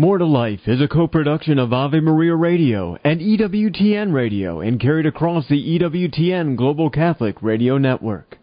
More 0.00 0.16
to 0.16 0.24
Life 0.24 0.60
is 0.64 0.80
a 0.80 0.88
co-production 0.88 1.58
of 1.58 1.74
Ave 1.74 2.00
Maria 2.00 2.34
Radio 2.34 2.96
and 3.04 3.20
EWTN 3.20 4.14
Radio 4.14 4.62
and 4.62 4.80
carried 4.80 5.04
across 5.04 5.46
the 5.46 5.78
EWTN 5.78 6.56
Global 6.56 6.88
Catholic 6.88 7.42
Radio 7.42 7.76
Network. 7.76 8.38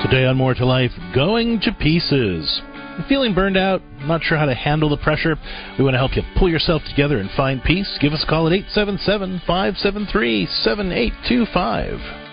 Today 0.00 0.26
on 0.26 0.36
More 0.36 0.54
to 0.54 0.64
Life, 0.64 0.92
going 1.12 1.58
to 1.62 1.72
pieces. 1.72 2.62
Feeling 3.08 3.34
burned 3.34 3.56
out, 3.56 3.82
not 4.02 4.22
sure 4.22 4.38
how 4.38 4.46
to 4.46 4.54
handle 4.54 4.90
the 4.90 4.96
pressure? 4.98 5.34
We 5.76 5.82
want 5.82 5.94
to 5.94 5.98
help 5.98 6.14
you 6.14 6.22
pull 6.38 6.48
yourself 6.48 6.82
together 6.88 7.18
and 7.18 7.28
find 7.32 7.60
peace. 7.64 7.98
Give 8.00 8.12
us 8.12 8.22
a 8.22 8.30
call 8.30 8.46
at 8.46 8.52
877 8.52 9.42
573 9.44 10.46
7825. 10.46 12.27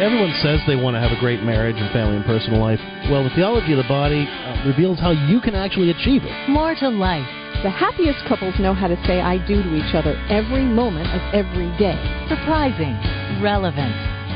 Everyone 0.00 0.32
says 0.42 0.60
they 0.66 0.76
want 0.76 0.96
to 0.96 1.00
have 1.00 1.12
a 1.12 1.20
great 1.20 1.42
marriage 1.42 1.76
and 1.76 1.90
family 1.92 2.16
and 2.16 2.24
personal 2.24 2.60
life. 2.60 2.80
Well, 3.10 3.24
the 3.24 3.34
theology 3.36 3.72
of 3.72 3.78
the 3.78 3.88
body 3.88 4.24
uh, 4.24 4.64
reveals 4.66 4.98
how 4.98 5.10
you 5.10 5.40
can 5.40 5.54
actually 5.54 5.90
achieve 5.90 6.24
it. 6.24 6.32
More 6.48 6.74
to 6.74 6.88
life. 6.88 7.28
The 7.62 7.70
happiest 7.70 8.24
couples 8.26 8.54
know 8.58 8.74
how 8.74 8.88
to 8.88 8.96
say 9.06 9.20
I 9.20 9.38
do 9.46 9.62
to 9.62 9.70
each 9.76 9.94
other 9.94 10.16
every 10.28 10.64
moment 10.64 11.06
of 11.12 11.20
every 11.34 11.70
day. 11.78 11.94
Surprising, 12.26 12.96
relevant, 13.42 13.94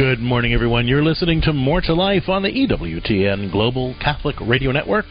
Good 0.00 0.20
morning, 0.20 0.54
everyone. 0.54 0.88
You're 0.88 1.04
listening 1.04 1.42
to 1.42 1.52
More 1.52 1.82
to 1.82 1.92
Life 1.92 2.26
on 2.26 2.42
the 2.42 2.48
EWTN 2.48 3.52
Global 3.52 3.94
Catholic 4.00 4.34
Radio 4.40 4.72
Network. 4.72 5.04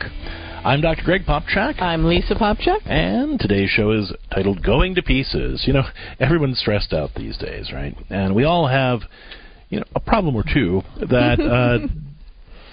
I'm 0.66 0.82
Dr. 0.82 1.04
Greg 1.04 1.26
Popcak. 1.28 1.80
I'm 1.80 2.06
Lisa 2.06 2.34
Popcak. 2.34 2.80
And 2.88 3.40
today's 3.40 3.70
show 3.70 3.92
is 3.92 4.12
titled 4.34 4.64
Going 4.64 4.96
to 4.96 5.04
Pieces. 5.04 5.66
You 5.68 5.74
know, 5.74 5.84
everyone's 6.20 6.58
stressed 6.58 6.92
out 6.92 7.12
these 7.16 7.38
days, 7.38 7.72
right? 7.72 7.96
And 8.10 8.34
we 8.34 8.46
all 8.46 8.68
have, 8.68 9.02
you 9.70 9.78
know, 9.78 9.86
a 9.94 10.00
problem 10.00 10.36
or 10.36 10.44
two 10.44 10.82
that 11.08 11.40
uh, 11.40 11.86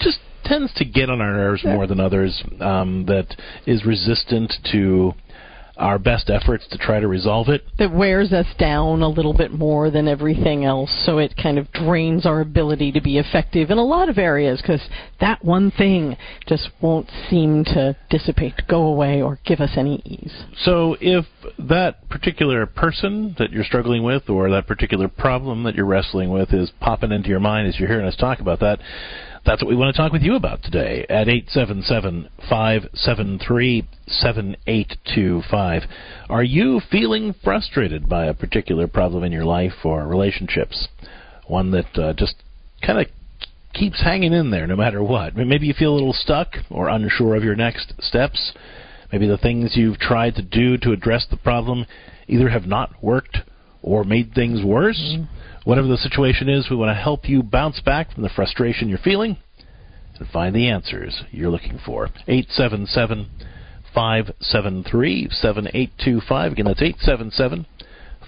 just 0.00 0.16
tends 0.46 0.72
to 0.76 0.86
get 0.86 1.10
on 1.10 1.20
our 1.20 1.34
nerves 1.34 1.64
more 1.64 1.86
than 1.86 2.00
others, 2.00 2.42
um, 2.60 3.04
that 3.08 3.26
is 3.66 3.84
resistant 3.84 4.54
to 4.72 5.12
our 5.76 5.98
best 5.98 6.30
efforts 6.30 6.66
to 6.70 6.78
try 6.78 7.00
to 7.00 7.08
resolve 7.08 7.48
it. 7.48 7.64
That 7.78 7.92
wears 7.92 8.32
us 8.32 8.46
down 8.58 9.02
a 9.02 9.08
little 9.08 9.34
bit 9.34 9.52
more 9.52 9.90
than 9.90 10.08
everything 10.08 10.64
else, 10.64 10.90
so 11.04 11.18
it 11.18 11.34
kind 11.40 11.58
of 11.58 11.70
drains 11.72 12.26
our 12.26 12.40
ability 12.40 12.92
to 12.92 13.00
be 13.00 13.18
effective 13.18 13.70
in 13.70 13.78
a 13.78 13.84
lot 13.84 14.08
of 14.08 14.18
areas 14.18 14.60
because 14.60 14.80
that 15.20 15.44
one 15.44 15.70
thing 15.70 16.16
just 16.46 16.70
won't 16.80 17.10
seem 17.28 17.64
to 17.64 17.96
dissipate, 18.10 18.54
go 18.68 18.86
away, 18.86 19.20
or 19.20 19.38
give 19.44 19.60
us 19.60 19.70
any 19.76 20.00
ease. 20.04 20.32
So, 20.64 20.96
if 21.00 21.26
that 21.58 22.08
particular 22.08 22.66
person 22.66 23.34
that 23.38 23.52
you're 23.52 23.64
struggling 23.64 24.02
with 24.02 24.28
or 24.28 24.50
that 24.50 24.66
particular 24.66 25.08
problem 25.08 25.64
that 25.64 25.74
you're 25.74 25.86
wrestling 25.86 26.30
with 26.30 26.52
is 26.52 26.70
popping 26.80 27.12
into 27.12 27.28
your 27.28 27.40
mind 27.40 27.68
as 27.68 27.78
you're 27.78 27.88
hearing 27.88 28.06
us 28.06 28.16
talk 28.16 28.40
about 28.40 28.60
that, 28.60 28.78
that's 29.46 29.62
what 29.62 29.68
we 29.68 29.76
want 29.76 29.94
to 29.94 30.02
talk 30.02 30.12
with 30.12 30.22
you 30.22 30.34
about 30.34 30.62
today 30.64 31.06
at 31.08 31.28
877 31.28 32.28
573 32.48 33.88
7825. 34.08 35.82
Are 36.28 36.42
you 36.42 36.80
feeling 36.90 37.32
frustrated 37.44 38.08
by 38.08 38.26
a 38.26 38.34
particular 38.34 38.88
problem 38.88 39.22
in 39.22 39.30
your 39.30 39.44
life 39.44 39.84
or 39.84 40.06
relationships? 40.06 40.88
One 41.46 41.70
that 41.70 41.96
uh, 41.96 42.12
just 42.14 42.34
kind 42.84 43.00
of 43.00 43.06
keeps 43.72 44.02
hanging 44.02 44.32
in 44.32 44.50
there 44.50 44.66
no 44.66 44.74
matter 44.74 45.02
what. 45.02 45.36
Maybe 45.36 45.66
you 45.66 45.74
feel 45.74 45.92
a 45.92 45.94
little 45.94 46.12
stuck 46.12 46.48
or 46.68 46.88
unsure 46.88 47.36
of 47.36 47.44
your 47.44 47.54
next 47.54 47.92
steps. 48.00 48.52
Maybe 49.12 49.28
the 49.28 49.38
things 49.38 49.76
you've 49.76 49.98
tried 49.98 50.34
to 50.34 50.42
do 50.42 50.76
to 50.78 50.90
address 50.90 51.24
the 51.30 51.36
problem 51.36 51.86
either 52.26 52.48
have 52.48 52.66
not 52.66 53.00
worked 53.00 53.38
or 53.80 54.02
made 54.02 54.34
things 54.34 54.64
worse. 54.64 55.00
Mm-hmm. 55.00 55.32
Whatever 55.66 55.88
the 55.88 55.96
situation 55.96 56.48
is, 56.48 56.70
we 56.70 56.76
want 56.76 56.90
to 56.90 57.02
help 57.02 57.28
you 57.28 57.42
bounce 57.42 57.80
back 57.80 58.12
from 58.14 58.22
the 58.22 58.28
frustration 58.28 58.88
you're 58.88 58.98
feeling 58.98 59.36
and 60.16 60.28
find 60.28 60.54
the 60.54 60.68
answers 60.68 61.24
you're 61.32 61.50
looking 61.50 61.80
for. 61.84 62.04
877 62.28 63.28
573 63.92 65.28
7825. 65.28 66.52
Again, 66.52 66.66
that's 66.66 66.80
877 66.80 67.66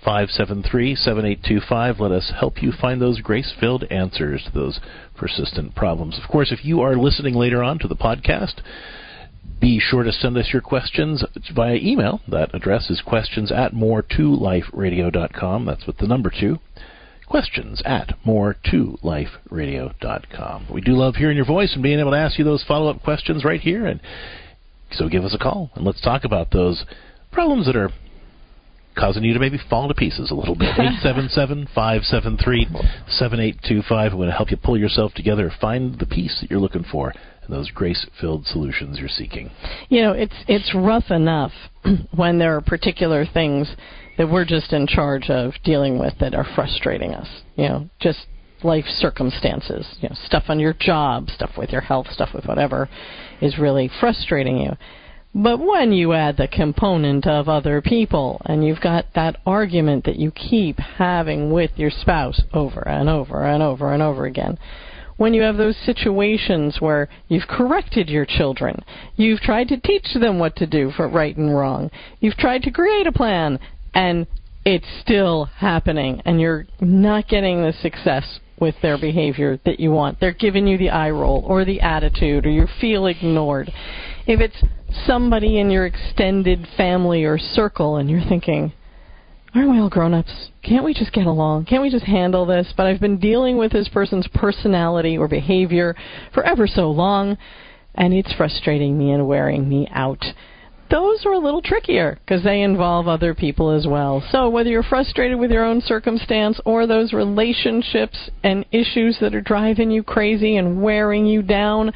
573 0.05 0.97
7825. 0.97 2.01
Let 2.01 2.11
us 2.11 2.33
help 2.41 2.61
you 2.61 2.73
find 2.73 3.01
those 3.01 3.21
grace 3.21 3.55
filled 3.61 3.85
answers 3.85 4.43
to 4.47 4.51
those 4.51 4.81
persistent 5.17 5.77
problems. 5.77 6.19
Of 6.21 6.29
course, 6.29 6.51
if 6.51 6.65
you 6.65 6.81
are 6.81 6.97
listening 6.97 7.35
later 7.35 7.63
on 7.63 7.79
to 7.79 7.87
the 7.87 7.95
podcast, 7.95 8.63
be 9.61 9.79
sure 9.79 10.03
to 10.03 10.11
send 10.11 10.37
us 10.37 10.49
your 10.53 10.63
questions 10.63 11.25
via 11.55 11.77
email. 11.77 12.21
That 12.27 12.53
address 12.53 12.91
is 12.91 13.01
questions 13.01 13.53
at 13.53 13.75
more2liferadio.com. 13.75 15.67
That's 15.67 15.87
with 15.87 15.99
the 15.99 16.09
number 16.09 16.33
two 16.37 16.59
questions 17.29 17.83
at 17.85 18.15
more2liferadio.com. 18.27 20.67
We 20.73 20.81
do 20.81 20.93
love 20.93 21.17
hearing 21.17 21.37
your 21.37 21.47
voice 21.47 21.75
and 21.75 21.83
being 21.83 22.01
able 22.01 22.13
to 22.13 22.17
ask 22.17 22.39
you 22.39 22.45
those 22.45 22.65
follow 22.67 22.91
up 22.91 23.03
questions 23.03 23.45
right 23.45 23.61
here. 23.61 23.87
And 23.87 24.01
so 24.93 25.09
give 25.09 25.25
us 25.25 25.35
a 25.35 25.39
call 25.39 25.71
and 25.75 25.85
let's 25.85 26.01
talk 26.01 26.25
about 26.25 26.51
those 26.51 26.85
problems 27.31 27.67
that 27.67 27.77
are 27.77 27.91
causing 28.97 29.23
you 29.23 29.33
to 29.33 29.39
maybe 29.39 29.59
fall 29.71 29.87
to 29.89 29.95
pieces 29.95 30.31
a 30.31 30.35
little 30.35 30.57
bit. 30.57 30.69
877 30.79 31.69
573 31.75 32.67
7825. 33.09 34.13
We're 34.13 34.17
going 34.17 34.29
to 34.29 34.35
help 34.35 34.51
you 34.51 34.57
pull 34.57 34.79
yourself 34.79 35.13
together, 35.15 35.53
find 35.61 35.99
the 35.99 36.07
peace 36.07 36.39
that 36.41 36.51
you're 36.51 36.61
looking 36.61 36.85
for, 36.91 37.15
and 37.43 37.55
those 37.55 37.71
grace 37.71 38.07
filled 38.21 38.47
solutions 38.47 38.99
you're 38.99 39.09
seeking. 39.09 39.51
You 39.89 40.03
know, 40.03 40.13
it's, 40.13 40.35
it's 40.49 40.75
rough 40.75 41.11
enough 41.11 41.53
when 42.15 42.39
there 42.39 42.57
are 42.57 42.61
particular 42.61 43.25
things 43.27 43.69
that 44.19 44.29
we're 44.29 44.45
just 44.45 44.73
in 44.73 44.87
charge 44.87 45.31
of 45.31 45.53
dealing 45.65 45.99
with 45.99 46.15
that 46.19 46.35
are 46.35 46.47
frustrating 46.55 47.15
us. 47.15 47.29
You 47.57 47.69
know, 47.69 47.89
just 48.01 48.27
life 48.63 48.85
circumstances, 48.87 49.87
you 50.01 50.09
know, 50.09 50.17
stuff 50.27 50.45
on 50.49 50.59
your 50.59 50.75
job, 50.79 51.31
stuff 51.31 51.53
with 51.57 51.71
your 51.71 51.81
health, 51.81 52.09
stuff 52.11 52.31
with 52.35 52.45
whatever 52.45 52.89
is 53.41 53.59
really 53.59 53.89
frustrating 54.01 54.59
you. 54.59 54.73
But 55.35 55.59
when 55.59 55.93
you 55.93 56.15
add 56.15 56.37
the 56.37 56.49
component 56.49 57.27
of 57.27 57.49
other 57.49 57.81
people 57.81 58.43
and 58.47 58.67
you've 58.67 58.81
got 58.81 59.07
that 59.15 59.37
argument 59.47 60.05
that 60.05 60.17
you 60.17 60.33
keep 60.33 60.79
having 60.79 61.53
with 61.53 61.71
your 61.77 61.91
spouse 61.91 62.41
over 62.53 62.87
and 62.89 63.09
over 63.09 63.45
and 63.45 63.63
over 63.63 63.93
and 63.93 64.03
over 64.03 64.27
again, 64.27 64.59
when 65.19 65.35
you 65.35 65.43
have 65.43 65.57
those 65.57 65.77
situations 65.77 66.79
where 66.81 67.09
you've 67.29 67.47
corrected 67.49 68.09
your 68.09 68.25
children, 68.25 68.83
you've 69.17 69.41
tried 69.41 69.69
to 69.69 69.81
teach 69.81 70.15
them 70.15 70.39
what 70.39 70.57
to 70.57 70.67
do 70.67 70.91
for 70.93 71.09
right 71.09 71.37
and 71.37 71.55
wrong, 71.57 71.91
you've 72.21 72.37
tried 72.37 72.63
to 72.63 72.71
create 72.71 73.07
a 73.07 73.13
plan 73.13 73.59
and 73.95 74.27
it's 74.65 74.87
still 75.01 75.47
happening 75.47 76.21
and 76.25 76.41
you're 76.41 76.67
not 76.81 77.29
getting 77.29 77.63
the 77.63 77.73
success 77.73 78.41
with 78.61 78.75
their 78.83 78.99
behavior 78.99 79.59
that 79.65 79.81
you 79.81 79.91
want. 79.91 80.19
They're 80.21 80.33
giving 80.33 80.67
you 80.67 80.77
the 80.77 80.91
eye 80.91 81.11
roll 81.11 81.45
or 81.47 81.65
the 81.65 81.81
attitude 81.81 82.45
or 82.45 82.51
you 82.51 82.67
feel 82.81 83.07
ignored. 83.07 83.73
If 84.27 84.41
it's 84.41 84.63
somebody 85.07 85.59
in 85.59 85.71
your 85.71 85.87
extended 85.87 86.67
family 86.77 87.25
or 87.25 87.39
circle 87.39 87.97
and 87.97 88.11
you're 88.11 88.29
thinking, 88.29 88.73
aren't 89.55 89.71
we 89.71 89.79
all 89.79 89.89
grown 89.89 90.13
ups? 90.13 90.51
Can't 90.63 90.85
we 90.85 90.93
just 90.93 91.13
get 91.13 91.27
along? 91.27 91.67
Can't 91.67 91.83
we 91.83 91.91
just 91.91 92.05
handle 92.05 92.45
this? 92.45 92.73
But 92.77 92.87
I've 92.87 93.01
been 93.01 93.19
dealing 93.19 93.57
with 93.57 93.73
this 93.73 93.89
person's 93.89 94.29
personality 94.35 95.17
or 95.17 95.29
behavior 95.29 95.95
for 96.35 96.43
ever 96.43 96.67
so 96.67 96.91
long 96.91 97.39
and 97.95 98.15
it's 98.15 98.33
frustrating 98.35 98.99
me 98.99 99.13
and 99.13 99.27
wearing 99.27 99.69
me 99.69 99.89
out 99.93 100.25
those 100.91 101.27
are 101.27 101.33
a 101.33 101.39
little 101.39 101.63
trickier 101.63 102.19
because 102.21 102.43
they 102.43 102.63
involve 102.63 103.09
other 103.09 103.35
people 103.35 103.71
as 103.71 103.87
well. 103.87 104.23
So 104.31 104.49
whether 104.49 104.71
you're 104.71 104.83
frustrated 104.83 105.39
with 105.39 105.51
your 105.51 105.65
own 105.65 105.81
circumstance 105.81 106.61
or 106.65 106.87
those 106.87 107.13
relationships 107.13 108.31
and 108.43 108.65
issues 108.73 109.19
that 109.21 109.35
are 109.35 109.41
driving 109.41 109.91
you 109.91 110.03
crazy 110.03 110.57
and 110.57 110.83
wearing 110.83 111.27
you 111.27 111.43
down, 111.43 111.93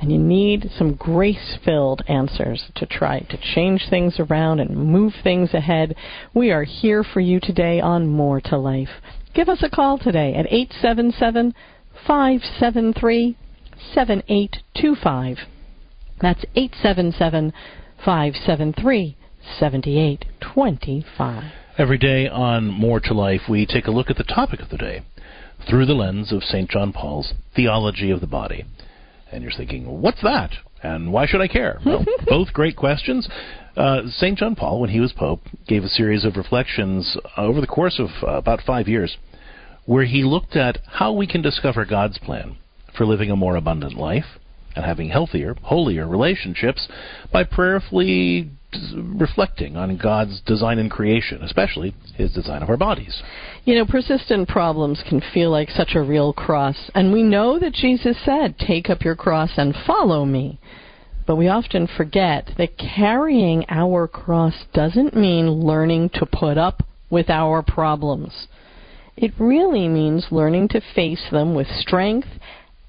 and 0.00 0.12
you 0.12 0.18
need 0.18 0.70
some 0.76 0.94
grace 0.94 1.56
filled 1.64 2.02
answers 2.08 2.62
to 2.74 2.84
try 2.84 3.20
to 3.20 3.38
change 3.54 3.86
things 3.88 4.18
around 4.18 4.60
and 4.60 4.76
move 4.76 5.14
things 5.22 5.54
ahead, 5.54 5.94
we 6.34 6.50
are 6.50 6.64
here 6.64 7.02
for 7.04 7.20
you 7.20 7.40
today 7.40 7.80
on 7.80 8.06
More 8.06 8.40
to 8.42 8.58
Life. 8.58 9.00
Give 9.34 9.48
us 9.48 9.62
a 9.62 9.70
call 9.70 9.98
today 9.98 10.34
at 10.34 10.46
877 10.52 11.54
573 12.06 13.36
7825. 13.94 15.38
That's 16.20 16.44
877 16.54 17.52
573 18.04 19.16
7825. 19.58 21.52
Every 21.78 21.96
day 21.96 22.28
on 22.28 22.66
More 22.66 23.00
to 23.00 23.14
Life, 23.14 23.42
we 23.48 23.64
take 23.64 23.86
a 23.86 23.90
look 23.90 24.10
at 24.10 24.18
the 24.18 24.24
topic 24.24 24.60
of 24.60 24.68
the 24.68 24.76
day 24.76 25.02
through 25.68 25.86
the 25.86 25.94
lens 25.94 26.30
of 26.30 26.42
St. 26.42 26.68
John 26.68 26.92
Paul's 26.92 27.32
theology 27.56 28.10
of 28.10 28.20
the 28.20 28.26
body. 28.26 28.66
And 29.32 29.42
you're 29.42 29.52
thinking, 29.56 30.02
what's 30.02 30.20
that? 30.22 30.50
And 30.82 31.14
why 31.14 31.26
should 31.26 31.40
I 31.40 31.48
care? 31.48 31.80
Well, 31.84 32.04
both 32.26 32.52
great 32.52 32.76
questions. 32.76 33.26
Uh, 33.74 34.02
St. 34.08 34.36
John 34.38 34.54
Paul, 34.54 34.82
when 34.82 34.90
he 34.90 35.00
was 35.00 35.14
Pope, 35.14 35.40
gave 35.66 35.82
a 35.82 35.88
series 35.88 36.26
of 36.26 36.36
reflections 36.36 37.16
over 37.38 37.62
the 37.62 37.66
course 37.66 37.98
of 37.98 38.08
uh, 38.22 38.36
about 38.36 38.60
five 38.66 38.86
years 38.86 39.16
where 39.86 40.04
he 40.04 40.24
looked 40.24 40.56
at 40.56 40.78
how 40.86 41.12
we 41.12 41.26
can 41.26 41.40
discover 41.40 41.86
God's 41.86 42.18
plan 42.18 42.56
for 42.96 43.06
living 43.06 43.30
a 43.30 43.36
more 43.36 43.56
abundant 43.56 43.94
life 43.94 44.26
and 44.74 44.84
having 44.84 45.08
healthier, 45.08 45.56
holier 45.62 46.06
relationships 46.06 46.88
by 47.32 47.44
prayerfully 47.44 48.50
reflecting 48.94 49.76
on 49.76 49.96
God's 49.96 50.40
design 50.40 50.78
and 50.78 50.90
creation, 50.90 51.42
especially 51.42 51.94
His 52.16 52.32
design 52.32 52.62
of 52.62 52.70
our 52.70 52.76
bodies. 52.76 53.22
You 53.64 53.76
know, 53.76 53.86
persistent 53.86 54.48
problems 54.48 55.02
can 55.08 55.22
feel 55.32 55.50
like 55.50 55.70
such 55.70 55.94
a 55.94 56.02
real 56.02 56.32
cross, 56.32 56.90
and 56.94 57.12
we 57.12 57.22
know 57.22 57.58
that 57.58 57.72
Jesus 57.72 58.16
said, 58.24 58.58
Take 58.58 58.90
up 58.90 59.02
your 59.02 59.16
cross 59.16 59.52
and 59.56 59.74
follow 59.86 60.24
me. 60.24 60.58
But 61.26 61.36
we 61.36 61.48
often 61.48 61.86
forget 61.86 62.50
that 62.58 62.76
carrying 62.76 63.64
our 63.70 64.06
cross 64.06 64.64
doesn't 64.74 65.16
mean 65.16 65.48
learning 65.48 66.10
to 66.14 66.26
put 66.26 66.58
up 66.58 66.82
with 67.08 67.30
our 67.30 67.62
problems. 67.62 68.46
It 69.16 69.32
really 69.38 69.88
means 69.88 70.26
learning 70.30 70.68
to 70.68 70.82
face 70.94 71.24
them 71.30 71.54
with 71.54 71.68
strength 71.68 72.28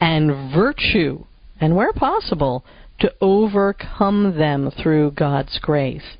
and 0.01 0.53
virtue, 0.53 1.23
and 1.59 1.75
where 1.75 1.93
possible, 1.93 2.63
to 2.99 3.13
overcome 3.21 4.37
them 4.37 4.71
through 4.71 5.11
God's 5.11 5.59
grace. 5.59 6.15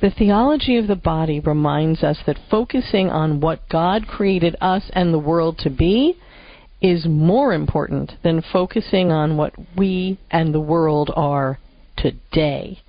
The 0.00 0.10
theology 0.10 0.76
of 0.76 0.88
the 0.88 0.96
body 0.96 1.40
reminds 1.40 2.02
us 2.02 2.18
that 2.26 2.38
focusing 2.50 3.10
on 3.10 3.40
what 3.40 3.68
God 3.68 4.06
created 4.06 4.56
us 4.60 4.90
and 4.92 5.12
the 5.14 5.18
world 5.18 5.58
to 5.58 5.70
be 5.70 6.16
is 6.82 7.06
more 7.06 7.52
important 7.52 8.12
than 8.22 8.42
focusing 8.52 9.10
on 9.10 9.36
what 9.36 9.54
we 9.76 10.18
and 10.30 10.52
the 10.52 10.60
world 10.60 11.10
are 11.14 11.58
today. 11.96 12.80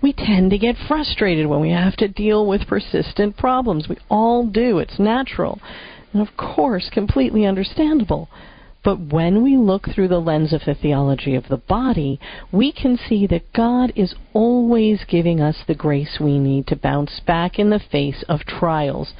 We 0.00 0.12
tend 0.12 0.50
to 0.50 0.58
get 0.58 0.76
frustrated 0.86 1.46
when 1.46 1.60
we 1.60 1.70
have 1.70 1.96
to 1.96 2.08
deal 2.08 2.46
with 2.46 2.68
persistent 2.68 3.36
problems. 3.36 3.88
We 3.88 3.98
all 4.08 4.46
do. 4.46 4.78
It's 4.78 4.98
natural. 4.98 5.60
And 6.12 6.26
of 6.26 6.36
course, 6.36 6.88
completely 6.92 7.44
understandable. 7.44 8.28
But 8.88 9.12
when 9.12 9.42
we 9.42 9.58
look 9.58 9.86
through 9.86 10.08
the 10.08 10.18
lens 10.18 10.54
of 10.54 10.62
the 10.64 10.74
theology 10.74 11.34
of 11.34 11.48
the 11.48 11.58
body, 11.58 12.18
we 12.50 12.72
can 12.72 12.96
see 12.96 13.26
that 13.26 13.52
God 13.52 13.92
is 13.94 14.14
always 14.32 15.04
giving 15.06 15.42
us 15.42 15.58
the 15.66 15.74
grace 15.74 16.16
we 16.18 16.38
need 16.38 16.66
to 16.68 16.74
bounce 16.74 17.20
back 17.20 17.58
in 17.58 17.68
the 17.68 17.82
face 17.92 18.24
of 18.30 18.46
trials 18.46 19.12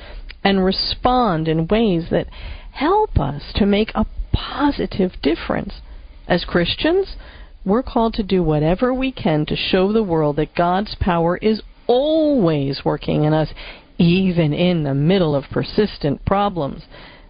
and 0.42 0.64
respond 0.64 1.48
in 1.48 1.68
ways 1.68 2.06
that 2.10 2.28
help 2.72 3.18
us 3.18 3.52
to 3.56 3.66
make 3.66 3.92
a 3.94 4.06
positive 4.32 5.12
difference. 5.22 5.82
As 6.26 6.46
Christians, 6.46 7.16
we're 7.62 7.82
called 7.82 8.14
to 8.14 8.22
do 8.22 8.42
whatever 8.42 8.94
we 8.94 9.12
can 9.12 9.44
to 9.44 9.54
show 9.54 9.92
the 9.92 10.02
world 10.02 10.36
that 10.36 10.54
God's 10.54 10.96
power 10.98 11.36
is 11.36 11.60
always 11.86 12.86
working 12.86 13.24
in 13.24 13.34
us, 13.34 13.50
even 13.98 14.54
in 14.54 14.84
the 14.84 14.94
middle 14.94 15.34
of 15.34 15.44
persistent 15.50 16.24
problems 16.24 16.84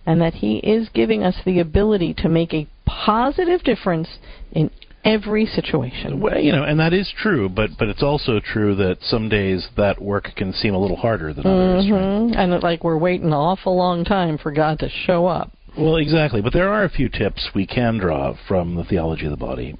and 0.09 0.23
that 0.23 0.33
He 0.33 0.57
is 0.57 0.89
giving 0.95 1.23
us 1.23 1.37
the 1.45 1.61
ability 1.61 2.15
to 2.15 2.31
make 2.31 2.55
a 2.55 2.67
positive 2.87 3.63
difference 3.63 4.09
in 4.51 4.71
every 5.05 5.45
situation. 5.45 6.19
Well, 6.19 6.39
you 6.39 6.51
know, 6.51 6.65
and 6.65 6.81
that 6.81 6.95
is 6.95 7.13
true, 7.15 7.51
but 7.51 7.71
but 7.79 7.89
it's 7.89 8.03
also 8.03 8.41
true 8.41 8.75
that 8.77 8.97
some 9.03 9.29
days 9.29 9.69
that 9.77 10.01
work 10.01 10.31
can 10.35 10.55
seem 10.55 10.75
a 10.75 10.79
little 10.79 10.97
harder 10.97 11.35
than 11.35 11.47
others. 11.47 11.85
Mm-hmm. 11.85 12.33
Right? 12.33 12.43
And 12.43 12.63
like 12.63 12.83
we're 12.83 12.97
waiting 12.97 13.27
an 13.27 13.33
awful 13.35 13.77
long 13.77 14.03
time 14.07 14.39
for 14.39 14.51
God 14.51 14.79
to 14.79 14.89
show 14.89 15.27
up. 15.27 15.53
Well, 15.77 15.97
exactly. 15.97 16.41
But 16.41 16.55
there 16.55 16.71
are 16.71 16.85
a 16.85 16.91
few 16.91 17.11
tips 17.11 17.51
we 17.55 17.67
can 17.67 17.99
draw 17.99 18.35
from 18.49 18.77
the 18.77 18.85
theology 18.85 19.27
of 19.27 19.31
the 19.31 19.37
body 19.37 19.77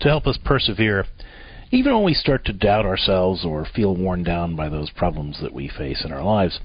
to 0.00 0.08
help 0.08 0.26
us 0.26 0.38
persevere 0.42 1.04
even 1.70 1.94
when 1.94 2.04
we 2.04 2.14
start 2.14 2.46
to 2.46 2.52
doubt 2.54 2.86
ourselves 2.86 3.44
or 3.44 3.66
feel 3.74 3.94
worn 3.94 4.22
down 4.22 4.56
by 4.56 4.70
those 4.70 4.88
problems 4.90 5.38
that 5.42 5.52
we 5.52 5.68
face 5.68 6.02
in 6.04 6.12
our 6.12 6.22
lives. 6.22 6.60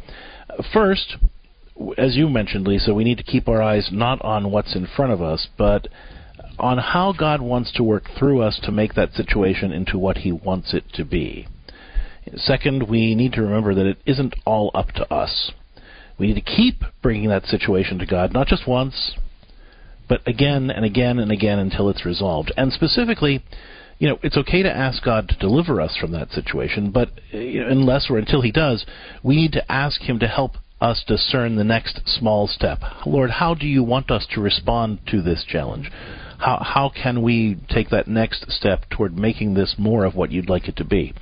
First, 0.72 1.18
as 1.98 2.16
you 2.16 2.30
mentioned, 2.30 2.68
Lisa, 2.68 2.94
we 2.94 3.04
need 3.04 3.18
to 3.18 3.24
keep 3.24 3.48
our 3.48 3.62
eyes 3.62 3.90
not 3.92 4.22
on 4.22 4.52
what's 4.52 4.76
in 4.76 4.88
front 4.96 5.12
of 5.12 5.22
us, 5.22 5.48
but 5.58 5.88
on 6.60 6.78
how 6.78 7.14
God 7.18 7.42
wants 7.42 7.72
to 7.74 7.84
work 7.84 8.04
through 8.18 8.42
us 8.42 8.60
to 8.64 8.72
make 8.72 8.94
that 8.94 9.14
situation 9.14 9.72
into 9.72 9.98
what 9.98 10.20
He 10.20 10.32
wants 10.32 10.74
it 10.74 10.84
to 10.94 11.06
be. 11.06 11.48
Second, 12.36 12.88
we 12.88 13.16
need 13.16 13.34
to 13.34 13.42
remember 13.42 13.74
that 13.74 13.86
it 13.86 13.98
isn't 14.06 14.36
all 14.46 14.72
up 14.74 14.90
to 14.90 15.14
us. 15.14 15.52
We 16.20 16.28
need 16.28 16.46
to 16.46 16.56
keep 16.56 16.84
bringing 17.02 17.30
that 17.30 17.46
situation 17.46 17.98
to 17.98 18.06
God, 18.06 18.32
not 18.32 18.48
just 18.48 18.68
once, 18.68 19.14
but 20.08 20.22
again 20.28 20.70
and 20.70 20.86
again 20.86 21.18
and 21.18 21.32
again 21.32 21.58
until 21.58 21.90
it's 21.90 22.06
resolved. 22.06 22.52
And 22.56 22.72
specifically, 22.72 23.44
you 23.98 24.08
know, 24.08 24.20
it's 24.22 24.38
okay 24.38 24.62
to 24.62 24.72
ask 24.72 25.04
God 25.04 25.30
to 25.30 25.38
deliver 25.38 25.82
us 25.82 25.98
from 26.00 26.12
that 26.12 26.32
situation, 26.32 26.92
but 26.92 27.10
unless 27.32 28.08
or 28.10 28.18
until 28.18 28.42
He 28.42 28.52
does, 28.52 28.86
we 29.24 29.36
need 29.36 29.54
to 29.54 29.72
ask 29.72 30.02
Him 30.02 30.20
to 30.20 30.28
help 30.28 30.58
us 30.82 31.04
discern 31.08 31.56
the 31.56 31.64
next 31.64 32.02
small 32.06 32.48
step. 32.48 32.80
Lord, 33.06 33.30
how 33.30 33.54
do 33.54 33.68
you 33.68 33.84
want 33.84 34.10
us 34.10 34.26
to 34.34 34.42
respond 34.42 35.00
to 35.08 35.22
this 35.22 35.46
challenge? 35.48 35.92
How, 36.40 36.58
how 36.60 36.90
can 36.90 37.22
we 37.22 37.58
take 37.70 37.90
that 37.92 38.08
next 38.08 38.52
step 38.52 38.90
toward 38.90 39.16
making 39.16 39.54
this 39.54 39.76
more 39.78 40.06
of 40.06 40.16
what 40.16 40.32
you'd 40.32 40.50
like 40.50 40.68
it 40.68 40.76
to 40.78 40.84
be? 40.84 41.14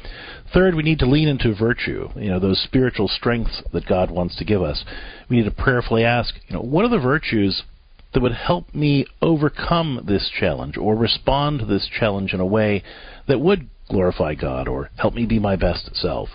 Third, 0.54 0.76
we 0.76 0.84
need 0.84 1.00
to 1.00 1.06
lean 1.06 1.28
into 1.28 1.54
virtue, 1.54 2.08
you 2.16 2.30
know, 2.30 2.40
those 2.40 2.64
spiritual 2.64 3.10
strengths 3.10 3.62
that 3.74 3.86
God 3.86 4.10
wants 4.10 4.38
to 4.38 4.46
give 4.46 4.62
us. 4.62 4.86
We 5.28 5.36
need 5.38 5.44
to 5.44 5.52
prayerfully 5.52 6.06
ask, 6.06 6.36
you 6.48 6.56
know, 6.56 6.62
what 6.62 6.86
are 6.86 6.90
the 6.90 6.98
virtues 6.98 7.64
that 8.14 8.22
would 8.22 8.32
help 8.32 8.74
me 8.74 9.06
overcome 9.22 10.06
this 10.08 10.32
challenge 10.40 10.78
or 10.78 10.96
respond 10.96 11.60
to 11.60 11.66
this 11.66 11.88
challenge 12.00 12.34
in 12.34 12.40
a 12.40 12.46
way 12.46 12.82
that 13.28 13.42
would 13.42 13.70
glorify 13.90 14.36
God 14.36 14.70
or 14.70 14.90
help 14.96 15.14
me 15.14 15.26
be 15.26 15.38
my 15.38 15.58
best 15.58 15.94
self? 15.98 16.30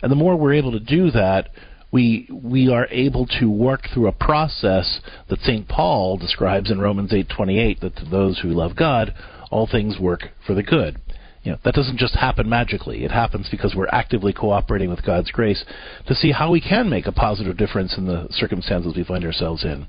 And 0.00 0.12
the 0.12 0.16
more 0.16 0.36
we're 0.36 0.54
able 0.54 0.72
to 0.72 0.80
do 0.80 1.10
that, 1.10 1.48
we 1.92 2.26
we 2.32 2.68
are 2.72 2.88
able 2.90 3.26
to 3.38 3.50
work 3.50 3.82
through 3.92 4.08
a 4.08 4.12
process 4.12 5.00
that 5.28 5.40
St. 5.42 5.68
Paul 5.68 6.16
describes 6.16 6.70
in 6.70 6.80
Romans 6.80 7.12
8:28 7.12 7.80
that 7.80 7.96
to 7.96 8.04
those 8.06 8.40
who 8.40 8.48
love 8.48 8.74
God 8.74 9.14
all 9.50 9.66
things 9.66 9.98
work 10.00 10.30
for 10.44 10.54
the 10.54 10.62
good. 10.62 10.96
You 11.42 11.52
know, 11.52 11.58
that 11.64 11.74
doesn't 11.74 11.98
just 11.98 12.14
happen 12.14 12.48
magically. 12.48 13.04
It 13.04 13.10
happens 13.10 13.48
because 13.50 13.74
we're 13.74 13.88
actively 13.88 14.32
cooperating 14.32 14.88
with 14.88 15.04
God's 15.04 15.30
grace 15.30 15.64
to 16.06 16.14
see 16.14 16.30
how 16.32 16.50
we 16.50 16.60
can 16.60 16.88
make 16.88 17.06
a 17.06 17.12
positive 17.12 17.56
difference 17.56 17.98
in 17.98 18.06
the 18.06 18.28
circumstances 18.30 18.94
we 18.96 19.04
find 19.04 19.24
ourselves 19.24 19.64
in. 19.64 19.86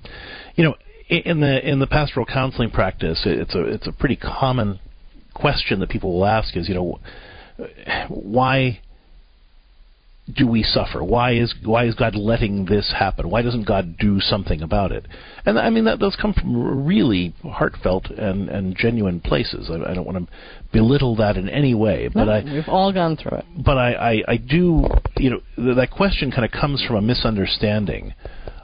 You 0.55 0.65
know, 0.65 0.75
in 1.09 1.39
the 1.39 1.67
in 1.67 1.79
the 1.79 1.87
pastoral 1.87 2.25
counseling 2.25 2.71
practice, 2.71 3.21
it's 3.25 3.55
a 3.55 3.61
it's 3.65 3.87
a 3.87 3.91
pretty 3.93 4.17
common 4.17 4.79
question 5.33 5.79
that 5.79 5.89
people 5.89 6.13
will 6.13 6.25
ask 6.25 6.57
is, 6.57 6.67
you 6.67 6.75
know, 6.75 6.99
why 8.09 8.79
do 10.31 10.47
we 10.47 10.63
suffer? 10.63 11.03
Why 11.03 11.33
is 11.33 11.53
why 11.63 11.85
is 11.85 11.95
God 11.95 12.15
letting 12.15 12.65
this 12.65 12.93
happen? 12.97 13.29
Why 13.29 13.41
doesn't 13.41 13.67
God 13.67 13.97
do 13.97 14.21
something 14.21 14.61
about 14.61 14.93
it? 14.93 15.05
And 15.45 15.59
I 15.59 15.69
mean 15.69 15.83
that 15.83 15.99
those 15.99 16.15
come 16.15 16.33
from 16.33 16.85
really 16.85 17.33
heartfelt 17.43 18.09
and, 18.09 18.47
and 18.47 18.75
genuine 18.75 19.19
places. 19.19 19.69
I, 19.69 19.91
I 19.91 19.93
don't 19.93 20.05
want 20.05 20.25
to 20.25 20.33
belittle 20.71 21.17
that 21.17 21.35
in 21.35 21.49
any 21.49 21.75
way, 21.75 22.09
but 22.13 22.25
no, 22.25 22.31
I 22.31 22.43
we've 22.43 22.69
all 22.69 22.93
gone 22.93 23.17
through 23.17 23.39
it. 23.39 23.45
But 23.57 23.77
I, 23.77 23.93
I, 23.93 24.23
I 24.29 24.37
do 24.37 24.85
you 25.17 25.29
know 25.29 25.75
that 25.75 25.91
question 25.91 26.31
kind 26.31 26.45
of 26.45 26.51
comes 26.51 26.83
from 26.85 26.95
a 26.95 27.01
misunderstanding 27.01 28.13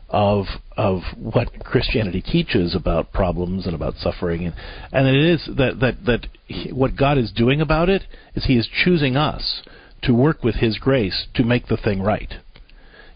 of 0.08 0.46
of 0.78 1.02
what 1.18 1.60
Christianity 1.66 2.22
teaches 2.22 2.74
about 2.74 3.12
problems 3.12 3.66
and 3.66 3.76
about 3.76 3.96
suffering, 3.96 4.46
and 4.46 4.56
and 4.94 5.08
it 5.08 5.26
is 5.34 5.50
that 5.58 5.82
that 5.82 6.06
that 6.06 6.28
he, 6.46 6.72
what 6.72 6.96
God 6.96 7.18
is 7.18 7.34
doing 7.34 7.60
about 7.60 7.90
it 7.90 8.04
is 8.34 8.46
He 8.46 8.58
is 8.58 8.68
choosing 8.86 9.18
us 9.18 9.62
to 10.04 10.14
work 10.14 10.44
with 10.44 10.56
His 10.56 10.78
grace 10.78 11.28
to 11.36 11.44
make 11.44 11.68
the 11.68 11.78
thing 11.78 12.02
right. 12.02 12.34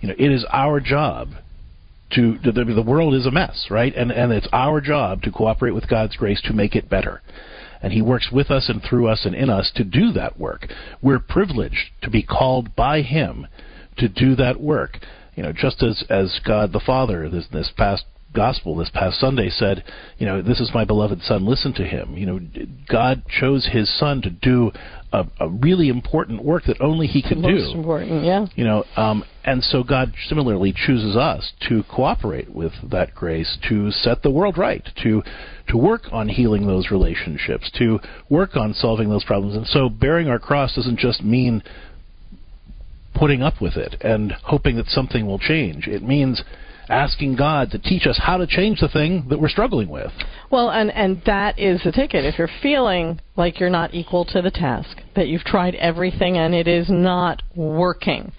You 0.02 0.10
know, 0.10 0.16
it 0.18 0.32
is 0.32 0.46
our 0.52 0.80
job 0.80 1.30
to 2.16 2.38
the, 2.44 2.52
the 2.52 2.82
world 2.82 3.16
is 3.16 3.26
a 3.26 3.32
mess, 3.32 3.68
right? 3.70 3.94
And 3.96 4.12
and 4.12 4.32
it's 4.32 4.48
our 4.52 4.82
job 4.82 5.22
to 5.24 5.32
cooperate 5.32 5.72
with 5.72 5.90
God's 5.90 6.16
grace 6.16 6.42
to 6.44 6.54
make 6.54 6.76
it 6.76 6.90
better. 6.90 7.22
And 7.82 7.92
He 7.92 8.02
works 8.02 8.30
with 8.32 8.52
us 8.52 8.70
and 8.70 8.82
through 8.82 9.08
us 9.08 9.26
and 9.26 9.36
in 9.36 9.50
us 9.50 9.72
to 9.76 9.84
do 9.84 10.12
that 10.14 10.40
work. 10.40 10.68
We're 11.02 11.20
privileged 11.20 11.92
to 12.02 12.10
be 12.10 12.24
called 12.24 12.76
by 12.76 13.02
Him 13.02 13.48
to 13.98 14.08
do 14.08 14.36
that 14.36 14.62
work. 14.62 15.00
You 15.36 15.44
know, 15.44 15.54
just 15.54 15.82
as 15.82 16.04
as 16.10 16.40
God 16.46 16.74
the 16.74 16.80
Father 16.80 17.30
this 17.30 17.48
this 17.52 17.72
past 17.76 18.06
gospel 18.34 18.76
this 18.76 18.90
past 18.90 19.20
Sunday 19.20 19.50
said, 19.50 19.84
you 20.18 20.26
know, 20.26 20.42
this 20.42 20.60
is 20.60 20.72
my 20.74 20.84
beloved 20.84 21.22
son, 21.22 21.46
listen 21.46 21.74
to 21.74 21.86
him. 21.86 22.18
You 22.18 22.26
know, 22.26 22.40
God 22.90 23.24
chose 23.28 23.70
his 23.72 23.96
son 24.00 24.22
to 24.24 24.30
do 24.30 24.72
a, 25.14 25.26
a 25.40 25.48
really 25.48 25.90
important 25.90 26.44
work 26.44 26.64
that 26.66 26.82
only 26.82 27.08
He 27.08 27.22
can 27.22 27.42
Most 27.42 27.50
do. 27.50 27.60
Most 27.60 27.76
important, 27.76 28.26
yeah. 28.26 28.48
You 28.56 28.66
know, 28.66 28.84
um, 28.98 29.24
and 29.46 29.64
so 29.64 29.84
God 29.84 30.14
similarly 30.28 30.74
chooses 30.76 31.16
us 31.16 31.54
to 31.70 31.84
cooperate 31.84 32.50
with 32.54 32.74
that 32.92 33.14
grace 33.14 33.58
to 33.70 33.92
set 33.92 34.24
the 34.24 34.32
world 34.32 34.58
right, 34.58 34.84
to 35.04 35.22
to 35.70 35.78
work 35.78 36.04
on 36.12 36.28
healing 36.28 36.68
those 36.68 36.92
relationships, 36.92 37.72
to 37.78 38.00
work 38.30 38.58
on 38.58 38.74
solving 38.74 39.10
those 39.10 39.24
problems. 39.24 39.56
And 39.56 39.68
so, 39.68 39.88
bearing 39.88 40.28
our 40.28 40.40
cross 40.40 40.76
doesn't 40.76 41.00
just 41.00 41.24
mean 41.24 41.64
putting 43.14 43.44
up 43.44 43.62
with 43.62 43.78
it 43.78 43.96
and 44.02 44.32
hoping 44.44 44.76
that 44.78 44.88
something 44.88 45.28
will 45.28 45.40
change. 45.40 45.88
It 45.88 46.02
means 46.02 46.42
asking 46.90 47.36
God 47.36 47.72
to 47.72 47.80
teach 47.80 48.06
us 48.08 48.20
how 48.22 48.38
to 48.38 48.48
change 48.48 48.80
the 48.80 48.88
thing 48.88 49.26
that 49.30 49.40
we're 49.40 49.50
struggling 49.50 49.90
with. 49.90 50.12
Well, 50.52 50.70
and 50.70 50.92
and 50.92 51.22
that 51.26 51.60
is 51.60 51.82
the 51.84 51.92
ticket. 51.92 52.26
If 52.26 52.38
you're 52.38 52.50
feeling 52.62 53.20
like 53.36 53.60
you're 53.60 53.70
not 53.70 53.94
equal 53.94 54.26
to 54.26 54.42
the 54.42 54.52
task, 54.52 54.98
that 55.16 55.28
you've 55.28 55.44
tried 55.44 55.76
everything 55.76 56.38
and 56.38 56.54
it 56.54 56.68
is 56.68 56.90
not 56.90 57.42
working, 57.56 58.32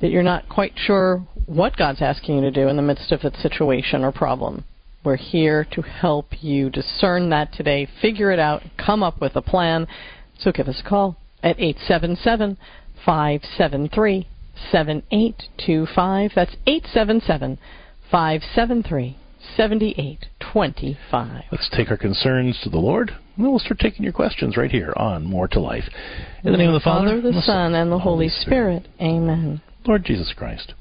that 0.00 0.10
you're 0.10 0.22
not 0.22 0.48
quite 0.48 0.72
sure 0.76 1.26
what 1.46 1.76
God's 1.76 2.02
asking 2.02 2.36
you 2.36 2.40
to 2.42 2.50
do 2.50 2.68
in 2.68 2.76
the 2.76 2.82
midst 2.82 3.10
of 3.10 3.22
that 3.22 3.36
situation 3.36 4.04
or 4.04 4.12
problem, 4.12 4.64
we're 5.04 5.16
here 5.16 5.66
to 5.72 5.80
help 5.80 6.26
you 6.42 6.68
discern 6.68 7.30
that 7.30 7.52
today, 7.52 7.88
figure 8.02 8.30
it 8.30 8.38
out, 8.38 8.62
come 8.76 9.02
up 9.02 9.20
with 9.20 9.34
a 9.36 9.42
plan. 9.42 9.86
So 10.38 10.52
give 10.52 10.68
us 10.68 10.82
a 10.84 10.88
call 10.88 11.16
at 11.42 11.58
877 11.58 12.58
573 13.04 14.26
7825. 14.70 16.32
That's 16.34 16.56
877 16.66 17.58
573 18.10 19.16
7825. 19.56 21.44
Let's 21.50 21.68
take 21.74 21.90
our 21.90 21.96
concerns 21.96 22.58
to 22.62 22.70
the 22.70 22.78
Lord, 22.78 23.10
and 23.10 23.44
then 23.44 23.50
we'll 23.50 23.58
start 23.58 23.78
taking 23.78 24.02
your 24.02 24.12
questions 24.12 24.56
right 24.56 24.70
here 24.70 24.92
on 24.96 25.24
More 25.24 25.48
to 25.48 25.60
Life. 25.60 25.84
In 26.44 26.52
the 26.52 26.58
name 26.58 26.68
of 26.68 26.74
the 26.74 26.80
Father, 26.80 27.20
the, 27.20 27.32
the 27.32 27.42
Son, 27.42 27.74
and 27.74 27.90
the 27.90 27.98
Holy 27.98 28.28
Spirit. 28.28 28.84
Spirit. 28.84 29.00
Amen. 29.00 29.60
Lord 29.86 30.04
Jesus 30.04 30.32
Christ, 30.36 30.74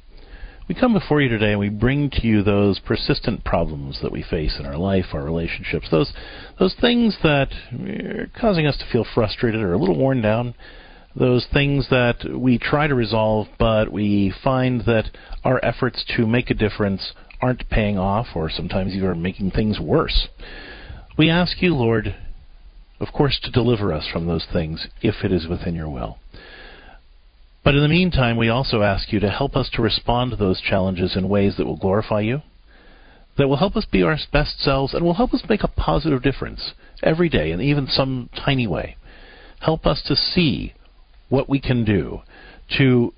we 0.68 0.76
come 0.76 0.94
before 0.94 1.22
you 1.22 1.30
today 1.30 1.52
and 1.52 1.60
we 1.60 1.70
bring 1.70 2.10
to 2.10 2.28
you 2.28 2.44
those 2.44 2.80
persistent 2.80 3.46
problems 3.46 4.00
that 4.02 4.12
we 4.12 4.24
face 4.24 4.58
in 4.60 4.66
our 4.66 4.78
life, 4.78 5.06
our 5.14 5.24
relationships, 5.24 5.88
those 5.90 6.12
those 6.60 6.76
things 6.82 7.18
that 7.24 7.50
are 7.72 8.30
causing 8.40 8.66
us 8.68 8.78
to 8.78 8.86
feel 8.92 9.06
frustrated 9.14 9.62
or 9.62 9.74
a 9.74 9.78
little 9.78 9.98
worn 9.98 10.22
down 10.22 10.56
those 11.18 11.48
things 11.52 11.88
that 11.90 12.38
we 12.38 12.60
try 12.60 12.88
to 12.88 12.94
resolve, 12.96 13.48
but 13.58 13.92
we 13.92 14.34
find 14.44 14.82
that 14.82 15.10
our 15.44 15.64
efforts 15.64 16.06
to 16.16 16.28
make 16.28 16.50
a 16.50 16.54
difference 16.54 17.14
aren't 17.42 17.70
paying 17.70 17.98
off, 17.98 18.28
or 18.36 18.50
sometimes 18.50 18.94
even 18.94 19.22
making 19.22 19.52
things 19.52 19.80
worse. 19.80 20.28
We 21.18 21.30
ask 21.30 21.62
you, 21.62 21.76
Lord, 21.76 22.16
of 23.00 23.08
course, 23.14 23.40
to 23.44 23.52
deliver 23.52 23.94
us 23.94 24.08
from 24.12 24.28
those 24.28 24.46
things 24.52 24.88
if 25.02 25.24
it 25.24 25.32
is 25.32 25.48
within 25.48 25.76
your 25.76 25.90
will. 25.90 26.18
But 27.64 27.76
in 27.76 27.82
the 27.82 27.88
meantime, 27.88 28.38
we 28.38 28.50
also 28.50 28.82
ask 28.82 29.12
you 29.12 29.20
to 29.20 29.30
help 29.30 29.56
us 29.56 29.70
to 29.74 29.82
respond 29.82 30.32
to 30.32 30.38
those 30.38 30.62
challenges 30.62 31.16
in 31.16 31.30
ways 31.30 31.58
that 31.58 31.66
will 31.66 31.78
glorify 31.78 32.22
you, 32.22 32.42
that 33.38 33.48
will 33.48 33.58
help 33.58 33.76
us 33.76 33.86
be 33.86 34.04
our 34.04 34.18
best 34.32 34.60
selves, 34.62 34.94
and 34.94 35.04
will 35.04 35.16
help 35.16 35.34
us 35.34 35.44
make 35.50 35.64
a 35.64 35.68
positive 35.68 36.24
difference 36.24 36.74
every 37.04 37.30
day 37.30 37.52
and 37.52 37.62
even 37.62 37.88
some 37.88 38.30
tiny 38.36 38.68
way. 38.68 38.96
Help 39.60 39.86
us 39.86 40.02
to 40.08 40.16
see 40.16 40.74
what 41.30 41.50
we 41.50 41.60
can 41.60 41.84
do 41.84 42.22
to 42.78 43.14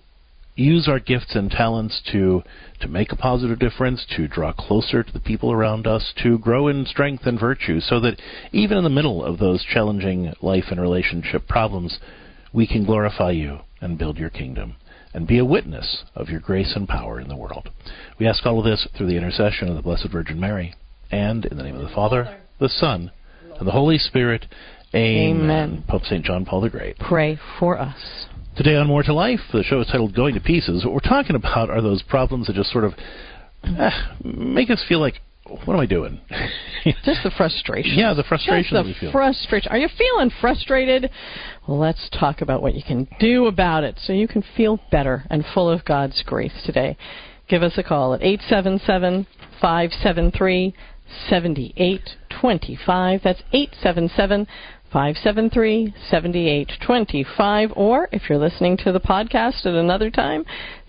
use 0.56 0.88
our 0.88 1.00
gifts 1.00 1.36
and 1.36 1.50
talents 1.50 2.02
to 2.12 2.44
to 2.82 2.88
make 2.88 3.12
a 3.12 3.16
positive 3.16 3.60
difference, 3.60 4.06
to 4.16 4.28
draw 4.28 4.54
closer 4.54 5.04
to 5.04 5.12
the 5.12 5.20
people 5.20 5.52
around 5.52 5.86
us, 5.86 6.14
to 6.24 6.38
grow 6.38 6.68
in 6.68 6.86
strength 6.86 7.26
and 7.26 7.40
virtue, 7.40 7.80
so 7.80 8.00
that 8.00 8.20
even 8.52 8.78
in 8.78 8.84
the 8.84 8.90
middle 8.90 9.24
of 9.24 9.38
those 9.38 9.66
challenging 9.66 10.34
life 10.42 10.66
and 10.70 10.80
relationship 10.80 11.48
problems, 11.48 12.00
we 12.54 12.66
can 12.66 12.86
glorify 12.86 13.32
you 13.32 13.60
and 13.82 13.98
build 13.98 14.18
your 14.18 14.30
kingdom 14.30 14.76
and 15.14 15.28
be 15.28 15.40
a 15.40 15.46
witness 15.46 16.04
of 16.16 16.30
your 16.30 16.40
grace 16.40 16.74
and 16.76 16.88
power 16.88 17.20
in 17.20 17.28
the 17.28 17.36
world. 17.36 17.70
We 18.20 18.28
ask 18.28 18.46
all 18.46 18.60
of 18.60 18.66
this 18.66 18.88
through 18.96 19.08
the 19.08 19.18
intercession 19.18 19.68
of 19.68 19.76
the 19.76 19.82
Blessed 19.82 20.10
Virgin 20.12 20.40
Mary, 20.40 20.74
and 21.12 21.46
in 21.46 21.58
the 21.58 21.64
name 21.64 21.76
of 21.76 21.82
the 21.82 21.96
Father, 21.96 22.40
the 22.60 22.70
Son, 22.70 23.12
and 23.58 23.68
the 23.68 23.72
Holy 23.72 23.98
Spirit. 23.98 24.46
Amen. 24.94 25.42
Amen. 25.42 25.84
Pope 25.88 26.04
St. 26.04 26.26
John 26.26 26.46
Paul 26.46 26.62
the 26.62 26.70
Great. 26.70 26.98
Pray 26.98 27.40
for 27.60 27.78
us. 27.80 28.26
Today 28.58 28.76
on 28.76 28.88
More 28.88 29.04
to 29.04 29.14
Life, 29.14 29.40
the 29.54 29.64
show 29.64 29.80
is 29.80 29.88
titled 29.88 30.16
Going 30.16 30.34
to 30.34 30.42
Pieces. 30.42 30.84
What 30.84 30.94
we're 30.94 31.00
talking 31.00 31.36
about 31.36 31.70
are 31.70 31.82
those 31.82 32.02
problems 32.04 32.48
that 32.48 32.56
just 32.56 32.72
sort 32.72 32.84
of 32.84 32.94
eh, 33.64 33.90
make 34.24 34.70
us 34.70 34.84
feel 34.90 35.00
like, 35.00 35.22
what 35.46 35.76
am 35.76 35.80
I 35.80 35.86
doing? 35.86 36.20
just 37.06 37.24
the 37.24 37.32
frustration. 37.38 37.98
Yeah, 37.98 38.14
the 38.14 38.24
frustration 38.24 38.76
just 38.76 38.84
the 38.84 38.90
we 38.90 38.94
feel. 39.00 39.12
frustration. 39.12 39.72
Are 39.72 39.78
you 39.78 39.88
feeling 39.98 40.32
frustrated? 40.42 41.10
Well, 41.68 41.78
let's 41.80 42.10
talk 42.20 42.42
about 42.42 42.62
what 42.62 42.74
you 42.74 42.84
can 42.84 43.08
do 43.20 43.46
about 43.46 43.84
it 43.84 44.00
so 44.04 44.12
you 44.14 44.28
can 44.28 44.44
feel 44.58 44.80
better 44.92 45.24
and 45.30 45.46
full 45.54 45.70
of 45.70 45.86
God's 45.86 46.22
grace 46.26 46.64
today. 46.66 46.98
Give 47.48 47.64
us 47.64 47.74
a 47.78 47.84
call 47.84 48.14
at 48.14 48.22
877 48.22 49.26
573 49.62 50.74
7825. 51.30 53.22
That's 53.24 53.42
877 53.54 54.48
573 54.92 55.94
7825. 56.10 57.72
Or 57.76 58.10
if 58.12 58.24
you're 58.30 58.38
listening 58.38 58.78
to 58.78 58.92
the 58.92 59.00
podcast 59.00 59.66
at 59.66 59.74
another 59.74 60.10
time, 60.10 60.46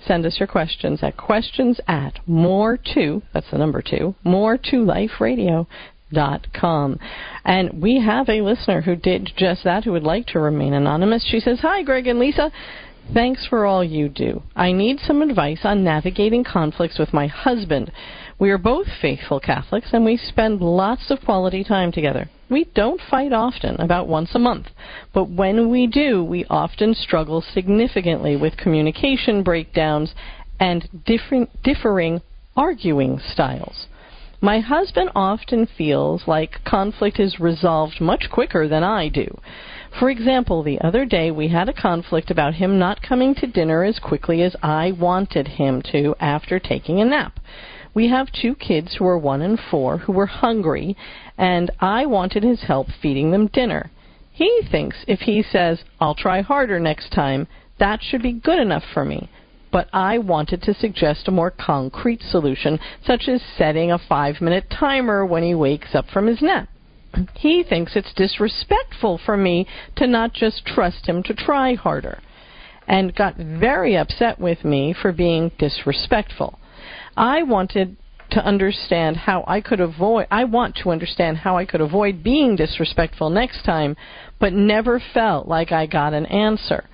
send 0.07 0.25
us 0.27 0.39
your 0.39 0.47
questions 0.47 1.03
at 1.03 1.17
questions 1.17 1.81
at 1.87 2.19
more 2.27 2.79
to, 2.95 3.23
that's 3.33 3.51
the 3.51 3.59
number 3.59 3.83
two, 3.83 4.15
more 4.25 4.57
to 4.57 4.85
life 4.85 5.21
radio 5.21 5.67
dot 6.13 6.47
com. 6.53 6.99
And 7.45 7.81
we 7.81 8.01
have 8.05 8.29
a 8.29 8.41
listener 8.41 8.81
who 8.83 8.97
did 8.97 9.33
just 9.37 9.65
that, 9.65 9.85
who 9.85 9.93
would 9.93 10.03
like 10.03 10.27
to 10.29 10.41
remain 10.41 10.73
anonymous. 10.73 11.27
She 11.29 11.41
says, 11.41 11.61
Hi, 11.61 11.83
Greg 11.83 12.07
and 12.07 12.19
Lisa. 12.19 12.51
Thanks 13.13 13.47
for 13.49 13.67
all 13.67 13.83
you 13.83 14.09
do. 14.09 14.43
I 14.55 14.73
need 14.73 15.01
some 15.01 15.23
advice 15.23 15.61
on 15.65 15.83
navigating 15.83 16.45
conflicts 16.45 16.99
with 16.99 17.13
my 17.13 17.27
husband. 17.27 17.91
We 18.39 18.51
are 18.51 18.59
both 18.59 18.87
faithful 19.03 19.41
Catholics 19.41 19.91
and 19.93 20.05
we 20.05 20.17
spend 20.17 20.61
lots 20.61 21.11
of 21.11 21.21
quality 21.25 21.65
time 21.65 21.93
together. 21.93 22.31
We 22.51 22.65
don't 22.75 23.01
fight 23.01 23.33
often, 23.33 23.81
about 23.81 24.09
once 24.09 24.35
a 24.35 24.41
month, 24.41 24.67
but 25.15 25.31
when 25.31 25.71
we 25.71 25.87
do, 25.87 26.25
we 26.25 26.45
often 26.51 26.95
struggle 26.95 27.41
significantly 27.41 28.35
with 28.35 28.57
communication 28.57 29.45
breakdowns 29.45 30.13
and 30.59 30.89
different, 31.07 31.63
differing 31.63 32.21
arguing 32.57 33.21
styles. 33.21 33.87
My 34.41 34.59
husband 34.59 35.11
often 35.15 35.67
feels 35.67 36.27
like 36.27 36.65
conflict 36.65 37.21
is 37.21 37.39
resolved 37.39 38.01
much 38.01 38.29
quicker 38.33 38.67
than 38.67 38.83
I 38.83 39.09
do. 39.09 39.39
For 39.99 40.11
example, 40.11 40.65
the 40.65 40.81
other 40.81 41.05
day 41.05 41.31
we 41.31 41.49
had 41.49 41.69
a 41.69 41.73
conflict 41.73 42.33
about 42.33 42.55
him 42.55 42.79
not 42.79 43.03
coming 43.03 43.35
to 43.37 43.47
dinner 43.47 43.85
as 43.85 43.99
quickly 44.01 44.43
as 44.43 44.57
I 44.63 44.93
wanted 44.93 45.47
him 45.47 45.83
to 45.93 46.17
after 46.19 46.59
taking 46.59 47.01
a 47.01 47.05
nap 47.05 47.39
we 47.95 48.09
have 48.09 48.31
two 48.33 48.55
kids 48.55 48.95
who 48.95 49.07
are 49.07 49.19
one 49.19 49.43
and 49.43 49.59
four 49.71 49.99
who 49.99 50.13
were 50.13 50.27
hungry, 50.27 50.97
and 51.37 51.71
I 51.81 52.07
wanted 52.07 52.43
his 52.43 52.63
help 52.63 52.89
feeding 53.03 53.31
them 53.31 53.49
dinner. 53.49 53.91
He 54.33 54.63
thinks 54.71 55.05
if 55.09 55.21
he 55.21 55.43
says, 55.43 55.83
I'll 56.01 56.15
try 56.15 56.41
harder 56.41 56.79
next 56.79 57.11
time, 57.13 57.49
that 57.79 58.01
should 58.03 58.23
be 58.23 58.33
good 58.33 58.59
enough 58.59 58.85
for 58.95 59.05
me. 59.05 59.29
But 59.73 59.89
I 59.93 60.19
wanted 60.19 60.63
to 60.63 60.75
suggest 60.75 61.29
a 61.29 61.33
more 61.33 61.51
concrete 61.51 62.23
solution, 62.23 62.79
such 63.05 63.29
as 63.29 63.43
setting 63.57 63.91
a 63.91 63.99
five 63.99 64.41
minute 64.41 64.71
timer 64.71 65.27
when 65.27 65.43
he 65.43 65.55
wakes 65.55 65.95
up 65.95 66.09
from 66.09 66.27
his 66.27 66.41
nap. 66.41 66.69
He 67.35 67.65
thinks 67.65 67.97
it's 67.97 68.15
disrespectful 68.15 69.19
for 69.19 69.37
me 69.37 69.67
to 69.97 70.07
not 70.07 70.33
just 70.33 70.65
trust 70.65 71.07
him 71.07 71.23
to 71.25 71.35
try 71.35 71.75
harder, 71.75 72.21
and 72.87 73.15
got 73.15 73.37
very 73.37 73.97
upset 73.97 74.39
with 74.39 74.65
me 74.65 74.93
for 74.93 75.13
being 75.13 75.51
disrespectful. 75.59 76.60
I 77.17 77.43
wanted 77.43 77.97
to 78.31 78.45
understand 78.45 79.17
how 79.17 79.45
I 79.47 79.61
could 79.61 79.81
avoid 79.81 80.27
I 80.31 80.45
want 80.45 80.77
to 80.83 80.91
understand 80.91 81.39
how 81.39 81.57
I 81.57 81.65
could 81.65 81.81
avoid 81.81 82.23
being 82.23 82.57
disrespectful 82.57 83.31
next 83.31 83.65
time, 83.65 83.97
but 84.39 84.53
never 84.53 85.03
felt 85.13 85.49
like 85.49 85.73
I 85.73 85.87
got 85.87 86.15
an 86.15 86.27
answer. 86.27 86.85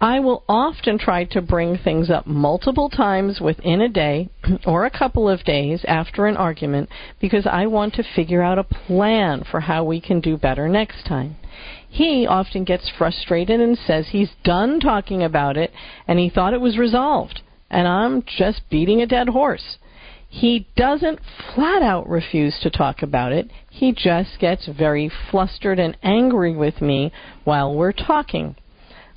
I 0.00 0.20
will 0.20 0.42
often 0.48 0.98
try 0.98 1.24
to 1.24 1.40
bring 1.40 1.78
things 1.78 2.10
up 2.10 2.26
multiple 2.26 2.90
times 2.90 3.40
within 3.40 3.80
a 3.80 3.88
day 3.88 4.28
or 4.66 4.84
a 4.84 4.90
couple 4.90 5.28
of 5.28 5.44
days 5.44 5.84
after 5.86 6.26
an 6.26 6.36
argument 6.36 6.88
because 7.20 7.46
I 7.46 7.66
want 7.66 7.94
to 7.94 8.04
figure 8.14 8.42
out 8.42 8.58
a 8.58 8.64
plan 8.64 9.44
for 9.50 9.60
how 9.60 9.84
we 9.84 10.00
can 10.00 10.20
do 10.20 10.36
better 10.36 10.68
next 10.68 11.06
time. 11.06 11.36
He 11.88 12.26
often 12.26 12.64
gets 12.64 12.90
frustrated 12.98 13.60
and 13.60 13.78
says 13.78 14.08
he's 14.08 14.32
done 14.42 14.80
talking 14.80 15.22
about 15.22 15.56
it 15.56 15.72
and 16.08 16.18
he 16.18 16.28
thought 16.28 16.52
it 16.52 16.60
was 16.60 16.76
resolved 16.76 17.40
and 17.70 17.88
I'm 17.88 18.22
just 18.22 18.62
beating 18.70 19.00
a 19.02 19.06
dead 19.06 19.28
horse. 19.28 19.78
He 20.28 20.66
doesn't 20.76 21.20
flat 21.54 21.82
out 21.82 22.08
refuse 22.08 22.58
to 22.62 22.70
talk 22.70 23.02
about 23.02 23.32
it. 23.32 23.50
He 23.70 23.92
just 23.92 24.40
gets 24.40 24.66
very 24.66 25.10
flustered 25.30 25.78
and 25.78 25.96
angry 26.02 26.56
with 26.56 26.80
me 26.80 27.12
while 27.44 27.74
we're 27.74 27.92
talking. 27.92 28.56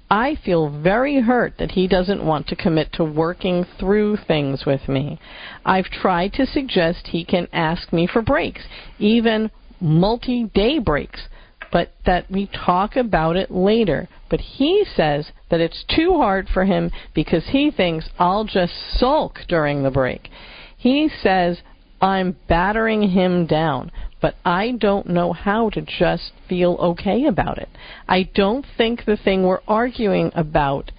I 0.09 0.35
feel 0.35 0.69
very 0.69 1.19
hurt 1.19 1.57
that 1.57 1.71
he 1.71 1.87
doesn't 1.87 2.25
want 2.25 2.47
to 2.47 2.55
commit 2.55 2.93
to 2.93 3.03
working 3.03 3.65
through 3.79 4.17
things 4.27 4.65
with 4.65 4.87
me. 4.87 5.19
I've 5.65 5.85
tried 5.85 6.33
to 6.33 6.45
suggest 6.45 7.07
he 7.07 7.25
can 7.25 7.47
ask 7.51 7.91
me 7.91 8.07
for 8.07 8.21
breaks, 8.21 8.61
even 8.99 9.51
multi 9.81 10.45
day 10.53 10.79
breaks, 10.79 11.27
but 11.71 11.91
that 12.05 12.29
we 12.29 12.47
talk 12.47 12.95
about 12.95 13.35
it 13.35 13.51
later. 13.51 14.07
But 14.29 14.39
he 14.39 14.85
says 14.95 15.31
that 15.49 15.61
it's 15.61 15.85
too 15.95 16.17
hard 16.17 16.47
for 16.53 16.65
him 16.65 16.91
because 17.13 17.47
he 17.49 17.71
thinks 17.71 18.09
I'll 18.19 18.45
just 18.45 18.73
sulk 18.97 19.39
during 19.47 19.83
the 19.83 19.91
break. 19.91 20.29
He 20.77 21.09
says 21.21 21.61
I'm 22.01 22.37
battering 22.47 23.09
him 23.09 23.47
down, 23.47 23.91
but 24.21 24.35
I 24.45 24.71
don't 24.71 25.07
know 25.07 25.33
how 25.33 25.69
to 25.71 25.81
just 25.81 26.31
feel 26.47 26.73
okay 26.75 27.25
about 27.25 27.57
it. 27.57 27.69
I 28.07 28.29
don't 28.33 28.65
think 28.77 29.05
the 29.05 29.17
thing 29.17 29.43
we're 29.43 29.61
arguing 29.67 30.31
about 30.35 30.91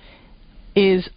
is 0.75 1.09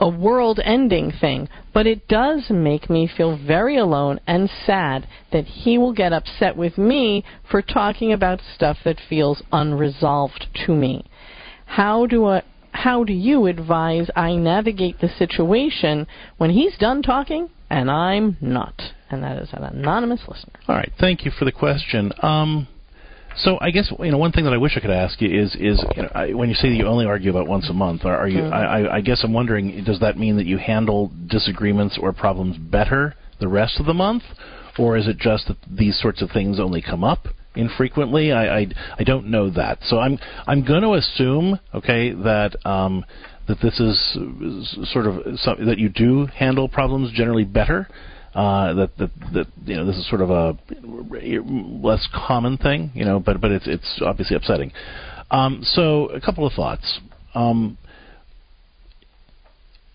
a 0.00 0.08
world 0.08 0.58
ending 0.64 1.12
thing, 1.12 1.48
but 1.74 1.86
it 1.86 2.06
does 2.08 2.50
make 2.50 2.90
me 2.90 3.08
feel 3.08 3.36
very 3.36 3.76
alone 3.76 4.20
and 4.26 4.50
sad 4.66 5.06
that 5.32 5.44
he 5.44 5.78
will 5.78 5.92
get 5.92 6.12
upset 6.12 6.56
with 6.56 6.76
me 6.76 7.24
for 7.50 7.62
talking 7.62 8.12
about 8.12 8.40
stuff 8.54 8.78
that 8.84 9.00
feels 9.08 9.42
unresolved 9.52 10.46
to 10.66 10.74
me. 10.74 11.04
How 11.66 12.06
do 12.06 12.26
I 12.26 12.42
how 12.72 13.04
do 13.04 13.12
you 13.12 13.46
advise 13.46 14.08
I 14.16 14.34
navigate 14.34 15.00
the 15.00 15.08
situation 15.08 16.06
when 16.38 16.50
he's 16.50 16.76
done 16.78 17.02
talking 17.02 17.50
and 17.68 17.90
I'm 17.90 18.38
not? 18.40 18.74
And 19.10 19.22
that 19.22 19.38
is 19.42 19.50
an 19.52 19.62
anonymous 19.62 20.22
listener. 20.26 20.54
All 20.68 20.76
right, 20.76 20.90
thank 20.98 21.24
you 21.26 21.30
for 21.30 21.44
the 21.44 21.52
question. 21.52 22.12
Um, 22.22 22.66
so 23.36 23.58
I 23.60 23.70
guess 23.70 23.92
you 23.98 24.10
know 24.10 24.18
one 24.18 24.32
thing 24.32 24.44
that 24.44 24.52
I 24.52 24.56
wish 24.58 24.76
I 24.76 24.80
could 24.80 24.90
ask 24.90 25.20
you 25.20 25.28
is 25.28 25.54
is 25.56 25.82
you 25.96 26.02
know, 26.02 26.10
I, 26.14 26.32
when 26.32 26.48
you 26.48 26.54
say 26.54 26.68
that 26.68 26.74
you 26.76 26.86
only 26.86 27.06
argue 27.06 27.30
about 27.30 27.46
once 27.46 27.68
a 27.68 27.72
month, 27.72 28.04
are, 28.04 28.16
are 28.16 28.28
you? 28.28 28.42
Mhm. 28.42 28.52
I, 28.52 28.96
I 28.96 29.00
guess 29.00 29.20
I'm 29.24 29.32
wondering, 29.32 29.84
does 29.84 30.00
that 30.00 30.18
mean 30.18 30.36
that 30.36 30.46
you 30.46 30.58
handle 30.58 31.10
disagreements 31.26 31.98
or 32.00 32.12
problems 32.12 32.56
better 32.58 33.14
the 33.40 33.48
rest 33.48 33.80
of 33.80 33.86
the 33.86 33.94
month, 33.94 34.22
or 34.78 34.96
is 34.96 35.08
it 35.08 35.18
just 35.18 35.48
that 35.48 35.56
these 35.70 35.98
sorts 36.00 36.22
of 36.22 36.30
things 36.30 36.60
only 36.60 36.82
come 36.82 37.04
up 37.04 37.26
infrequently? 37.54 38.32
I 38.32 38.58
I, 38.60 38.66
I 38.98 39.04
don't 39.04 39.26
know 39.28 39.50
that, 39.50 39.78
so 39.84 39.98
I'm 39.98 40.18
I'm 40.46 40.64
going 40.64 40.82
to 40.82 40.94
assume 40.94 41.58
okay 41.74 42.12
that. 42.12 42.54
Um, 42.66 43.04
that 43.48 43.60
this 43.60 43.80
is 43.80 43.98
sort 44.92 45.04
of 45.04 45.16
something 45.40 45.66
that 45.66 45.76
you 45.76 45.88
do 45.88 46.26
handle 46.26 46.68
problems 46.68 47.10
generally 47.10 47.42
better 47.42 47.88
uh, 48.34 48.72
that 48.74 48.96
that 48.98 49.10
that 49.34 49.46
you 49.64 49.76
know 49.76 49.86
this 49.86 49.96
is 49.96 50.08
sort 50.08 50.20
of 50.20 50.30
a 50.30 50.56
less 50.82 52.08
common 52.14 52.56
thing, 52.56 52.90
you 52.94 53.04
know, 53.04 53.20
but 53.20 53.40
but 53.40 53.50
it's 53.50 53.66
it's 53.66 54.00
obviously 54.04 54.36
upsetting. 54.36 54.72
Um, 55.30 55.60
so 55.62 56.06
a 56.06 56.20
couple 56.20 56.46
of 56.46 56.52
thoughts. 56.52 57.00
Um, 57.34 57.78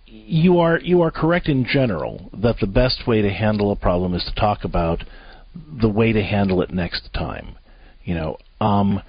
you 0.05 0.59
are 0.59 0.79
you 0.79 1.01
are 1.01 1.11
correct 1.11 1.47
in 1.47 1.65
general 1.65 2.29
that 2.41 2.57
the 2.59 2.67
best 2.67 3.07
way 3.07 3.21
to 3.21 3.29
handle 3.29 3.71
a 3.71 3.75
problem 3.75 4.13
is 4.13 4.23
to 4.23 4.39
talk 4.39 4.63
about 4.63 5.03
the 5.81 5.89
way 5.89 6.11
to 6.11 6.23
handle 6.23 6.61
it 6.61 6.71
next 6.71 7.09
time. 7.13 7.55
You 8.03 8.15
know, 8.15 8.37
um, 8.61 9.01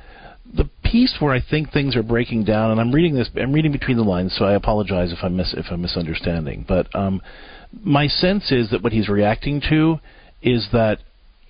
the 0.54 0.68
piece 0.85 1.16
where 1.20 1.32
I 1.32 1.40
think 1.40 1.70
things 1.70 1.97
are 1.97 2.02
breaking 2.02 2.44
down, 2.44 2.70
and 2.70 2.80
I'm 2.80 2.92
reading 2.92 3.14
this, 3.14 3.28
I'm 3.37 3.52
reading 3.52 3.73
between 3.73 3.97
the 3.97 4.02
lines, 4.02 4.35
so 4.37 4.44
I 4.44 4.54
apologize 4.54 5.12
if 5.12 5.18
I'm 5.23 5.37
mis- 5.37 5.54
if 5.56 5.66
I'm 5.70 5.82
misunderstanding, 5.82 6.64
but 6.66 6.94
um, 6.94 7.20
my 7.82 8.06
sense 8.06 8.50
is 8.50 8.70
that 8.70 8.82
what 8.82 8.92
he's 8.92 9.08
reacting 9.08 9.60
to 9.68 10.00
is 10.42 10.68
that 10.72 10.98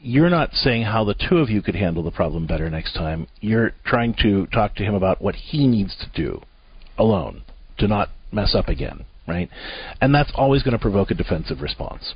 you're 0.00 0.30
not 0.30 0.52
saying 0.52 0.84
how 0.84 1.04
the 1.04 1.14
two 1.14 1.38
of 1.38 1.50
you 1.50 1.60
could 1.60 1.74
handle 1.74 2.02
the 2.02 2.10
problem 2.10 2.46
better 2.46 2.70
next 2.70 2.94
time. 2.94 3.26
You're 3.40 3.72
trying 3.84 4.14
to 4.22 4.46
talk 4.46 4.76
to 4.76 4.84
him 4.84 4.94
about 4.94 5.20
what 5.20 5.34
he 5.34 5.66
needs 5.66 5.96
to 5.96 6.06
do 6.14 6.40
alone 6.96 7.42
to 7.78 7.88
not 7.88 8.10
mess 8.32 8.54
up 8.54 8.68
again, 8.68 9.04
right? 9.26 9.48
And 10.00 10.14
that's 10.14 10.30
always 10.34 10.62
going 10.62 10.72
to 10.72 10.78
provoke 10.78 11.10
a 11.10 11.14
defensive 11.14 11.60
response. 11.60 12.14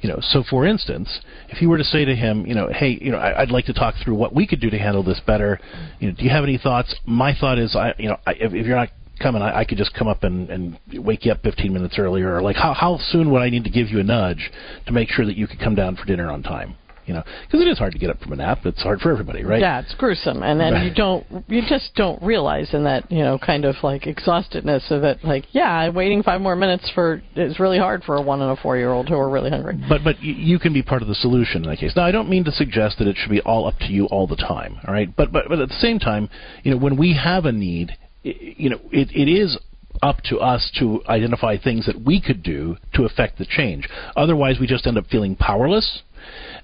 You 0.00 0.08
know, 0.08 0.18
so 0.20 0.42
for 0.48 0.66
instance, 0.66 1.20
if 1.48 1.62
you 1.62 1.68
were 1.68 1.78
to 1.78 1.84
say 1.84 2.04
to 2.04 2.14
him, 2.14 2.44
you 2.44 2.56
know, 2.56 2.68
hey, 2.72 2.98
you 3.00 3.12
know, 3.12 3.18
I, 3.18 3.42
I'd 3.42 3.52
like 3.52 3.66
to 3.66 3.72
talk 3.72 3.94
through 4.02 4.16
what 4.16 4.34
we 4.34 4.48
could 4.48 4.60
do 4.60 4.68
to 4.68 4.78
handle 4.78 5.04
this 5.04 5.20
better. 5.24 5.60
You 6.00 6.08
know, 6.08 6.16
do 6.16 6.24
you 6.24 6.30
have 6.30 6.42
any 6.42 6.58
thoughts? 6.58 6.92
My 7.06 7.36
thought 7.38 7.58
is, 7.58 7.76
I, 7.76 7.94
you 7.98 8.08
know, 8.08 8.16
I, 8.26 8.32
if, 8.32 8.52
if 8.52 8.66
you're 8.66 8.76
not 8.76 8.88
coming, 9.22 9.42
I, 9.42 9.60
I 9.60 9.64
could 9.64 9.78
just 9.78 9.94
come 9.94 10.08
up 10.08 10.24
and, 10.24 10.50
and 10.50 10.78
wake 10.94 11.24
you 11.24 11.32
up 11.32 11.42
15 11.42 11.72
minutes 11.72 11.98
earlier. 11.98 12.34
Or 12.34 12.42
like, 12.42 12.56
how 12.56 12.74
how 12.74 12.98
soon 13.10 13.30
would 13.30 13.42
I 13.42 13.50
need 13.50 13.64
to 13.64 13.70
give 13.70 13.88
you 13.88 14.00
a 14.00 14.04
nudge 14.04 14.50
to 14.86 14.92
make 14.92 15.08
sure 15.08 15.24
that 15.26 15.36
you 15.36 15.46
could 15.46 15.60
come 15.60 15.74
down 15.74 15.96
for 15.96 16.04
dinner 16.04 16.30
on 16.30 16.42
time? 16.42 16.76
You 17.04 17.14
know, 17.14 17.24
because 17.44 17.60
it 17.60 17.66
is 17.68 17.78
hard 17.78 17.92
to 17.94 17.98
get 17.98 18.10
up 18.10 18.20
from 18.20 18.32
a 18.32 18.36
nap. 18.36 18.60
It's 18.64 18.80
hard 18.80 19.00
for 19.00 19.10
everybody, 19.10 19.42
right? 19.42 19.60
Yeah, 19.60 19.80
it's 19.80 19.92
gruesome, 19.96 20.44
and 20.44 20.60
then 20.60 20.84
you 20.84 20.94
don't, 20.94 21.26
you 21.48 21.60
just 21.68 21.96
don't 21.96 22.22
realize 22.22 22.72
in 22.72 22.84
that, 22.84 23.10
you 23.10 23.24
know, 23.24 23.38
kind 23.38 23.64
of 23.64 23.74
like 23.82 24.02
exhaustedness 24.02 24.88
of 24.92 25.02
it. 25.02 25.18
Like, 25.24 25.46
yeah, 25.50 25.88
waiting 25.90 26.22
five 26.22 26.40
more 26.40 26.54
minutes 26.54 26.88
for 26.94 27.20
is 27.34 27.58
really 27.58 27.78
hard 27.78 28.04
for 28.04 28.14
a 28.18 28.22
one 28.22 28.40
and 28.40 28.56
a 28.56 28.62
four 28.62 28.76
year 28.76 28.92
old 28.92 29.08
who 29.08 29.16
are 29.16 29.28
really 29.28 29.50
hungry. 29.50 29.74
But 29.88 30.04
but 30.04 30.14
y- 30.22 30.36
you 30.36 30.60
can 30.60 30.72
be 30.72 30.82
part 30.82 31.02
of 31.02 31.08
the 31.08 31.16
solution 31.16 31.64
in 31.64 31.70
that 31.70 31.78
case. 31.78 31.92
Now 31.96 32.04
I 32.04 32.12
don't 32.12 32.30
mean 32.30 32.44
to 32.44 32.52
suggest 32.52 32.98
that 32.98 33.08
it 33.08 33.16
should 33.18 33.30
be 33.32 33.40
all 33.40 33.66
up 33.66 33.78
to 33.80 33.86
you 33.86 34.06
all 34.06 34.28
the 34.28 34.36
time. 34.36 34.78
All 34.86 34.94
right, 34.94 35.14
but 35.16 35.32
but 35.32 35.48
but 35.48 35.58
at 35.58 35.68
the 35.70 35.74
same 35.74 35.98
time, 35.98 36.28
you 36.62 36.70
know, 36.70 36.76
when 36.76 36.96
we 36.96 37.14
have 37.14 37.46
a 37.46 37.52
need, 37.52 37.96
you 38.22 38.70
know, 38.70 38.80
it, 38.90 39.10
it 39.12 39.30
is 39.30 39.58
up 40.02 40.22
to 40.24 40.38
us 40.38 40.70
to 40.78 41.02
identify 41.08 41.56
things 41.56 41.86
that 41.86 42.00
we 42.02 42.20
could 42.20 42.42
do 42.42 42.76
to 42.94 43.04
affect 43.04 43.38
the 43.38 43.46
change. 43.46 43.88
Otherwise, 44.16 44.56
we 44.60 44.66
just 44.66 44.86
end 44.86 44.98
up 44.98 45.06
feeling 45.06 45.36
powerless. 45.36 46.02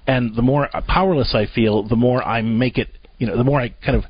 And 0.07 0.35
the 0.35 0.41
more 0.41 0.69
powerless 0.87 1.35
I 1.35 1.45
feel, 1.53 1.87
the 1.87 1.95
more 1.95 2.23
I 2.23 2.41
make 2.41 2.77
it. 2.77 2.89
You 3.17 3.27
know, 3.27 3.37
the 3.37 3.43
more 3.43 3.59
I 3.59 3.69
kind 3.85 3.97
of 3.97 4.05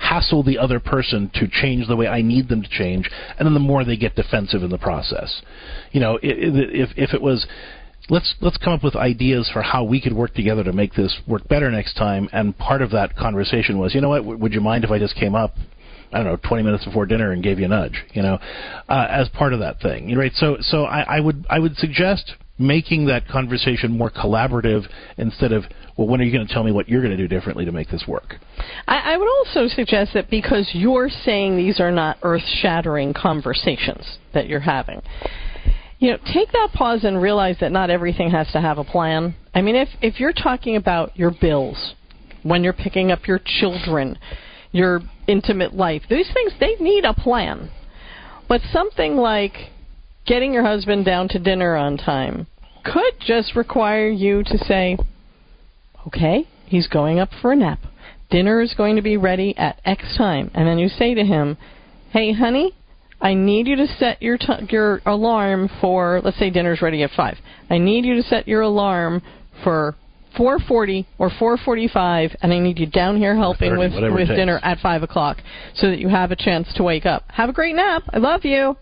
hassle 0.00 0.42
the 0.42 0.58
other 0.58 0.80
person 0.80 1.30
to 1.34 1.46
change 1.48 1.86
the 1.86 1.96
way 1.96 2.06
I 2.06 2.22
need 2.22 2.48
them 2.48 2.62
to 2.62 2.68
change, 2.68 3.10
and 3.38 3.46
then 3.46 3.54
the 3.54 3.60
more 3.60 3.84
they 3.84 3.96
get 3.96 4.16
defensive 4.16 4.62
in 4.62 4.70
the 4.70 4.78
process. 4.78 5.42
You 5.92 6.00
know, 6.00 6.18
if 6.22 6.90
if 6.96 7.12
it 7.12 7.20
was 7.20 7.46
let's 8.08 8.34
let's 8.40 8.56
come 8.56 8.72
up 8.72 8.82
with 8.82 8.96
ideas 8.96 9.50
for 9.52 9.62
how 9.62 9.84
we 9.84 10.00
could 10.00 10.14
work 10.14 10.34
together 10.34 10.64
to 10.64 10.72
make 10.72 10.94
this 10.94 11.20
work 11.26 11.46
better 11.48 11.70
next 11.70 11.94
time. 11.94 12.28
And 12.32 12.56
part 12.56 12.82
of 12.82 12.90
that 12.92 13.16
conversation 13.16 13.78
was, 13.78 13.94
you 13.94 14.00
know 14.00 14.08
what, 14.08 14.18
w- 14.18 14.38
would 14.38 14.52
you 14.52 14.60
mind 14.60 14.84
if 14.84 14.90
I 14.90 14.98
just 14.98 15.14
came 15.14 15.34
up, 15.34 15.54
I 16.12 16.18
don't 16.18 16.26
know, 16.26 16.38
20 16.48 16.62
minutes 16.62 16.84
before 16.84 17.06
dinner 17.06 17.32
and 17.32 17.42
gave 17.42 17.58
you 17.58 17.66
a 17.66 17.68
nudge, 17.68 18.04
you 18.12 18.22
know, 18.22 18.38
uh, 18.88 19.06
as 19.10 19.28
part 19.30 19.52
of 19.52 19.60
that 19.60 19.80
thing, 19.80 20.14
right? 20.16 20.32
So 20.34 20.56
so 20.60 20.84
I, 20.84 21.16
I 21.16 21.20
would 21.20 21.46
I 21.50 21.58
would 21.58 21.76
suggest 21.76 22.32
making 22.58 23.06
that 23.06 23.28
conversation 23.28 23.96
more 23.96 24.10
collaborative 24.10 24.82
instead 25.16 25.52
of 25.52 25.64
well 25.96 26.08
when 26.08 26.20
are 26.20 26.24
you 26.24 26.32
going 26.32 26.46
to 26.46 26.52
tell 26.52 26.64
me 26.64 26.72
what 26.72 26.88
you're 26.88 27.00
going 27.02 27.16
to 27.16 27.16
do 27.16 27.28
differently 27.28 27.64
to 27.64 27.70
make 27.70 27.88
this 27.88 28.04
work 28.08 28.34
I, 28.88 29.14
I 29.14 29.16
would 29.16 29.28
also 29.28 29.68
suggest 29.68 30.12
that 30.14 30.28
because 30.28 30.70
you're 30.72 31.08
saying 31.08 31.56
these 31.56 31.78
are 31.78 31.92
not 31.92 32.18
earth 32.22 32.42
shattering 32.60 33.14
conversations 33.14 34.18
that 34.34 34.48
you're 34.48 34.60
having, 34.60 35.02
you 35.98 36.10
know, 36.10 36.18
take 36.32 36.50
that 36.52 36.70
pause 36.74 37.04
and 37.04 37.20
realize 37.20 37.56
that 37.60 37.72
not 37.72 37.90
everything 37.90 38.30
has 38.30 38.50
to 38.52 38.60
have 38.60 38.78
a 38.78 38.84
plan. 38.84 39.34
I 39.54 39.62
mean, 39.62 39.76
if 39.76 39.88
if 40.00 40.20
you're 40.20 40.32
talking 40.32 40.76
about 40.76 41.16
your 41.16 41.30
bills, 41.30 41.94
when 42.42 42.64
you're 42.64 42.72
picking 42.72 43.10
up 43.10 43.26
your 43.26 43.40
children, 43.44 44.18
your 44.72 45.00
intimate 45.28 45.74
life, 45.74 46.02
these 46.10 46.30
things 46.32 46.52
they 46.58 46.74
need 46.80 47.04
a 47.04 47.14
plan. 47.14 47.70
But 48.48 48.62
something 48.72 49.16
like 49.16 49.70
getting 50.26 50.52
your 50.52 50.64
husband 50.64 51.04
down 51.04 51.28
to 51.28 51.38
dinner 51.38 51.76
on 51.76 51.96
time 51.96 52.46
could 52.84 53.14
just 53.20 53.54
require 53.54 54.08
you 54.08 54.42
to 54.44 54.58
say, 54.58 54.96
okay, 56.06 56.48
he's 56.66 56.88
going 56.88 57.18
up 57.18 57.28
for 57.40 57.52
a 57.52 57.56
nap. 57.56 57.80
Dinner 58.30 58.60
is 58.60 58.74
going 58.74 58.96
to 58.96 59.02
be 59.02 59.16
ready 59.16 59.56
at 59.56 59.80
X 59.84 60.16
time. 60.16 60.50
And 60.54 60.66
then 60.66 60.78
you 60.78 60.88
say 60.88 61.14
to 61.14 61.24
him, 61.24 61.56
hey, 62.10 62.32
honey, 62.32 62.74
I 63.20 63.34
need 63.34 63.66
you 63.66 63.76
to 63.76 63.86
set 63.86 64.22
your 64.22 64.38
t- 64.38 64.66
your 64.70 65.00
alarm 65.04 65.68
for, 65.80 66.20
let's 66.24 66.38
say 66.38 66.50
dinner's 66.50 66.80
ready 66.80 67.02
at 67.02 67.10
5. 67.10 67.36
I 67.68 67.78
need 67.78 68.04
you 68.04 68.14
to 68.16 68.22
set 68.22 68.46
your 68.46 68.60
alarm 68.60 69.22
for 69.64 69.96
4.40 70.36 71.06
or 71.18 71.30
4.45, 71.30 72.36
and 72.42 72.52
I 72.52 72.58
need 72.58 72.78
you 72.78 72.86
down 72.86 73.16
here 73.16 73.36
helping 73.36 73.72
4:30, 73.72 73.78
with, 73.78 74.12
with 74.12 74.28
dinner 74.28 74.60
at 74.62 74.78
5 74.78 75.02
o'clock 75.02 75.38
so 75.74 75.88
that 75.88 75.98
you 75.98 76.08
have 76.08 76.30
a 76.30 76.36
chance 76.36 76.72
to 76.74 76.82
wake 76.82 77.06
up. 77.06 77.24
Have 77.28 77.48
a 77.48 77.52
great 77.52 77.74
nap. 77.74 78.02
I 78.12 78.18
love 78.18 78.44
you. 78.44 78.76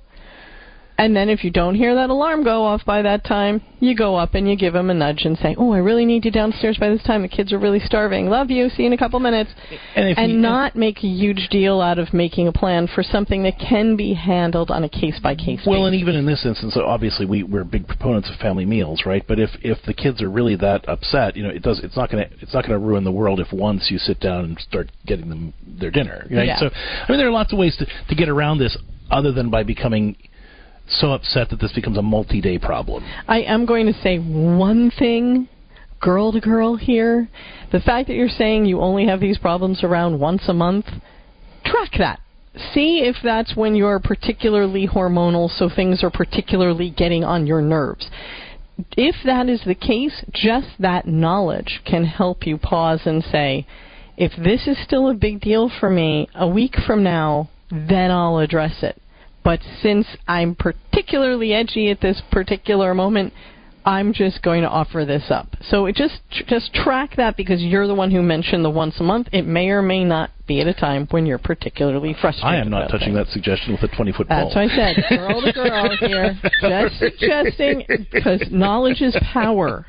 And 0.98 1.14
then 1.14 1.28
if 1.28 1.44
you 1.44 1.50
don't 1.50 1.74
hear 1.74 1.94
that 1.96 2.08
alarm 2.08 2.44
go 2.44 2.64
off 2.64 2.84
by 2.84 3.02
that 3.02 3.24
time, 3.24 3.60
you 3.80 3.94
go 3.94 4.16
up 4.16 4.34
and 4.34 4.48
you 4.48 4.56
give 4.56 4.72
them 4.72 4.88
a 4.88 4.94
nudge 4.94 5.24
and 5.24 5.36
say, 5.36 5.54
"Oh, 5.58 5.72
I 5.72 5.78
really 5.78 6.06
need 6.06 6.24
you 6.24 6.30
downstairs 6.30 6.78
by 6.78 6.88
this 6.88 7.02
time. 7.02 7.22
The 7.22 7.28
kids 7.28 7.52
are 7.52 7.58
really 7.58 7.80
starving. 7.80 8.30
Love 8.30 8.50
you. 8.50 8.70
See 8.70 8.82
you 8.82 8.86
in 8.86 8.92
a 8.92 8.96
couple 8.96 9.20
minutes." 9.20 9.50
and 9.94 10.08
if 10.08 10.18
And 10.18 10.40
not 10.40 10.76
make 10.76 11.04
a 11.04 11.08
huge 11.08 11.48
deal 11.50 11.80
out 11.80 11.98
of 11.98 12.14
making 12.14 12.48
a 12.48 12.52
plan 12.52 12.86
for 12.86 13.02
something 13.02 13.42
that 13.42 13.58
can 13.58 13.96
be 13.96 14.14
handled 14.14 14.70
on 14.70 14.84
a 14.84 14.88
case 14.88 15.18
by 15.20 15.34
case 15.34 15.56
basis. 15.56 15.66
Well, 15.66 15.80
basis. 15.80 15.92
and 15.92 16.00
even 16.00 16.14
in 16.16 16.26
this 16.26 16.44
instance, 16.44 16.76
obviously 16.76 17.26
we, 17.26 17.42
we're 17.42 17.64
big 17.64 17.86
proponents 17.86 18.30
of 18.30 18.36
family 18.36 18.64
meals, 18.64 19.02
right? 19.06 19.24
But 19.26 19.38
if 19.38 19.50
if 19.62 19.78
the 19.86 19.94
kids 19.94 20.22
are 20.22 20.30
really 20.30 20.56
that 20.56 20.88
upset, 20.88 21.36
you 21.36 21.42
know, 21.42 21.50
it 21.50 21.62
does 21.62 21.80
it's 21.82 21.96
not 21.96 22.10
going 22.10 22.28
to 22.28 22.34
it's 22.40 22.54
not 22.54 22.66
going 22.66 22.78
to 22.78 22.84
ruin 22.84 23.04
the 23.04 23.12
world 23.12 23.40
if 23.40 23.52
once 23.52 23.88
you 23.90 23.98
sit 23.98 24.20
down 24.20 24.44
and 24.44 24.58
start 24.60 24.90
getting 25.06 25.28
them 25.28 25.52
their 25.66 25.90
dinner, 25.90 26.26
right? 26.30 26.46
Yeah. 26.46 26.58
So, 26.58 26.70
I 26.72 27.10
mean, 27.10 27.18
there 27.18 27.28
are 27.28 27.32
lots 27.32 27.52
of 27.52 27.58
ways 27.58 27.76
to 27.78 27.86
to 27.86 28.14
get 28.14 28.28
around 28.28 28.58
this 28.58 28.76
other 29.10 29.32
than 29.32 29.50
by 29.50 29.62
becoming 29.62 30.16
so 30.88 31.12
upset 31.12 31.50
that 31.50 31.60
this 31.60 31.72
becomes 31.72 31.98
a 31.98 32.02
multi-day 32.02 32.58
problem. 32.58 33.04
I 33.26 33.42
am 33.42 33.66
going 33.66 33.86
to 33.86 33.92
say 34.02 34.18
one 34.18 34.90
thing, 34.90 35.48
girl 36.00 36.32
to 36.32 36.40
girl 36.40 36.76
here. 36.76 37.28
The 37.72 37.80
fact 37.80 38.08
that 38.08 38.14
you're 38.14 38.28
saying 38.28 38.66
you 38.66 38.80
only 38.80 39.06
have 39.06 39.20
these 39.20 39.38
problems 39.38 39.82
around 39.82 40.20
once 40.20 40.42
a 40.48 40.54
month, 40.54 40.86
track 41.64 41.90
that. 41.98 42.20
See 42.72 43.00
if 43.04 43.16
that's 43.22 43.54
when 43.54 43.74
you're 43.74 44.00
particularly 44.00 44.88
hormonal, 44.88 45.50
so 45.50 45.68
things 45.68 46.02
are 46.02 46.10
particularly 46.10 46.90
getting 46.90 47.22
on 47.22 47.46
your 47.46 47.60
nerves. 47.60 48.08
If 48.96 49.16
that 49.24 49.48
is 49.48 49.62
the 49.66 49.74
case, 49.74 50.24
just 50.32 50.68
that 50.78 51.06
knowledge 51.06 51.80
can 51.84 52.04
help 52.04 52.46
you 52.46 52.56
pause 52.56 53.00
and 53.04 53.22
say, 53.24 53.66
if 54.16 54.32
this 54.42 54.66
is 54.66 54.82
still 54.84 55.10
a 55.10 55.14
big 55.14 55.40
deal 55.40 55.70
for 55.80 55.90
me, 55.90 56.28
a 56.34 56.48
week 56.48 56.74
from 56.86 57.02
now, 57.02 57.50
then 57.70 58.10
I'll 58.10 58.38
address 58.38 58.82
it. 58.82 59.00
But 59.46 59.60
since 59.80 60.08
I'm 60.26 60.56
particularly 60.56 61.54
edgy 61.54 61.88
at 61.88 62.00
this 62.00 62.20
particular 62.32 62.94
moment, 62.94 63.32
I'm 63.84 64.12
just 64.12 64.42
going 64.42 64.62
to 64.62 64.68
offer 64.68 65.04
this 65.04 65.30
up. 65.30 65.54
So 65.70 65.86
it 65.86 65.94
just 65.94 66.18
just 66.48 66.74
track 66.74 67.14
that 67.16 67.36
because 67.36 67.62
you're 67.62 67.86
the 67.86 67.94
one 67.94 68.10
who 68.10 68.22
mentioned 68.22 68.64
the 68.64 68.70
once 68.70 68.98
a 68.98 69.04
month. 69.04 69.28
It 69.30 69.46
may 69.46 69.68
or 69.68 69.82
may 69.82 70.02
not 70.02 70.30
be 70.46 70.60
at 70.60 70.66
a 70.66 70.74
time 70.74 71.06
when 71.10 71.26
you're 71.26 71.38
particularly 71.38 72.14
frustrated. 72.20 72.44
I 72.44 72.60
am 72.60 72.70
not 72.70 72.90
touching 72.90 73.14
things. 73.14 73.26
that 73.26 73.28
suggestion 73.28 73.72
with 73.72 73.90
a 73.90 73.94
20 73.94 74.12
foot 74.12 74.28
pole. 74.28 74.50
That's 74.52 74.54
what 74.54 74.70
I 74.70 74.94
said. 74.94 75.18
Girl 75.18 75.42
to 75.42 75.52
girl 75.52 75.96
here. 75.98 76.38
Just 76.60 76.98
suggesting 76.98 77.84
because 78.12 78.42
knowledge 78.50 79.00
is 79.00 79.16
power. 79.32 79.86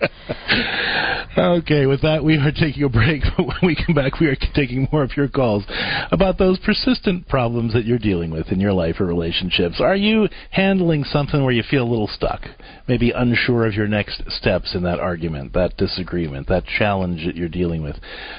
Okay, 1.38 1.86
with 1.86 2.02
that, 2.02 2.24
we 2.24 2.38
are 2.38 2.52
taking 2.52 2.84
a 2.84 2.90
break. 2.90 3.24
But 3.38 3.46
when 3.46 3.58
we 3.64 3.76
come 3.76 3.94
back, 3.94 4.20
we 4.20 4.28
are 4.28 4.36
taking 4.56 4.88
more 4.92 5.04
of 5.04 5.16
your 5.16 5.28
calls 5.28 5.64
about 6.12 6.40
those 6.40 6.58
persistent 6.60 7.28
problems 7.28 7.74
that 7.74 7.86
you're 7.86 8.00
dealing 8.00 8.32
with 8.32 8.48
in 8.52 8.60
your 8.60 8.74
life 8.74 9.00
or 9.00 9.06
relationships. 9.06 9.80
Are 9.80 9.96
you 9.96 10.28
handling 10.50 11.04
something 11.04 11.44
where 11.44 11.54
you 11.54 11.62
feel 11.70 11.84
a 11.84 11.90
little 11.90 12.08
stuck? 12.08 12.42
Maybe 12.88 13.12
unsure 13.12 13.68
of 13.68 13.76
your 13.76 13.88
next 13.88 14.24
steps 14.30 14.74
in 14.74 14.84
that 14.84 15.00
argument, 15.00 15.54
that 15.54 15.78
disagreement, 15.78 16.48
that 16.48 16.66
challenge 16.66 17.26
that 17.26 17.36
you're 17.36 17.50
dealing 17.50 17.84
with? 17.84 17.98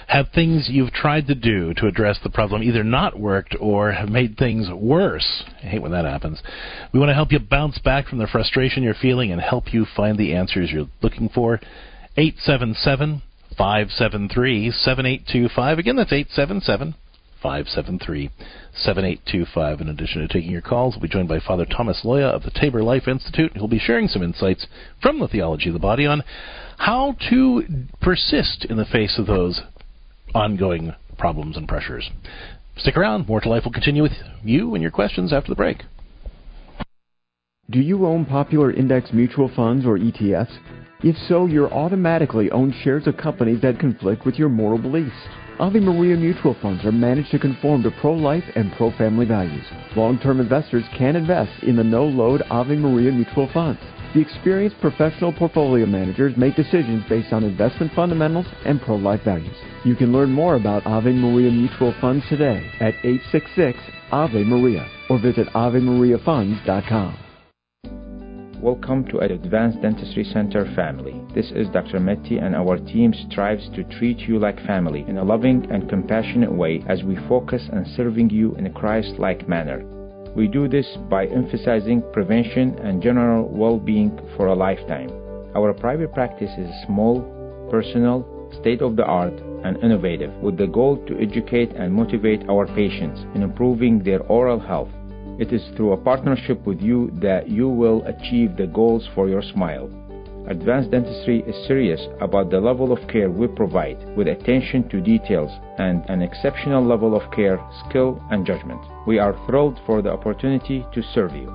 Have 0.08 0.28
things 0.34 0.68
you've 0.68 0.92
tried 0.92 1.28
to 1.28 1.34
do 1.34 1.74
to 1.74 1.86
address 1.86 2.07
the 2.22 2.30
problem 2.30 2.62
either 2.62 2.84
not 2.84 3.18
worked 3.18 3.56
or 3.60 3.92
have 3.92 4.08
made 4.08 4.36
things 4.36 4.68
worse? 4.70 5.44
I 5.62 5.66
hate 5.66 5.82
when 5.82 5.92
that 5.92 6.04
happens. 6.04 6.40
We 6.92 7.00
want 7.00 7.10
to 7.10 7.14
help 7.14 7.32
you 7.32 7.38
bounce 7.38 7.78
back 7.78 8.06
from 8.06 8.18
the 8.18 8.26
frustration 8.26 8.82
you're 8.82 8.94
feeling 8.94 9.32
and 9.32 9.40
help 9.40 9.72
you 9.72 9.86
find 9.96 10.16
the 10.16 10.34
answers 10.34 10.70
you're 10.70 10.88
looking 11.02 11.28
for. 11.28 11.60
877 12.16 13.22
573 13.56 14.70
7825. 14.70 15.78
Again, 15.78 15.96
that's 15.96 16.12
877 16.12 16.94
573 17.42 18.30
7825. 18.72 19.80
In 19.80 19.88
addition 19.88 20.22
to 20.22 20.28
taking 20.28 20.50
your 20.50 20.60
calls, 20.60 20.94
we'll 20.94 21.02
be 21.02 21.08
joined 21.08 21.28
by 21.28 21.40
Father 21.40 21.64
Thomas 21.64 22.02
Loya 22.04 22.30
of 22.30 22.42
the 22.42 22.50
Tabor 22.50 22.82
Life 22.82 23.06
Institute, 23.06 23.56
who'll 23.56 23.68
be 23.68 23.78
sharing 23.78 24.08
some 24.08 24.22
insights 24.22 24.66
from 25.02 25.20
the 25.20 25.28
theology 25.28 25.68
of 25.68 25.74
the 25.74 25.78
body 25.78 26.06
on 26.06 26.22
how 26.78 27.16
to 27.30 27.64
persist 28.00 28.64
in 28.68 28.76
the 28.76 28.84
face 28.84 29.18
of 29.18 29.26
those 29.26 29.60
ongoing 30.34 30.94
problems 31.18 31.56
and 31.56 31.68
pressures. 31.68 32.10
Stick 32.78 32.96
around. 32.96 33.28
More 33.28 33.40
to 33.40 33.48
Life 33.48 33.64
will 33.64 33.72
continue 33.72 34.02
with 34.02 34.12
you 34.44 34.74
and 34.74 34.82
your 34.82 34.92
questions 34.92 35.32
after 35.32 35.50
the 35.50 35.56
break. 35.56 35.82
Do 37.70 37.80
you 37.80 38.06
own 38.06 38.24
popular 38.24 38.72
index 38.72 39.12
mutual 39.12 39.50
funds 39.54 39.84
or 39.84 39.98
ETFs? 39.98 40.56
If 41.02 41.16
so, 41.28 41.46
you're 41.46 41.72
automatically 41.72 42.50
own 42.50 42.72
shares 42.82 43.06
of 43.06 43.16
companies 43.18 43.60
that 43.60 43.78
conflict 43.78 44.24
with 44.24 44.36
your 44.36 44.48
moral 44.48 44.78
beliefs. 44.78 45.14
Ave 45.60 45.80
Maria 45.80 46.16
mutual 46.16 46.56
funds 46.62 46.84
are 46.84 46.92
managed 46.92 47.30
to 47.32 47.38
conform 47.38 47.82
to 47.82 47.90
pro-life 48.00 48.44
and 48.54 48.72
pro-family 48.72 49.26
values. 49.26 49.64
Long-term 49.96 50.40
investors 50.40 50.84
can 50.96 51.16
invest 51.16 51.62
in 51.62 51.76
the 51.76 51.84
no-load 51.84 52.42
Ave 52.48 52.76
Maria 52.76 53.12
mutual 53.12 53.50
funds. 53.52 53.80
The 54.14 54.22
experienced 54.22 54.80
professional 54.80 55.34
portfolio 55.34 55.84
managers 55.84 56.34
make 56.38 56.56
decisions 56.56 57.04
based 57.10 57.30
on 57.30 57.44
investment 57.44 57.92
fundamentals 57.92 58.46
and 58.64 58.80
pro-life 58.80 59.20
values. 59.22 59.54
You 59.84 59.94
can 59.96 60.12
learn 60.12 60.32
more 60.32 60.54
about 60.54 60.86
Ave 60.86 61.12
Maria 61.12 61.50
mutual 61.50 61.94
funds 62.00 62.24
today 62.30 62.70
at 62.80 62.94
866 63.04 63.78
Ave 64.10 64.44
Maria 64.44 64.88
or 65.10 65.20
visit 65.20 65.46
AveMariaFunds.com. 65.48 67.18
Welcome 68.62 69.04
to 69.08 69.18
an 69.18 69.30
Advanced 69.30 69.82
Dentistry 69.82 70.24
Center 70.24 70.64
family. 70.74 71.20
This 71.34 71.50
is 71.50 71.68
Dr. 71.68 72.00
Metti 72.00 72.38
and 72.38 72.56
our 72.56 72.78
team 72.78 73.12
strives 73.30 73.68
to 73.74 73.84
treat 73.98 74.20
you 74.20 74.38
like 74.38 74.56
family 74.66 75.04
in 75.06 75.18
a 75.18 75.22
loving 75.22 75.70
and 75.70 75.86
compassionate 75.86 76.50
way 76.50 76.82
as 76.88 77.02
we 77.02 77.16
focus 77.28 77.68
on 77.74 77.84
serving 77.94 78.30
you 78.30 78.54
in 78.54 78.64
a 78.64 78.72
Christ-like 78.72 79.46
manner. 79.46 79.84
We 80.34 80.46
do 80.46 80.68
this 80.68 80.86
by 81.08 81.26
emphasizing 81.26 82.02
prevention 82.12 82.78
and 82.78 83.02
general 83.02 83.48
well-being 83.48 84.18
for 84.36 84.46
a 84.46 84.54
lifetime. 84.54 85.10
Our 85.56 85.72
private 85.72 86.12
practice 86.14 86.50
is 86.58 86.70
small, 86.86 87.22
personal, 87.70 88.26
state-of-the-art, 88.60 89.34
and 89.64 89.76
innovative 89.82 90.32
with 90.42 90.56
the 90.56 90.66
goal 90.66 90.96
to 91.06 91.20
educate 91.20 91.70
and 91.72 91.92
motivate 91.92 92.48
our 92.48 92.66
patients 92.66 93.20
in 93.34 93.42
improving 93.42 94.02
their 94.02 94.22
oral 94.22 94.60
health. 94.60 94.90
It 95.38 95.52
is 95.52 95.62
through 95.76 95.92
a 95.92 95.96
partnership 95.96 96.64
with 96.66 96.80
you 96.80 97.10
that 97.20 97.48
you 97.48 97.68
will 97.68 98.04
achieve 98.04 98.56
the 98.56 98.66
goals 98.66 99.08
for 99.14 99.28
your 99.28 99.42
smile. 99.42 99.90
Advanced 100.48 100.90
Dentistry 100.90 101.44
is 101.46 101.66
serious 101.66 102.00
about 102.20 102.50
the 102.50 102.58
level 102.60 102.90
of 102.90 103.06
care 103.08 103.30
we 103.30 103.46
provide 103.46 103.98
with 104.16 104.28
attention 104.28 104.88
to 104.88 105.00
details 105.00 105.50
and 105.78 106.02
an 106.08 106.22
exceptional 106.22 106.82
level 106.84 107.14
of 107.14 107.30
care, 107.32 107.60
skill, 107.86 108.22
and 108.30 108.46
judgment. 108.46 108.80
We 109.06 109.18
are 109.18 109.36
thrilled 109.46 109.78
for 109.84 110.00
the 110.00 110.10
opportunity 110.10 110.86
to 110.94 111.02
serve 111.14 111.34
you. 111.34 111.52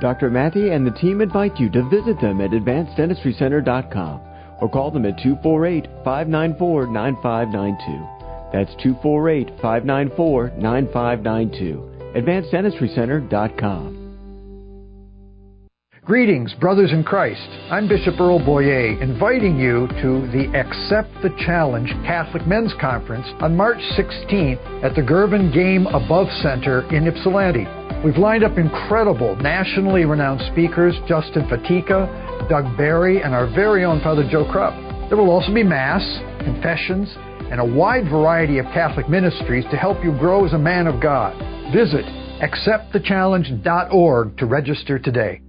Dr. 0.00 0.28
Matthew 0.28 0.72
and 0.72 0.84
the 0.84 0.90
team 0.98 1.20
invite 1.20 1.60
you 1.60 1.70
to 1.70 1.88
visit 1.88 2.20
them 2.20 2.40
at 2.40 2.50
advanceddentistrycenter.com 2.50 4.20
or 4.60 4.68
call 4.68 4.90
them 4.90 5.06
at 5.06 5.18
248 5.22 5.86
594 6.04 6.86
9592. 6.88 8.22
That's 8.52 8.74
248 8.82 9.48
594 9.62 10.52
9592 10.58 11.92
advanceddentistrycenter.com. 12.14 14.01
Greetings, 16.04 16.52
brothers 16.54 16.90
in 16.90 17.04
Christ. 17.04 17.48
I'm 17.70 17.86
Bishop 17.86 18.18
Earl 18.18 18.40
Boyea, 18.40 19.00
inviting 19.00 19.56
you 19.56 19.86
to 20.02 20.26
the 20.32 20.50
Accept 20.52 21.08
the 21.22 21.30
Challenge 21.46 21.88
Catholic 22.04 22.44
Men's 22.44 22.74
Conference 22.80 23.24
on 23.40 23.56
March 23.56 23.78
16th 23.96 24.82
at 24.82 24.96
the 24.96 25.00
Gervin 25.00 25.54
GameAbove 25.54 26.42
Center 26.42 26.82
in 26.92 27.06
Ypsilanti. 27.06 27.68
We've 28.04 28.16
lined 28.16 28.42
up 28.42 28.58
incredible, 28.58 29.36
nationally 29.36 30.04
renowned 30.04 30.40
speakers 30.50 30.96
Justin 31.06 31.48
Fatica, 31.48 32.48
Doug 32.48 32.76
Barry, 32.76 33.22
and 33.22 33.32
our 33.32 33.46
very 33.54 33.84
own 33.84 34.00
Father 34.00 34.28
Joe 34.28 34.44
Krupp. 34.50 34.74
There 35.08 35.16
will 35.16 35.30
also 35.30 35.54
be 35.54 35.62
Mass, 35.62 36.02
confessions, 36.42 37.14
and 37.52 37.60
a 37.60 37.64
wide 37.64 38.10
variety 38.10 38.58
of 38.58 38.66
Catholic 38.74 39.08
ministries 39.08 39.66
to 39.70 39.76
help 39.76 40.02
you 40.02 40.10
grow 40.18 40.44
as 40.44 40.52
a 40.52 40.58
man 40.58 40.88
of 40.88 41.00
God. 41.00 41.32
Visit 41.72 42.04
acceptthechallenge.org 42.42 44.36
to 44.38 44.46
register 44.46 44.98
today. 44.98 45.40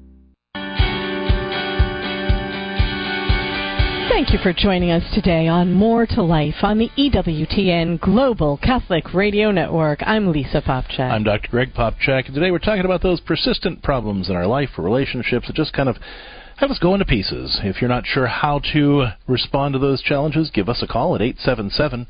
Thank 4.13 4.31
you 4.31 4.37
for 4.43 4.53
joining 4.53 4.91
us 4.91 5.01
today 5.15 5.47
on 5.47 5.73
More 5.73 6.05
to 6.05 6.21
Life 6.21 6.57
on 6.61 6.77
the 6.77 6.91
EWTN 6.95 7.99
Global 7.99 8.57
Catholic 8.57 9.11
Radio 9.11 9.49
Network. 9.49 10.03
I'm 10.05 10.31
Lisa 10.31 10.61
Popcak. 10.61 11.11
I'm 11.11 11.23
Dr. 11.23 11.47
Greg 11.49 11.73
Popcak, 11.73 12.27
and 12.27 12.35
today 12.35 12.51
we're 12.51 12.59
talking 12.59 12.85
about 12.85 13.01
those 13.01 13.19
persistent 13.21 13.81
problems 13.81 14.29
in 14.29 14.35
our 14.35 14.45
life 14.45 14.69
or 14.77 14.83
relationships 14.83 15.47
that 15.47 15.55
just 15.55 15.73
kind 15.73 15.89
of 15.89 15.97
have 16.57 16.69
us 16.69 16.77
go 16.77 16.93
into 16.93 17.05
pieces. 17.05 17.59
If 17.63 17.81
you're 17.81 17.89
not 17.89 18.05
sure 18.05 18.27
how 18.27 18.61
to 18.73 19.07
respond 19.27 19.73
to 19.73 19.79
those 19.79 20.03
challenges, 20.03 20.51
give 20.53 20.69
us 20.69 20.83
a 20.83 20.87
call 20.87 21.15
at 21.15 21.21
877 21.23 22.05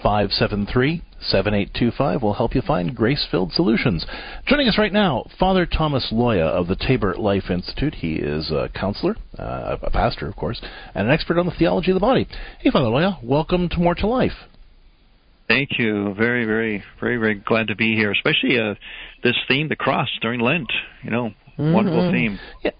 573 0.00 1.02
7825. 1.20 2.22
We'll 2.22 2.34
help 2.34 2.54
you 2.54 2.62
find 2.62 2.94
grace 2.94 3.26
filled 3.30 3.52
solutions. 3.52 4.06
Joining 4.46 4.68
us 4.68 4.78
right 4.78 4.92
now, 4.92 5.24
Father 5.38 5.66
Thomas 5.66 6.08
Loya 6.12 6.46
of 6.46 6.68
the 6.68 6.76
Tabor 6.76 7.14
Life 7.16 7.50
Institute. 7.50 7.96
He 7.96 8.14
is 8.14 8.50
a 8.50 8.68
counselor, 8.74 9.16
uh, 9.38 9.76
a 9.82 9.90
pastor, 9.90 10.28
of 10.28 10.36
course, 10.36 10.60
and 10.94 11.06
an 11.08 11.12
expert 11.12 11.38
on 11.38 11.46
the 11.46 11.52
theology 11.52 11.90
of 11.90 11.96
the 11.96 12.00
body. 12.00 12.26
Hey, 12.60 12.70
Father 12.70 12.86
Loya, 12.86 13.22
welcome 13.22 13.68
to 13.70 13.78
More 13.78 13.94
to 13.96 14.06
Life. 14.06 14.32
Thank 15.48 15.78
you. 15.78 16.14
Very, 16.14 16.44
very, 16.44 16.84
very, 17.00 17.16
very 17.16 17.34
glad 17.36 17.68
to 17.68 17.74
be 17.76 17.94
here, 17.94 18.12
especially 18.12 18.58
uh, 18.58 18.74
this 19.24 19.36
theme, 19.48 19.68
the 19.68 19.76
cross, 19.76 20.08
during 20.20 20.40
Lent. 20.40 20.70
You 21.02 21.10
know, 21.10 21.30
Mm-hmm. 21.58 21.72
wonderful 21.72 22.12
theme. 22.12 22.38
Yeah. 22.62 22.70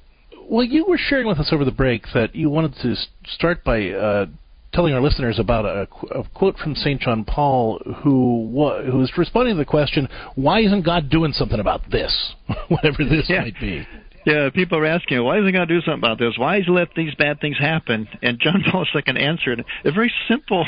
Well, 0.48 0.62
you 0.62 0.84
were 0.86 0.98
sharing 0.98 1.26
with 1.26 1.38
us 1.40 1.48
over 1.50 1.64
the 1.64 1.72
break 1.72 2.04
that 2.14 2.36
you 2.36 2.48
wanted 2.48 2.74
to 2.82 2.94
start 3.26 3.64
by 3.64 3.90
uh, 3.90 4.26
telling 4.72 4.92
our 4.94 5.00
listeners 5.00 5.38
about 5.38 5.64
a, 5.64 5.88
a 6.18 6.24
quote 6.34 6.56
from 6.58 6.74
St. 6.74 7.00
John 7.00 7.24
Paul, 7.24 7.80
who 8.02 8.46
wa- 8.50 8.82
who 8.82 8.98
was 8.98 9.10
responding 9.16 9.54
to 9.54 9.58
the 9.58 9.64
question, 9.64 10.08
"Why 10.34 10.60
isn't 10.60 10.82
God 10.84 11.10
doing 11.10 11.32
something 11.32 11.60
about 11.60 11.90
this, 11.90 12.34
whatever 12.68 13.04
this 13.04 13.28
Yeah. 13.28 13.42
might 13.42 13.60
be?" 13.60 13.86
Yeah, 14.26 14.50
people 14.50 14.76
are 14.76 14.84
asking, 14.84 15.22
why 15.24 15.38
isn't 15.38 15.52
God 15.52 15.68
do 15.68 15.80
something 15.80 16.00
about 16.00 16.18
this? 16.18 16.34
Why 16.36 16.56
has 16.56 16.66
He 16.66 16.70
let 16.70 16.88
these 16.94 17.14
bad 17.14 17.40
things 17.40 17.56
happen? 17.58 18.06
And 18.20 18.38
John 18.38 18.62
Paul 18.70 18.84
II 18.94 19.02
answered 19.16 19.60
in 19.60 19.90
a 19.90 19.92
very 19.92 20.12
simple, 20.28 20.66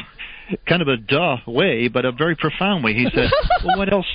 kind 0.67 0.81
of 0.81 0.89
a 0.89 0.97
duh 0.97 1.37
way, 1.47 1.89
but 1.89 2.07
a 2.07 2.13
very 2.13 2.37
profound 2.37 2.83
way. 2.85 2.95
He 2.95 3.07
said, 3.13 3.29
well, 3.65 3.77
what 3.77 3.93
else? 3.93 4.07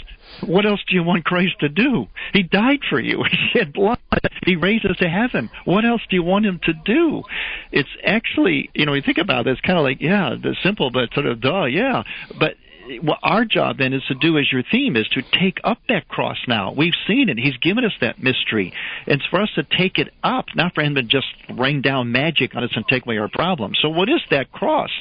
What 0.41 0.65
else 0.65 0.82
do 0.88 0.95
you 0.95 1.04
want 1.04 1.26
Christ 1.26 1.60
to 1.60 1.69
do? 1.69 2.08
He 2.34 2.43
died 2.43 2.80
for 2.89 3.00
you. 3.00 3.24
He 3.36 3.60
shed 3.60 3.74
blood. 3.74 4.00
He 4.45 4.56
raised 4.56 4.86
us 4.86 4.98
to 4.98 5.10
heaven. 5.10 5.50
What 5.65 5.86
else 5.86 6.02
do 6.10 6.15
you 6.15 6.24
want 6.24 6.45
him 6.45 6.60
to 6.63 6.74
do? 6.74 7.24
It's 7.71 7.89
actually, 8.06 8.69
you 8.74 8.86
know, 8.86 8.93
you 8.93 9.02
think 9.02 9.17
about 9.17 9.48
it, 9.48 9.52
it's 9.52 9.62
kind 9.62 9.78
of 9.78 9.84
like, 9.84 10.00
yeah, 10.00 10.36
the 10.41 10.56
simple, 10.63 10.91
but 10.91 11.13
sort 11.13 11.26
of 11.26 11.41
duh, 11.41 11.65
yeah. 11.65 12.04
But 12.39 12.56
what 13.02 13.19
our 13.24 13.45
job 13.45 13.78
then 13.78 13.93
is 13.93 14.04
to 14.08 14.15
do 14.15 14.38
as 14.38 14.52
your 14.52 14.63
theme 14.71 14.95
is 14.95 15.08
to 15.10 15.21
take 15.21 15.60
up 15.63 15.80
that 15.89 16.08
cross 16.08 16.38
now. 16.48 16.71
We've 16.71 16.93
seen 17.08 17.30
it. 17.30 17.38
He's 17.38 17.58
given 17.58 17.84
us 17.84 17.93
that 18.02 18.21
mystery. 18.21 18.74
It's 19.08 19.26
for 19.26 19.41
us 19.41 19.50
to 19.56 19.63
take 19.63 19.98
it 19.98 20.13
up, 20.24 20.45
not 20.56 20.76
for 20.76 20.82
him 20.82 20.95
to 20.95 21.04
just 21.04 21.28
rain 21.50 21.82
down 21.82 22.12
magic 22.12 22.56
on 22.56 22.63
us 22.63 22.71
and 22.76 22.88
take 22.88 23.06
away 23.06 23.17
our 23.17 23.30
problems. 23.30 23.80
So 23.82 23.89
what 23.89 24.10
is 24.10 24.21
that 24.30 24.52
cross? 24.52 24.91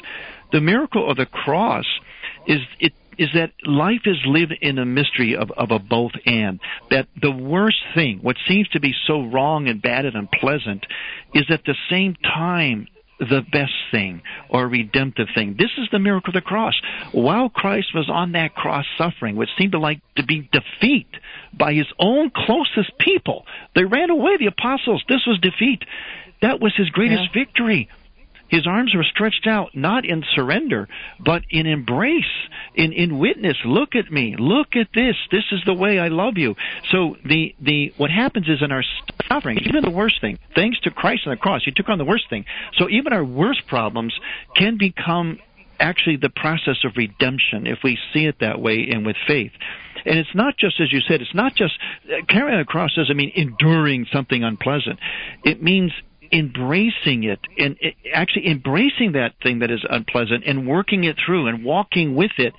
The 0.53 0.61
miracle 0.61 1.11
of 1.11 1.17
the 1.17 1.27
cross 1.27 1.87
is 2.47 2.61
it 2.81 2.93
is 3.19 3.29
that 3.35 3.53
life 3.67 4.03
is 4.05 4.17
lived 4.27 4.55
in 4.61 4.79
a 4.79 4.85
mystery 4.85 5.37
of, 5.37 5.51
of 5.53 5.71
a 5.71 5.79
both 5.79 6.13
and. 6.27 6.61
That 6.91 7.09
the 7.21 7.31
worst 7.31 7.83
thing, 7.95 8.21
what 8.23 8.37
seems 8.49 8.69
to 8.71 8.81
be 8.81 8.95
so 9.07 9.23
wrong 9.23 9.69
and 9.69 9.81
bad 9.81 10.05
and 10.05 10.17
unpleasant, 10.17 10.87
is 11.35 11.45
at 11.51 11.65
the 11.65 11.77
same 11.91 12.15
time 12.15 12.89
the 13.19 13.43
best 13.53 13.73
thing 13.91 14.23
or 14.49 14.67
redemptive 14.67 15.29
thing. 15.35 15.55
This 15.59 15.71
is 15.79 15.89
the 15.93 15.99
miracle 15.99 16.31
of 16.31 16.35
the 16.35 16.41
cross. 16.41 16.75
While 17.13 17.49
Christ 17.49 17.95
was 17.95 18.09
on 18.11 18.33
that 18.33 18.55
cross 18.55 18.85
suffering, 18.99 19.37
which 19.37 19.51
seemed 19.57 19.73
to 19.73 19.79
like 19.79 20.01
to 20.17 20.25
be 20.25 20.49
defeat 20.53 21.09
by 21.57 21.75
his 21.75 21.87
own 21.99 22.31
closest 22.35 22.99
people, 22.99 23.47
they 23.75 23.85
ran 23.85 24.11
away, 24.11 24.37
the 24.39 24.47
apostles. 24.47 25.05
This 25.09 25.25
was 25.27 25.39
defeat. 25.41 25.85
That 26.43 26.61
was 26.61 26.75
his 26.77 26.91
greatest 26.91 27.23
yeah. 27.35 27.45
victory. 27.45 27.89
His 28.49 28.67
arms 28.67 28.95
were 28.95 29.05
stretched 29.05 29.47
out, 29.47 29.71
not 29.75 30.05
in 30.05 30.23
surrender, 30.35 30.89
but 31.19 31.43
in 31.51 31.67
embrace, 31.67 32.25
in, 32.75 32.93
in 32.93 33.19
witness. 33.19 33.57
Look 33.65 33.95
at 33.95 34.13
me. 34.13 34.37
Look 34.39 34.77
at 34.77 34.89
this. 34.95 35.17
This 35.31 35.45
is 35.51 35.61
the 35.65 35.75
way 35.75 35.99
I 35.99 36.09
love 36.09 36.35
you. 36.37 36.55
So 36.93 37.17
the, 37.25 37.55
the, 37.61 37.93
what 37.97 38.11
happens 38.11 38.49
is 38.49 38.63
in 38.63 38.71
our 38.71 38.85
suffering, 39.29 39.59
even 39.65 39.83
the 39.83 39.91
worst 39.91 40.21
thing, 40.21 40.39
thanks 40.55 40.79
to 40.81 40.91
Christ 40.91 41.23
on 41.27 41.31
the 41.31 41.37
cross, 41.37 41.63
He 41.65 41.73
took 41.73 41.89
on 41.89 41.99
the 41.99 42.05
worst 42.05 42.29
thing. 42.29 42.45
So 42.79 42.89
even 42.89 43.13
our 43.13 43.25
worst 43.25 43.67
problems 43.67 44.15
can 44.55 44.77
become 44.79 45.39
actually 45.81 46.17
the 46.17 46.31
process 46.31 46.77
of 46.85 46.93
redemption 46.97 47.67
if 47.67 47.79
we 47.83 47.99
see 48.13 48.27
it 48.27 48.37
that 48.41 48.61
way 48.61 48.89
and 48.91 49.05
with 49.05 49.17
faith. 49.27 49.53
And 50.07 50.19
it's 50.19 50.35
not 50.35 50.57
just, 50.59 50.81
as 50.81 50.93
you 50.93 51.01
said, 51.01 51.23
it's 51.23 51.35
not 51.35 51.55
just 51.55 51.73
carrying 52.29 52.61
a 52.61 52.65
cross 52.65 52.95
doesn't 52.95 53.17
mean 53.17 53.33
enduring 53.35 54.07
something 54.13 54.45
unpleasant. 54.45 54.99
It 55.45 55.63
means 55.63 55.93
embracing 56.33 57.25
it 57.25 57.41
and 57.59 57.77
actually 58.13 58.49
embracing 58.49 59.13
that 59.13 59.35
thing 59.43 59.61
that 59.61 59.71
is 59.71 59.85
unpleasant 59.89 60.45
and 60.47 60.67
working 60.67 61.05
it 61.05 61.17
through 61.25 61.47
and 61.47 61.65
walking 61.65 62.15
with 62.15 62.33
it 62.39 62.55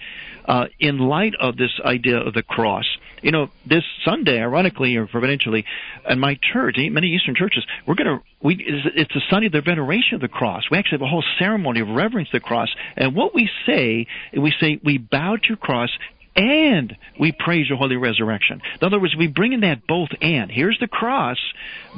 uh, 0.46 0.66
in 0.80 1.00
light 1.00 1.34
of 1.40 1.58
this 1.58 1.72
idea 1.84 2.18
of 2.18 2.34
the 2.34 2.44
cross. 2.44 2.86
You 3.22 3.32
know, 3.32 3.50
this 3.66 3.84
Sunday, 4.04 4.40
ironically 4.40 4.96
or 4.96 5.08
providentially, 5.08 5.66
in 6.08 6.20
my 6.20 6.38
church, 6.54 6.76
many 6.78 7.08
Eastern 7.08 7.34
churches, 7.36 7.66
we're 7.88 7.96
going 7.96 8.20
to 8.20 8.24
we 8.44 8.58
it's 8.60 9.14
the 9.14 9.22
Sunday 9.30 9.48
of 9.48 9.54
the 9.54 9.62
veneration 9.62 10.16
of 10.16 10.22
the 10.22 10.28
cross. 10.28 10.64
We 10.70 10.78
actually 10.78 11.00
have 11.00 11.08
a 11.08 11.10
whole 11.10 11.24
ceremony 11.40 11.80
of 11.80 11.88
reverence 11.88 12.30
to 12.30 12.38
the 12.38 12.42
cross. 12.42 12.70
And 12.96 13.16
what 13.16 13.34
we 13.34 13.50
say, 13.66 14.06
we 14.38 14.54
say 14.60 14.80
we 14.84 15.00
bow 15.00 15.38
to 15.38 15.48
your 15.48 15.58
cross 15.58 15.90
and 16.36 16.96
we 17.20 17.32
praise 17.32 17.70
your 17.70 17.78
holy 17.78 17.96
resurrection. 17.96 18.62
In 18.82 18.86
other 18.86 19.00
words, 19.00 19.16
we 19.16 19.28
bring 19.28 19.54
in 19.54 19.62
that 19.62 19.88
both 19.88 20.10
and. 20.22 20.52
Here's 20.52 20.78
the 20.80 20.88
cross, 20.88 21.38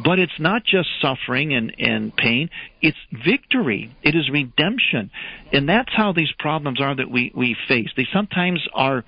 but 0.04 0.20
it's 0.20 0.40
not 0.40 0.64
just 0.64 0.90
suffering 1.02 1.54
and, 1.54 1.74
and 1.80 2.16
pain, 2.16 2.50
it's 2.82 2.98
victory. 3.12 3.96
It 4.04 4.16
is 4.16 4.30
redemption. 4.30 5.10
And 5.52 5.68
that's 5.68 5.92
how 5.92 6.14
these 6.14 6.32
problems 6.38 6.80
are 6.80 6.96
that 6.96 7.10
we, 7.10 7.32
we 7.36 7.56
face. 7.68 7.90
They 7.96 8.08
sometimes 8.14 8.62
are 8.74 9.04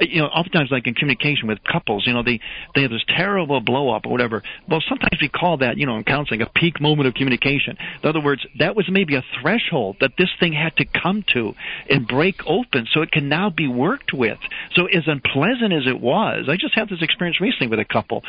you 0.00 0.20
know, 0.20 0.26
oftentimes 0.26 0.70
like 0.70 0.86
in 0.86 0.94
communication 0.94 1.48
with 1.48 1.58
couples, 1.64 2.06
you 2.06 2.12
know, 2.12 2.22
they 2.22 2.40
they 2.74 2.82
have 2.82 2.90
this 2.90 3.04
terrible 3.08 3.60
blow 3.60 3.94
up 3.94 4.06
or 4.06 4.12
whatever. 4.12 4.42
Well, 4.68 4.82
sometimes 4.88 5.20
we 5.20 5.28
call 5.28 5.58
that, 5.58 5.76
you 5.76 5.86
know, 5.86 5.96
in 5.96 6.04
counseling, 6.04 6.42
a 6.42 6.46
peak 6.46 6.80
moment 6.80 7.08
of 7.08 7.14
communication. 7.14 7.76
In 8.02 8.08
other 8.08 8.20
words, 8.20 8.46
that 8.58 8.74
was 8.76 8.88
maybe 8.90 9.16
a 9.16 9.24
threshold 9.40 9.96
that 10.00 10.12
this 10.16 10.28
thing 10.38 10.52
had 10.52 10.76
to 10.76 10.84
come 10.84 11.24
to 11.34 11.54
and 11.88 12.06
break 12.06 12.40
open 12.46 12.86
so 12.92 13.02
it 13.02 13.10
can 13.10 13.28
now 13.28 13.50
be 13.50 13.68
worked 13.68 14.12
with. 14.12 14.38
So 14.74 14.86
as 14.86 15.04
unpleasant 15.06 15.72
as 15.72 15.86
it 15.86 16.00
was, 16.00 16.46
I 16.48 16.56
just 16.56 16.74
had 16.74 16.88
this 16.88 17.02
experience 17.02 17.40
recently 17.40 17.68
with 17.68 17.80
a 17.80 17.84
couple. 17.84 18.22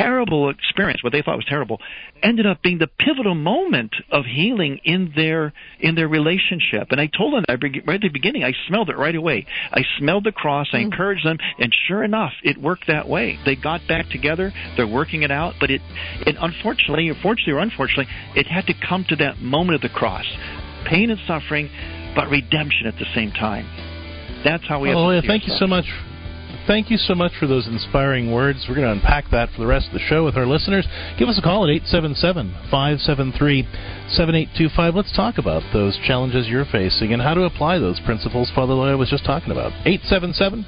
Terrible 0.00 0.50
experience, 0.50 1.02
what 1.02 1.12
they 1.12 1.22
thought 1.22 1.36
was 1.36 1.44
terrible, 1.48 1.78
ended 2.22 2.46
up 2.46 2.62
being 2.62 2.78
the 2.78 2.86
pivotal 2.86 3.34
moment 3.34 3.94
of 4.10 4.24
healing 4.24 4.80
in 4.84 5.12
their 5.14 5.52
in 5.78 5.94
their 5.94 6.08
relationship. 6.08 6.88
And 6.90 7.00
I 7.00 7.06
told 7.06 7.34
them 7.34 7.44
right 7.48 7.94
at 7.94 8.00
the 8.00 8.08
beginning, 8.08 8.44
I 8.44 8.52
smelled 8.68 8.90
it 8.90 8.96
right 8.96 9.14
away. 9.14 9.46
I 9.72 9.82
smelled 9.98 10.24
the 10.24 10.32
cross. 10.32 10.68
I 10.72 10.78
mm. 10.78 10.84
encouraged 10.84 11.26
them, 11.26 11.38
and 11.58 11.74
sure 11.86 12.02
enough, 12.02 12.32
it 12.42 12.56
worked 12.58 12.86
that 12.88 13.08
way. 13.08 13.38
They 13.44 13.56
got 13.56 13.86
back 13.86 14.08
together. 14.08 14.52
They're 14.76 14.86
working 14.86 15.22
it 15.22 15.30
out, 15.30 15.54
but 15.60 15.70
it, 15.70 15.80
it 16.26 16.36
unfortunately, 16.40 17.10
fortunately 17.22 17.52
or 17.52 17.58
unfortunately, 17.58 18.08
it 18.34 18.46
had 18.46 18.66
to 18.66 18.74
come 18.74 19.04
to 19.08 19.16
that 19.16 19.40
moment 19.40 19.76
of 19.76 19.82
the 19.82 19.88
cross, 19.88 20.24
pain 20.86 21.10
and 21.10 21.20
suffering, 21.26 21.70
but 22.14 22.28
redemption 22.28 22.86
at 22.86 22.94
the 22.98 23.06
same 23.14 23.32
time. 23.32 23.66
That's 24.44 24.66
how 24.66 24.80
we. 24.80 24.92
Oh, 24.92 25.10
yeah, 25.10 25.20
thank 25.26 25.46
you 25.46 25.54
so 25.58 25.66
much 25.66 25.84
thank 26.66 26.90
you 26.90 26.96
so 26.96 27.14
much 27.14 27.32
for 27.38 27.46
those 27.46 27.66
inspiring 27.66 28.32
words. 28.32 28.66
We're 28.68 28.74
going 28.74 28.86
to 28.86 28.92
unpack 28.92 29.30
that 29.30 29.50
for 29.50 29.60
the 29.60 29.66
rest 29.66 29.88
of 29.88 29.92
the 29.92 30.00
show 30.00 30.24
with 30.24 30.36
our 30.36 30.46
listeners. 30.46 30.86
Give 31.18 31.28
us 31.28 31.38
a 31.38 31.42
call 31.42 31.64
at 31.64 31.70
877 31.70 32.52
573 32.70 33.62
7825. 34.10 34.94
Let's 34.94 35.14
talk 35.14 35.38
about 35.38 35.62
those 35.72 35.98
challenges 36.06 36.48
you're 36.48 36.64
facing 36.64 37.12
and 37.12 37.22
how 37.22 37.34
to 37.34 37.42
apply 37.44 37.78
those 37.78 38.00
principles 38.00 38.50
Father 38.54 38.74
Loya 38.74 38.98
was 38.98 39.10
just 39.10 39.24
talking 39.24 39.50
about. 39.50 39.72
877 39.86 40.64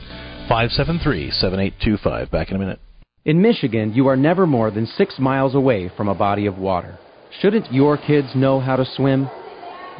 573 0.48 1.30
7825. 1.30 2.30
Back 2.30 2.50
in 2.50 2.56
a 2.56 2.58
minute. 2.58 2.80
In 3.24 3.40
Michigan, 3.40 3.94
you 3.94 4.08
are 4.08 4.16
never 4.16 4.46
more 4.46 4.70
than 4.70 4.86
six 4.86 5.18
miles 5.18 5.54
away 5.54 5.90
from 5.96 6.08
a 6.08 6.14
body 6.14 6.46
of 6.46 6.58
water. 6.58 6.98
Shouldn't 7.40 7.72
your 7.72 7.96
kids 7.96 8.28
know 8.34 8.60
how 8.60 8.76
to 8.76 8.84
swim? 8.84 9.30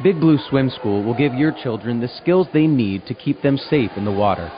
Big 0.03 0.19
Blue 0.19 0.37
Swim 0.49 0.69
School 0.69 1.03
will 1.03 1.13
give 1.13 1.33
your 1.33 1.53
children 1.63 1.99
the 1.99 2.09
skills 2.21 2.47
they 2.53 2.67
need 2.67 3.05
to 3.05 3.13
keep 3.13 3.41
them 3.41 3.57
safe 3.57 3.91
in 3.95 4.05
the 4.05 4.11
water. 4.11 4.51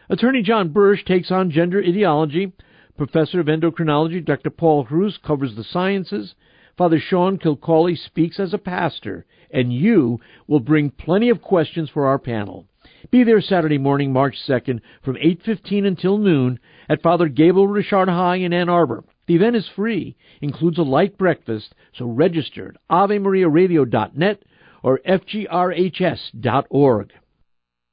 Attorney 0.10 0.42
John 0.42 0.70
Bursch 0.70 1.06
takes 1.06 1.30
on 1.30 1.52
gender 1.52 1.84
ideology. 1.84 2.52
Professor 2.98 3.40
of 3.40 3.48
Endocrinology 3.48 4.24
Dr. 4.24 4.52
Paul 4.52 4.86
Hruz 4.86 5.18
covers 5.18 5.56
the 5.56 5.64
sciences. 5.64 6.36
Father 6.78 7.00
Sean 7.00 7.40
Kilcawley 7.40 7.96
speaks 7.98 8.40
as 8.40 8.54
a 8.54 8.60
pastor, 8.60 9.26
and 9.50 9.74
you 9.74 10.20
will 10.48 10.60
bring 10.60 10.92
plenty 10.92 11.30
of 11.30 11.42
questions 11.42 11.90
for 11.90 12.06
our 12.06 12.20
panel. 12.20 12.68
Be 13.10 13.24
there 13.24 13.42
Saturday 13.42 13.78
morning, 13.80 14.14
March 14.14 14.36
2nd, 14.48 14.82
from 15.04 15.16
8.15 15.16 15.88
until 15.88 16.18
noon 16.18 16.60
at 16.88 17.02
Father 17.02 17.30
Gabriel 17.30 17.68
Richard 17.68 18.10
High 18.10 18.36
in 18.38 18.54
Ann 18.54 18.70
Arbor. 18.70 19.04
The 19.26 19.36
event 19.36 19.56
is 19.56 19.68
free, 19.76 20.16
includes 20.42 20.78
a 20.78 20.84
light 20.84 21.18
breakfast, 21.18 21.74
so 21.94 22.06
register 22.06 22.70
at 22.70 22.76
AveMariaRadio.net 22.90 24.44
or 24.84 25.00
FGRHS.org. 25.08 26.34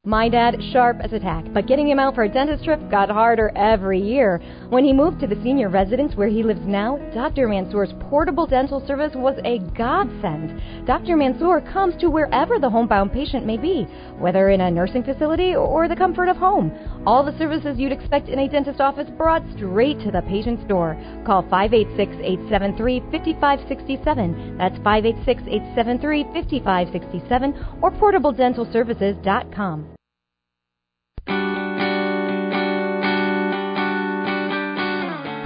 My 0.07 0.31
dad, 0.31 0.57
sharp 0.73 0.97
as 1.01 1.13
a 1.13 1.19
tack, 1.19 1.45
but 1.53 1.67
getting 1.67 1.87
him 1.87 1.99
out 1.99 2.15
for 2.15 2.23
a 2.23 2.29
dentist 2.31 2.65
trip 2.65 2.81
got 2.91 3.11
harder 3.11 3.53
every 3.55 4.01
year. 4.01 4.41
When 4.71 4.83
he 4.83 4.95
moved 4.95 5.21
to 5.21 5.27
the 5.27 5.39
senior 5.43 5.69
residence 5.69 6.15
where 6.15 6.27
he 6.27 6.43
lives 6.43 6.63
now, 6.65 6.97
Dr. 7.13 7.47
Mansour's 7.47 7.93
portable 8.09 8.47
dental 8.47 8.83
service 8.87 9.13
was 9.15 9.39
a 9.45 9.59
godsend. 9.77 10.87
Dr. 10.87 11.19
Mansour 11.19 11.61
comes 11.71 12.01
to 12.01 12.09
wherever 12.09 12.59
the 12.59 12.71
homebound 12.71 13.13
patient 13.13 13.45
may 13.45 13.59
be, 13.59 13.83
whether 14.19 14.49
in 14.49 14.63
a 14.63 14.71
nursing 14.71 15.03
facility 15.03 15.55
or 15.55 15.87
the 15.87 15.97
comfort 15.97 16.31
of 16.31 16.39
home. 16.39 16.73
All 17.07 17.25
the 17.25 17.37
services 17.39 17.79
you'd 17.79 17.93
expect 17.93 18.29
in 18.29 18.41
a 18.41 18.49
dentist 18.49 18.81
office 18.81 19.09
brought 19.17 19.43
straight 19.57 19.99
to 20.01 20.11
the 20.11 20.21
patient's 20.23 20.65
door. 20.65 20.97
Call 21.25 21.43
586 21.43 22.17
873 22.23 23.01
5567. 23.11 24.59
That's 24.59 24.77
586 24.85 25.43
873 25.49 26.25
5567 26.25 27.55
or 27.81 27.91
portabledentalservices.com. 27.93 29.95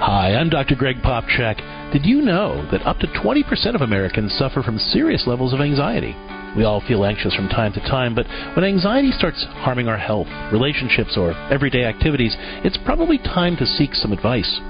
Hi, 0.05 0.35
I'm 0.35 0.51
Dr. 0.51 0.75
Greg 0.75 0.97
Popcak. 0.97 1.93
Did 1.93 2.05
you 2.05 2.21
know 2.21 2.69
that 2.71 2.85
up 2.85 2.99
to 2.99 3.07
20% 3.07 3.75
of 3.75 3.81
Americans 3.81 4.37
suffer 4.37 4.62
from 4.62 4.79
serious 4.79 5.27
levels 5.27 5.55
of 5.55 5.61
anxiety? 5.61 6.14
We 6.57 6.64
all 6.64 6.81
feel 6.87 7.05
anxious 7.05 7.35
from 7.35 7.49
time 7.49 7.73
to 7.73 7.81
time, 7.81 8.14
but 8.14 8.27
when 8.55 8.64
anxiety 8.64 9.11
starts 9.11 9.45
harming 9.64 9.88
our 9.88 9.99
health, 9.99 10.29
relationships, 10.53 11.17
or 11.17 11.33
everyday 11.51 11.85
activities, 11.85 12.37
it's 12.64 12.79
probably 12.85 13.19
time 13.19 13.57
to 13.57 13.67
seek 13.67 13.95
some 13.95 14.12
advice. 14.12 14.61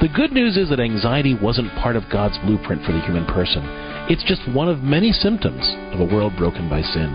The 0.00 0.08
good 0.08 0.32
news 0.32 0.56
is 0.56 0.70
that 0.70 0.80
anxiety 0.80 1.34
wasn't 1.34 1.74
part 1.74 1.96
of 1.96 2.10
God's 2.10 2.38
blueprint 2.38 2.84
for 2.84 2.92
the 2.92 3.00
human 3.00 3.26
person. 3.26 3.62
It's 4.10 4.24
just 4.24 4.48
one 4.48 4.68
of 4.68 4.82
many 4.82 5.12
symptoms 5.12 5.62
of 5.92 6.00
a 6.00 6.14
world 6.14 6.36
broken 6.36 6.68
by 6.68 6.82
sin. 6.82 7.10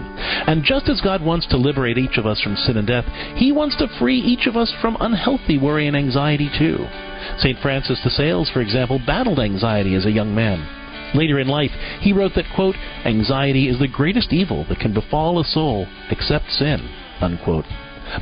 And 0.47 0.63
just 0.63 0.87
as 0.89 1.01
God 1.01 1.23
wants 1.23 1.47
to 1.47 1.57
liberate 1.57 1.97
each 1.97 2.17
of 2.17 2.25
us 2.25 2.39
from 2.41 2.55
sin 2.55 2.77
and 2.77 2.87
death, 2.87 3.05
He 3.35 3.51
wants 3.51 3.75
to 3.77 3.87
free 3.99 4.19
each 4.19 4.47
of 4.47 4.55
us 4.55 4.71
from 4.81 4.97
unhealthy 4.99 5.57
worry 5.57 5.87
and 5.87 5.97
anxiety 5.97 6.49
too. 6.57 6.85
St. 7.39 7.57
Francis 7.59 7.99
de 8.03 8.09
Sales, 8.09 8.49
for 8.49 8.61
example, 8.61 8.99
battled 9.05 9.39
anxiety 9.39 9.95
as 9.95 10.05
a 10.05 10.11
young 10.11 10.35
man. 10.35 10.82
Later 11.13 11.39
in 11.39 11.47
life, 11.47 11.71
he 12.01 12.13
wrote 12.13 12.33
that, 12.35 12.45
quote, 12.55 12.75
anxiety 13.05 13.69
is 13.69 13.79
the 13.79 13.87
greatest 13.87 14.33
evil 14.33 14.65
that 14.69 14.79
can 14.79 14.93
befall 14.93 15.39
a 15.39 15.43
soul 15.43 15.87
except 16.09 16.49
sin, 16.51 16.89
unquote. 17.21 17.65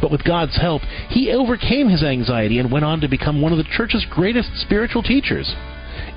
But 0.02 0.12
with 0.12 0.24
God's 0.24 0.58
help, 0.58 0.82
he 1.10 1.32
overcame 1.32 1.90
his 1.90 2.04
anxiety 2.04 2.60
and 2.60 2.72
went 2.72 2.86
on 2.86 3.02
to 3.02 3.08
become 3.08 3.42
one 3.42 3.52
of 3.52 3.58
the 3.58 3.72
church's 3.76 4.06
greatest 4.10 4.50
spiritual 4.62 5.04
teachers. 5.04 5.54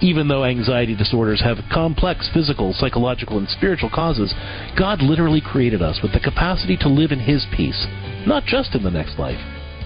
Even 0.00 0.28
though 0.28 0.44
anxiety 0.44 0.94
disorders 0.94 1.40
have 1.40 1.58
complex 1.72 2.28
physical, 2.32 2.72
psychological, 2.72 3.38
and 3.38 3.48
spiritual 3.48 3.90
causes, 3.90 4.34
God 4.78 5.02
literally 5.02 5.40
created 5.40 5.82
us 5.82 6.00
with 6.02 6.12
the 6.12 6.20
capacity 6.20 6.76
to 6.78 6.88
live 6.88 7.12
in 7.12 7.20
His 7.20 7.46
peace, 7.56 7.86
not 8.26 8.44
just 8.44 8.74
in 8.74 8.82
the 8.82 8.90
next 8.90 9.18
life, 9.18 9.40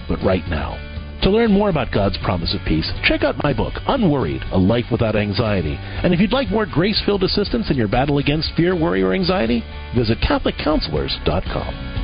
but 0.07 0.21
right 0.23 0.47
now. 0.47 0.88
To 1.23 1.29
learn 1.29 1.51
more 1.51 1.69
about 1.69 1.91
God's 1.91 2.17
promise 2.23 2.55
of 2.55 2.65
peace, 2.65 2.89
check 3.03 3.23
out 3.23 3.43
my 3.43 3.51
book, 3.53 3.73
Unworried 3.87 4.41
A 4.53 4.57
Life 4.57 4.85
Without 4.89 5.17
Anxiety. 5.17 5.75
And 5.77 6.13
if 6.13 6.19
you'd 6.21 6.31
like 6.31 6.49
more 6.49 6.65
grace 6.65 7.01
filled 7.05 7.23
assistance 7.23 7.69
in 7.69 7.75
your 7.75 7.89
battle 7.89 8.19
against 8.19 8.55
fear, 8.55 8.73
worry, 8.73 9.01
or 9.01 9.13
anxiety, 9.13 9.61
visit 9.93 10.19
CatholicCounselors.com. 10.19 11.98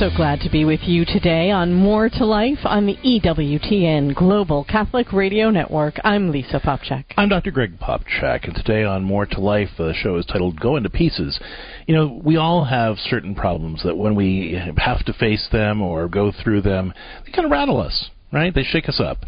so 0.00 0.08
glad 0.16 0.40
to 0.40 0.48
be 0.48 0.64
with 0.64 0.80
you 0.84 1.04
today 1.04 1.50
on 1.50 1.74
More 1.74 2.08
to 2.08 2.24
Life 2.24 2.60
on 2.64 2.86
the 2.86 2.96
EWTN 3.04 4.14
Global 4.14 4.64
Catholic 4.64 5.12
Radio 5.12 5.50
Network. 5.50 5.96
I'm 6.02 6.30
Lisa 6.30 6.58
Popcak. 6.58 7.04
I'm 7.18 7.28
Dr. 7.28 7.50
Greg 7.50 7.78
Popcak, 7.78 8.44
and 8.44 8.54
today 8.54 8.82
on 8.82 9.04
More 9.04 9.26
to 9.26 9.40
Life, 9.40 9.68
the 9.76 9.92
show 9.92 10.16
is 10.16 10.24
titled 10.24 10.58
Going 10.58 10.84
to 10.84 10.88
Pieces. 10.88 11.38
You 11.86 11.94
know, 11.94 12.18
we 12.24 12.38
all 12.38 12.64
have 12.64 12.96
certain 12.96 13.34
problems 13.34 13.82
that 13.84 13.94
when 13.94 14.14
we 14.14 14.58
have 14.78 15.04
to 15.04 15.12
face 15.12 15.46
them 15.52 15.82
or 15.82 16.08
go 16.08 16.32
through 16.32 16.62
them, 16.62 16.94
they 17.26 17.32
kind 17.32 17.44
of 17.44 17.50
rattle 17.50 17.78
us, 17.78 18.08
right? 18.32 18.54
They 18.54 18.64
shake 18.64 18.88
us 18.88 19.02
up. 19.04 19.18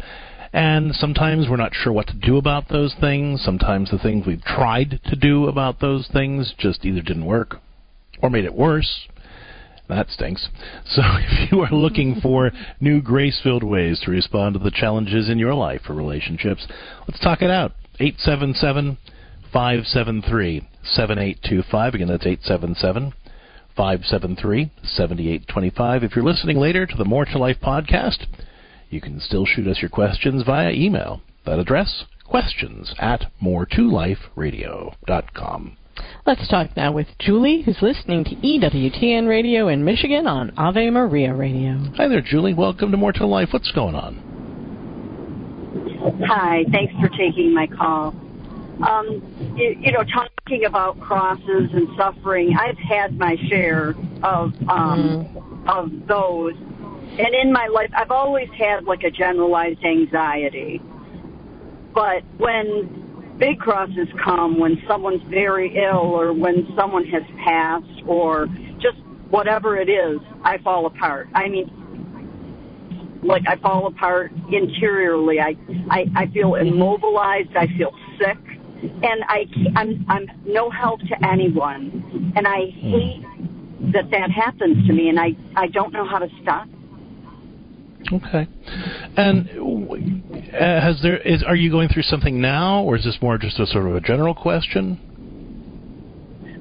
And 0.53 0.95
sometimes 0.95 1.47
we're 1.47 1.57
not 1.57 1.75
sure 1.75 1.93
what 1.93 2.07
to 2.07 2.15
do 2.15 2.37
about 2.37 2.69
those 2.69 2.95
things. 2.99 3.43
Sometimes 3.43 3.91
the 3.91 3.99
things 3.99 4.25
we've 4.25 4.43
tried 4.43 5.01
to 5.05 5.15
do 5.15 5.45
about 5.45 5.81
those 5.81 6.09
things 6.11 6.51
just 6.57 6.83
either 6.83 7.01
didn't 7.03 7.25
work 7.25 7.57
or 8.23 8.31
made 8.31 8.45
it 8.45 8.55
worse 8.55 9.07
that 9.89 10.09
stinks. 10.09 10.47
So 10.85 11.01
if 11.05 11.51
you 11.51 11.61
are 11.61 11.71
looking 11.71 12.19
for 12.21 12.51
new 12.79 13.01
grace 13.01 13.39
filled 13.43 13.63
ways 13.63 13.99
to 14.01 14.11
respond 14.11 14.53
to 14.53 14.59
the 14.59 14.71
challenges 14.71 15.29
in 15.29 15.39
your 15.39 15.53
life 15.53 15.81
or 15.89 15.95
relationships, 15.95 16.65
let's 17.07 17.19
talk 17.19 17.41
it 17.41 17.49
out. 17.49 17.73
877 17.99 18.97
573 19.51 20.67
7825. 20.83 21.93
Again, 21.93 22.07
that's 22.07 22.25
877 22.25 23.13
573 23.75 24.71
7825. 24.83 26.03
If 26.03 26.15
you're 26.15 26.25
listening 26.25 26.57
later 26.57 26.85
to 26.85 26.95
the 26.95 27.05
More 27.05 27.25
to 27.25 27.37
Life 27.37 27.57
podcast, 27.61 28.25
you 28.89 29.01
can 29.01 29.19
still 29.19 29.45
shoot 29.45 29.67
us 29.67 29.81
your 29.81 29.89
questions 29.89 30.43
via 30.43 30.71
email. 30.71 31.21
That 31.45 31.59
address, 31.59 32.05
questions 32.25 32.95
at 32.99 33.25
moretoliferadio.com. 33.41 35.77
Let's 36.25 36.47
talk 36.47 36.75
now 36.77 36.91
with 36.91 37.07
Julie, 37.19 37.63
who's 37.63 37.81
listening 37.81 38.23
to 38.23 38.35
EWTN 38.35 39.27
Radio 39.27 39.67
in 39.67 39.83
Michigan 39.83 40.25
on 40.25 40.51
Ave 40.57 40.89
Maria 40.89 41.33
Radio. 41.33 41.77
Hi 41.97 42.07
there, 42.07 42.21
Julie. 42.21 42.53
Welcome 42.53 42.91
to 42.91 42.97
More 42.97 43.11
to 43.13 43.27
Life. 43.27 43.49
What's 43.51 43.71
going 43.71 43.95
on? 43.95 44.31
Hi. 46.27 46.63
Thanks 46.71 46.93
for 47.01 47.09
taking 47.09 47.53
my 47.53 47.67
call. 47.67 48.15
Um, 48.81 49.55
you, 49.55 49.75
you, 49.79 49.91
know, 49.91 50.03
talking 50.03 50.65
about 50.65 50.99
crosses 50.99 51.69
and 51.73 51.87
suffering, 51.97 52.55
I've 52.57 52.77
had 52.77 53.17
my 53.17 53.35
share 53.49 53.89
of 54.23 54.53
um, 54.67 55.27
mm. 55.27 55.69
of 55.69 55.91
those, 56.07 56.53
and 56.55 57.35
in 57.35 57.51
my 57.53 57.67
life, 57.67 57.91
I've 57.95 58.11
always 58.11 58.49
had 58.57 58.85
like 58.85 59.03
a 59.03 59.11
generalized 59.11 59.83
anxiety. 59.83 60.81
But 61.93 62.23
when 62.37 63.02
big 63.37 63.59
crosses 63.59 64.07
come 64.23 64.59
when 64.59 64.81
someone's 64.87 65.23
very 65.29 65.75
ill 65.77 65.99
or 65.99 66.33
when 66.33 66.67
someone 66.77 67.05
has 67.05 67.23
passed 67.43 68.03
or 68.05 68.47
just 68.79 68.97
whatever 69.29 69.77
it 69.77 69.89
is, 69.89 70.19
I 70.43 70.57
fall 70.59 70.85
apart. 70.85 71.27
I 71.33 71.49
mean, 71.49 73.21
like 73.23 73.43
I 73.47 73.55
fall 73.57 73.87
apart 73.87 74.31
interiorly. 74.51 75.39
I, 75.39 75.55
I, 75.89 76.05
I 76.15 76.27
feel 76.27 76.55
immobilized. 76.55 77.55
I 77.55 77.67
feel 77.77 77.91
sick. 78.19 78.37
And 79.01 79.23
I, 79.27 79.45
I'm, 79.75 80.05
I'm 80.09 80.27
no 80.45 80.69
help 80.69 80.99
to 81.01 81.25
anyone. 81.27 82.33
And 82.35 82.47
I 82.47 82.65
hate 82.69 83.23
that 83.93 84.11
that 84.11 84.31
happens 84.31 84.87
to 84.87 84.93
me 84.93 85.09
and 85.09 85.19
I, 85.19 85.35
I 85.55 85.67
don't 85.67 85.91
know 85.91 86.05
how 86.05 86.19
to 86.19 86.29
stop 86.41 86.67
Okay. 88.11 88.47
And 89.17 89.49
uh, 90.53 90.81
has 90.81 91.01
there 91.01 91.17
is 91.17 91.43
are 91.43 91.55
you 91.55 91.71
going 91.71 91.89
through 91.89 92.03
something 92.03 92.41
now, 92.41 92.83
or 92.83 92.95
is 92.95 93.03
this 93.03 93.17
more 93.21 93.37
just 93.37 93.59
a 93.59 93.67
sort 93.67 93.87
of 93.87 93.95
a 93.95 94.01
general 94.01 94.35
question? 94.35 94.99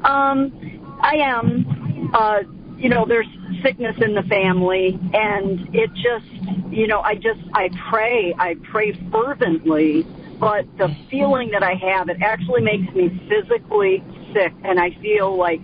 Um, 0.04 0.98
I 1.00 1.16
am. 1.16 2.10
Uh, 2.14 2.38
you 2.76 2.88
know, 2.88 3.04
there's 3.06 3.26
sickness 3.62 3.96
in 4.00 4.14
the 4.14 4.22
family, 4.22 4.98
and 5.14 5.72
it 5.74 5.88
just, 5.94 6.26
you 6.72 6.88
know, 6.88 7.00
I 7.00 7.14
just 7.14 7.40
I 7.54 7.68
pray, 7.90 8.34
I 8.38 8.56
pray 8.70 8.92
fervently, 9.12 10.04
but 10.40 10.66
the 10.78 10.88
feeling 11.08 11.50
that 11.52 11.62
I 11.62 11.74
have, 11.74 12.08
it 12.08 12.16
actually 12.20 12.62
makes 12.62 12.92
me 12.94 13.08
physically 13.28 14.02
sick, 14.34 14.52
and 14.64 14.80
I 14.80 14.90
feel 15.00 15.36
like 15.38 15.60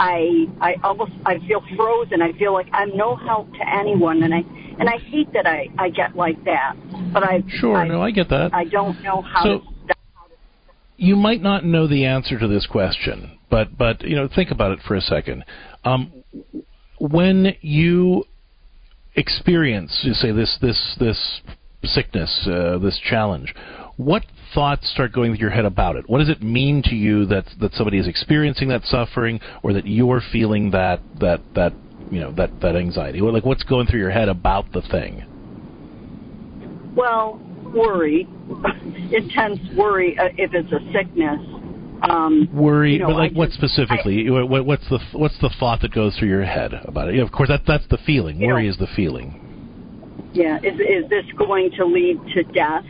I 0.00 0.46
I 0.62 0.74
almost 0.82 1.12
I 1.26 1.38
feel 1.46 1.62
frozen. 1.76 2.22
I 2.22 2.32
feel 2.32 2.54
like 2.54 2.68
I'm 2.72 2.96
no 2.96 3.16
help 3.16 3.52
to 3.52 3.68
anyone, 3.68 4.22
and 4.22 4.32
I 4.32 4.42
and 4.78 4.88
I 4.88 4.96
hate 4.96 5.30
that 5.34 5.46
I 5.46 5.68
I 5.78 5.90
get 5.90 6.16
like 6.16 6.42
that. 6.44 6.74
But 7.12 7.22
I 7.22 7.44
sure 7.48 7.76
I, 7.76 7.86
no 7.86 8.02
I 8.02 8.10
get 8.10 8.30
that. 8.30 8.54
I 8.54 8.64
don't 8.64 9.00
know 9.02 9.20
how. 9.20 9.42
So, 9.44 9.58
to 9.58 9.94
you 10.96 11.16
might 11.16 11.42
not 11.42 11.64
know 11.64 11.86
the 11.86 12.06
answer 12.06 12.38
to 12.38 12.48
this 12.48 12.66
question, 12.66 13.38
but 13.50 13.76
but 13.76 14.02
you 14.02 14.16
know 14.16 14.26
think 14.34 14.50
about 14.50 14.72
it 14.72 14.80
for 14.88 14.94
a 14.94 15.02
second. 15.02 15.44
Um, 15.84 16.24
when 16.98 17.54
you 17.60 18.24
experience, 19.16 20.00
you 20.02 20.14
say 20.14 20.32
this 20.32 20.56
this 20.62 20.96
this 20.98 21.42
sickness, 21.84 22.48
uh, 22.50 22.78
this 22.78 22.98
challenge, 22.98 23.54
what 23.98 24.24
thoughts 24.54 24.90
start 24.90 25.12
going 25.12 25.32
through 25.32 25.40
your 25.40 25.50
head 25.50 25.64
about 25.64 25.96
it? 25.96 26.08
What 26.08 26.18
does 26.18 26.28
it 26.28 26.42
mean 26.42 26.82
to 26.84 26.94
you 26.94 27.26
that 27.26 27.46
that 27.60 27.74
somebody 27.74 27.98
is 27.98 28.06
experiencing 28.06 28.68
that 28.68 28.84
suffering, 28.84 29.40
or 29.62 29.72
that 29.72 29.86
you're 29.86 30.22
feeling 30.32 30.70
that 30.72 31.00
that 31.20 31.40
that 31.54 31.72
you 32.10 32.20
know 32.20 32.32
that 32.32 32.60
that 32.60 32.76
anxiety? 32.76 33.20
Like 33.20 33.44
what's 33.44 33.62
going 33.62 33.86
through 33.86 34.00
your 34.00 34.10
head 34.10 34.28
about 34.28 34.72
the 34.72 34.82
thing? 34.82 35.24
Well, 36.94 37.40
worry, 37.74 38.26
intense 39.12 39.60
worry 39.76 40.18
uh, 40.18 40.28
if 40.36 40.52
it's 40.54 40.72
a 40.72 40.80
sickness. 40.92 41.40
Um, 42.02 42.48
worry, 42.52 42.94
you 42.94 42.98
know, 43.00 43.08
but 43.08 43.16
like 43.16 43.32
what 43.32 43.50
specifically? 43.50 44.26
I, 44.26 44.42
what, 44.42 44.64
what's 44.64 44.88
the 44.88 44.98
what's 45.12 45.38
the 45.40 45.50
thought 45.60 45.82
that 45.82 45.92
goes 45.92 46.16
through 46.18 46.28
your 46.28 46.44
head 46.44 46.72
about 46.84 47.08
it? 47.08 47.12
You 47.12 47.20
know, 47.20 47.26
of 47.26 47.32
course, 47.32 47.48
that 47.48 47.62
that's 47.66 47.86
the 47.88 47.98
feeling. 48.06 48.40
Worry 48.40 48.64
know, 48.64 48.70
is 48.70 48.78
the 48.78 48.88
feeling. 48.96 49.46
Yeah, 50.32 50.58
is 50.58 50.80
is 50.80 51.10
this 51.10 51.24
going 51.36 51.70
to 51.72 51.84
lead 51.84 52.18
to 52.34 52.42
death? 52.44 52.84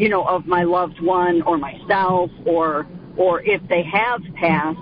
You 0.00 0.08
know, 0.08 0.24
of 0.24 0.46
my 0.46 0.62
loved 0.62 1.00
one 1.00 1.42
or 1.42 1.58
myself, 1.58 2.30
or 2.46 2.86
or 3.16 3.42
if 3.42 3.60
they 3.68 3.82
have 3.82 4.20
passed, 4.34 4.78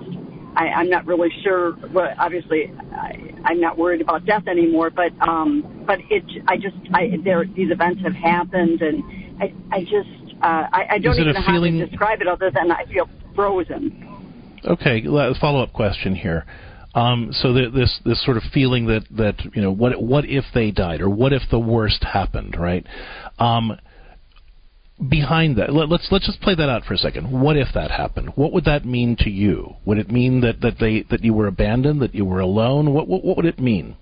I, 0.54 0.68
I'm 0.68 0.88
not 0.88 1.06
really 1.06 1.30
sure. 1.42 1.72
But 1.72 2.16
obviously, 2.18 2.72
I, 2.92 3.34
I'm 3.44 3.60
not 3.60 3.76
worried 3.76 4.00
about 4.00 4.24
death 4.26 4.46
anymore. 4.46 4.90
But 4.90 5.12
um, 5.20 5.84
but 5.86 5.98
it, 6.08 6.24
I 6.46 6.56
just, 6.56 6.76
I, 6.92 7.18
there, 7.24 7.44
these 7.44 7.72
events 7.72 8.00
have 8.02 8.14
happened, 8.14 8.80
and 8.80 9.02
I, 9.42 9.52
I 9.72 9.80
just, 9.80 10.36
uh, 10.42 10.64
I, 10.72 10.86
I 10.90 10.98
don't 10.98 11.18
even 11.18 11.34
know 11.34 11.42
feeling... 11.46 11.78
how 11.78 11.84
to 11.84 11.90
describe 11.90 12.20
it 12.20 12.28
other 12.28 12.50
than 12.50 12.70
I 12.70 12.84
feel 12.86 13.08
frozen. 13.34 14.04
Okay, 14.64 15.02
follow 15.40 15.62
up 15.62 15.72
question 15.72 16.14
here. 16.14 16.44
Um, 16.94 17.30
so 17.32 17.52
the, 17.52 17.70
this 17.70 18.00
this 18.04 18.24
sort 18.24 18.36
of 18.36 18.42
feeling 18.52 18.86
that 18.86 19.04
that 19.16 19.34
you 19.54 19.62
know 19.62 19.70
what 19.70 20.00
what 20.02 20.24
if 20.24 20.44
they 20.54 20.70
died 20.70 21.00
or 21.00 21.08
what 21.10 21.32
if 21.32 21.42
the 21.50 21.58
worst 21.58 22.02
happened, 22.02 22.56
right? 22.58 22.84
Um, 23.38 23.78
behind 25.06 25.56
that, 25.58 25.72
let, 25.72 25.88
let's 25.88 26.08
let's 26.10 26.26
just 26.26 26.40
play 26.40 26.54
that 26.54 26.68
out 26.68 26.84
for 26.84 26.94
a 26.94 26.98
second. 26.98 27.30
What 27.30 27.56
if 27.56 27.68
that 27.74 27.90
happened? 27.90 28.32
What 28.34 28.52
would 28.52 28.64
that 28.64 28.84
mean 28.84 29.16
to 29.20 29.30
you? 29.30 29.76
Would 29.84 29.98
it 29.98 30.10
mean 30.10 30.40
that, 30.40 30.60
that 30.60 30.78
they 30.80 31.02
that 31.10 31.22
you 31.22 31.34
were 31.34 31.46
abandoned, 31.46 32.02
that 32.02 32.14
you 32.14 32.24
were 32.24 32.40
alone? 32.40 32.92
What 32.92 33.06
what, 33.06 33.24
what 33.24 33.36
would 33.36 33.46
it 33.46 33.60
mean? 33.60 33.96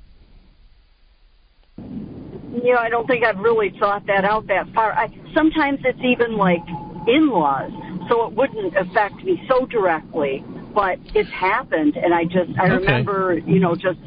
You 1.76 2.72
know, 2.72 2.78
I 2.78 2.88
don't 2.88 3.06
think 3.06 3.24
I've 3.24 3.38
really 3.38 3.74
thought 3.78 4.06
that 4.06 4.24
out 4.24 4.46
that 4.46 4.72
far. 4.74 4.92
I, 4.92 5.08
sometimes 5.34 5.80
it's 5.84 6.00
even 6.02 6.36
like 6.36 6.62
in-laws, 7.06 7.70
so 8.08 8.26
it 8.26 8.32
wouldn't 8.32 8.74
affect 8.76 9.16
me 9.22 9.44
so 9.48 9.66
directly, 9.66 10.42
but 10.74 10.98
it's 11.14 11.30
happened, 11.30 11.96
and 11.96 12.14
I 12.14 12.24
just 12.24 12.58
I 12.58 12.70
okay. 12.70 12.76
remember, 12.76 13.38
you 13.46 13.60
know, 13.60 13.74
just 13.74 13.98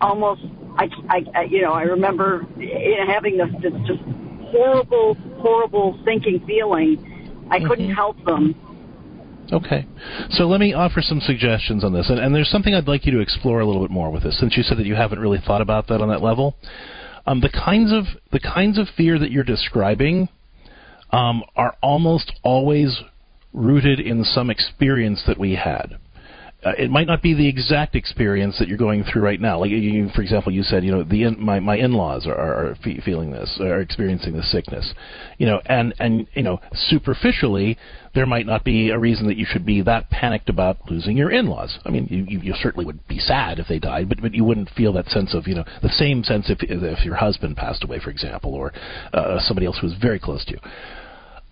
almost 0.00 0.40
I, 0.78 0.88
I, 1.10 1.24
I 1.34 1.42
you 1.42 1.60
know, 1.60 1.72
I 1.72 1.82
remember 1.82 2.46
eh, 2.58 3.04
having 3.06 3.36
this, 3.36 3.50
this 3.60 3.72
just 3.86 4.00
horrible, 4.50 5.14
horrible 5.40 5.98
sinking 6.04 6.44
feeling. 6.46 7.48
I 7.50 7.60
couldn't 7.60 7.86
Mm-hmm. 7.86 7.94
help 7.94 8.24
them. 8.24 8.54
Okay. 9.50 9.86
So 10.30 10.44
let 10.46 10.60
me 10.60 10.74
offer 10.74 11.00
some 11.00 11.20
suggestions 11.20 11.82
on 11.82 11.92
this. 11.92 12.10
And, 12.10 12.18
and 12.18 12.34
there's 12.34 12.50
something 12.50 12.74
I'd 12.74 12.86
like 12.86 13.06
you 13.06 13.12
to 13.12 13.20
explore 13.20 13.60
a 13.60 13.66
little 13.66 13.80
bit 13.80 13.90
more 13.90 14.10
with 14.10 14.22
this, 14.22 14.38
since 14.38 14.56
you 14.56 14.62
said 14.62 14.76
that 14.78 14.86
you 14.86 14.94
haven't 14.94 15.18
really 15.18 15.40
thought 15.46 15.62
about 15.62 15.86
that 15.88 16.02
on 16.02 16.08
that 16.08 16.22
level. 16.22 16.56
Um, 17.26 17.40
the 17.40 17.48
kinds 17.48 17.92
of 17.92 18.04
the 18.30 18.40
kinds 18.40 18.78
of 18.78 18.88
fear 18.96 19.18
that 19.18 19.30
you're 19.30 19.44
describing 19.44 20.28
um, 21.10 21.42
are 21.56 21.76
almost 21.82 22.32
always 22.42 23.00
rooted 23.54 24.00
in 24.00 24.24
some 24.24 24.50
experience 24.50 25.22
that 25.26 25.38
we 25.38 25.54
had. 25.54 25.98
Uh, 26.64 26.72
it 26.76 26.90
might 26.90 27.06
not 27.06 27.22
be 27.22 27.34
the 27.34 27.48
exact 27.48 27.94
experience 27.94 28.58
that 28.58 28.66
you're 28.66 28.76
going 28.76 29.04
through 29.04 29.22
right 29.22 29.40
now. 29.40 29.60
Like, 29.60 29.70
you, 29.70 30.08
for 30.12 30.22
example, 30.22 30.52
you 30.52 30.64
said, 30.64 30.82
you 30.82 30.90
know, 30.90 31.04
the 31.04 31.22
in, 31.22 31.40
my 31.40 31.60
my 31.60 31.76
in-laws 31.76 32.26
are, 32.26 32.34
are 32.34 32.74
fe- 32.82 33.00
feeling 33.04 33.30
this, 33.30 33.58
are 33.60 33.80
experiencing 33.80 34.32
this 34.32 34.50
sickness, 34.50 34.92
you 35.38 35.46
know, 35.46 35.60
and 35.66 35.94
and 36.00 36.26
you 36.34 36.42
know, 36.42 36.60
superficially, 36.72 37.78
there 38.12 38.26
might 38.26 38.44
not 38.44 38.64
be 38.64 38.90
a 38.90 38.98
reason 38.98 39.28
that 39.28 39.36
you 39.36 39.46
should 39.48 39.64
be 39.64 39.82
that 39.82 40.10
panicked 40.10 40.48
about 40.48 40.78
losing 40.90 41.16
your 41.16 41.30
in-laws. 41.30 41.78
I 41.84 41.90
mean, 41.90 42.08
you 42.10 42.40
you, 42.40 42.54
certainly 42.60 42.84
would 42.84 43.06
be 43.06 43.20
sad 43.20 43.60
if 43.60 43.68
they 43.68 43.78
died, 43.78 44.08
but 44.08 44.20
but 44.20 44.34
you 44.34 44.42
wouldn't 44.42 44.70
feel 44.70 44.92
that 44.94 45.06
sense 45.10 45.34
of, 45.34 45.46
you 45.46 45.54
know, 45.54 45.64
the 45.80 45.90
same 45.90 46.24
sense 46.24 46.50
if 46.50 46.58
if 46.62 47.04
your 47.04 47.14
husband 47.14 47.56
passed 47.56 47.84
away, 47.84 48.00
for 48.00 48.10
example, 48.10 48.52
or 48.52 48.72
uh, 49.12 49.38
somebody 49.42 49.66
else 49.66 49.78
who 49.80 49.86
was 49.86 49.96
very 50.02 50.18
close 50.18 50.44
to 50.46 50.54
you. 50.54 50.58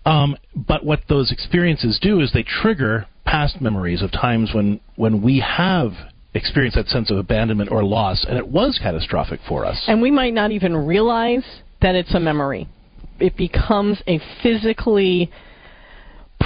Um, 0.07 0.37
but 0.55 0.85
what 0.85 1.01
those 1.09 1.31
experiences 1.31 1.99
do 2.01 2.21
is 2.21 2.31
they 2.31 2.43
trigger 2.43 3.07
past 3.25 3.59
memories 3.59 4.01
of 4.01 4.11
times 4.11 4.51
when, 4.53 4.79
when 4.95 5.21
we 5.21 5.39
have 5.41 5.91
experienced 6.33 6.77
that 6.77 6.87
sense 6.87 7.11
of 7.11 7.17
abandonment 7.17 7.71
or 7.71 7.83
loss, 7.83 8.25
and 8.27 8.37
it 8.37 8.47
was 8.47 8.79
catastrophic 8.81 9.41
for 9.47 9.65
us. 9.65 9.83
And 9.87 10.01
we 10.01 10.09
might 10.09 10.33
not 10.33 10.51
even 10.51 10.77
realize 10.77 11.43
that 11.81 11.95
it's 11.95 12.13
a 12.15 12.19
memory. 12.21 12.69
It 13.19 13.35
becomes 13.35 14.01
a 14.07 14.21
physically 14.41 15.29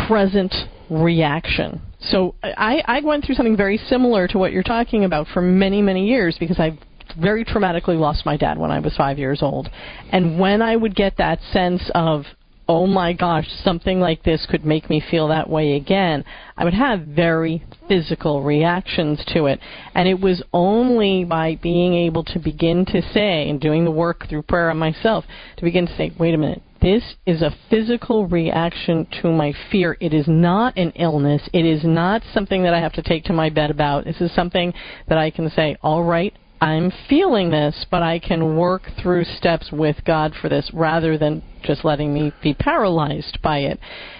present 0.07 0.55
reaction. 0.89 1.81
So 1.99 2.33
I, 2.43 2.81
I 2.85 3.01
went 3.01 3.25
through 3.25 3.35
something 3.35 3.57
very 3.57 3.77
similar 3.77 4.27
to 4.29 4.39
what 4.39 4.51
you're 4.51 4.63
talking 4.63 5.05
about 5.05 5.27
for 5.33 5.41
many, 5.41 5.83
many 5.83 6.07
years 6.07 6.35
because 6.39 6.59
I 6.59 6.79
very 7.19 7.45
traumatically 7.45 7.99
lost 7.99 8.25
my 8.25 8.37
dad 8.37 8.57
when 8.57 8.71
I 8.71 8.79
was 8.79 8.95
five 8.95 9.19
years 9.19 9.43
old. 9.43 9.69
And 10.11 10.39
when 10.39 10.61
I 10.61 10.75
would 10.75 10.95
get 10.95 11.17
that 11.17 11.39
sense 11.51 11.91
of, 11.93 12.23
oh 12.67 12.87
my 12.87 13.13
gosh, 13.13 13.47
something 13.63 13.99
like 13.99 14.23
this 14.23 14.45
could 14.49 14.65
make 14.65 14.89
me 14.89 15.03
feel 15.11 15.27
that 15.27 15.49
way 15.49 15.73
again, 15.73 16.23
I 16.55 16.63
would 16.63 16.73
have 16.73 17.01
very 17.01 17.63
physical 17.87 18.43
reactions 18.43 19.23
to 19.33 19.47
it. 19.47 19.59
And 19.93 20.07
it 20.07 20.19
was 20.19 20.41
only 20.53 21.23
by 21.23 21.59
being 21.61 21.93
able 21.93 22.23
to 22.25 22.39
begin 22.39 22.85
to 22.85 23.01
say, 23.13 23.49
and 23.49 23.59
doing 23.59 23.83
the 23.83 23.91
work 23.91 24.27
through 24.29 24.43
prayer 24.43 24.69
on 24.69 24.77
myself, 24.77 25.25
to 25.57 25.63
begin 25.63 25.87
to 25.87 25.95
say, 25.97 26.13
wait 26.17 26.33
a 26.33 26.37
minute, 26.37 26.61
this 26.81 27.03
is 27.27 27.41
a 27.41 27.55
physical 27.69 28.25
reaction 28.27 29.05
to 29.21 29.31
my 29.31 29.53
fear. 29.71 29.97
It 29.99 30.13
is 30.13 30.27
not 30.27 30.77
an 30.77 30.91
illness. 30.95 31.47
It 31.53 31.65
is 31.65 31.83
not 31.83 32.23
something 32.33 32.63
that 32.63 32.73
I 32.73 32.79
have 32.79 32.93
to 32.93 33.03
take 33.03 33.25
to 33.25 33.33
my 33.33 33.49
bed 33.49 33.69
about. 33.69 34.05
This 34.05 34.19
is 34.19 34.33
something 34.33 34.73
that 35.07 35.17
I 35.17 35.29
can 35.29 35.49
say, 35.51 35.77
all 35.83 36.03
right, 36.03 36.33
I'm 36.61 36.91
feeling 37.09 37.49
this, 37.49 37.87
but 37.89 38.03
I 38.03 38.19
can 38.19 38.55
work 38.55 38.83
through 39.01 39.23
steps 39.23 39.71
with 39.71 39.97
God 40.05 40.33
for 40.39 40.47
this 40.47 40.69
rather 40.71 41.17
than 41.17 41.41
just 41.63 41.83
letting 41.83 42.13
me 42.13 42.31
be 42.43 42.53
paralyzed 42.53 43.39
by 43.41 43.59
it. 43.59 43.79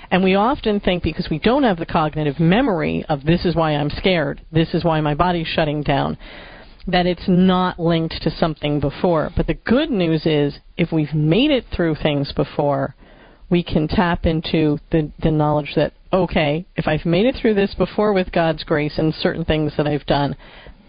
And 0.10 0.24
we 0.24 0.34
often 0.34 0.80
think 0.80 1.04
because 1.04 1.28
we 1.30 1.38
don't 1.38 1.64
have 1.64 1.78
the 1.78 1.86
cognitive 1.86 2.40
memory 2.40 3.06
of 3.08 3.26
this 3.26 3.46
is 3.46 3.56
why 3.56 3.76
I'm 3.76 3.92
scared, 3.92 4.42
this 4.52 4.74
is 4.74 4.84
why 4.84 5.00
my 5.02 5.14
body's 5.14 5.48
shutting 5.48 5.84
down, 5.84 6.18
that 6.88 7.06
it's 7.06 7.28
not 7.28 7.80
linked 7.80 8.16
to 8.24 8.32
something 8.32 8.80
before. 8.80 9.30
But 9.38 9.46
the 9.46 9.54
good 9.54 9.92
news 9.92 10.26
is 10.26 10.58
if 10.78 10.92
we've 10.92 11.14
made 11.14 11.52
it 11.52 11.66
through 11.72 11.96
things 12.02 12.34
before, 12.34 12.96
we 13.52 13.62
can 13.62 13.88
tap 13.88 14.26
into 14.26 14.80
the, 14.92 15.12
the 15.22 15.30
knowledge 15.30 15.74
that, 15.76 15.94
okay, 16.12 16.66
if 16.76 16.88
I've 16.88 17.06
made 17.06 17.28
it 17.28 17.36
through 17.40 17.54
this 17.54 17.76
before 17.76 18.14
with 18.14 18.32
God's 18.32 18.64
grace 18.64 18.98
and 18.98 19.14
certain 19.14 19.46
things 19.46 19.74
that 19.78 19.86
I've 19.86 20.08
done, 20.08 20.36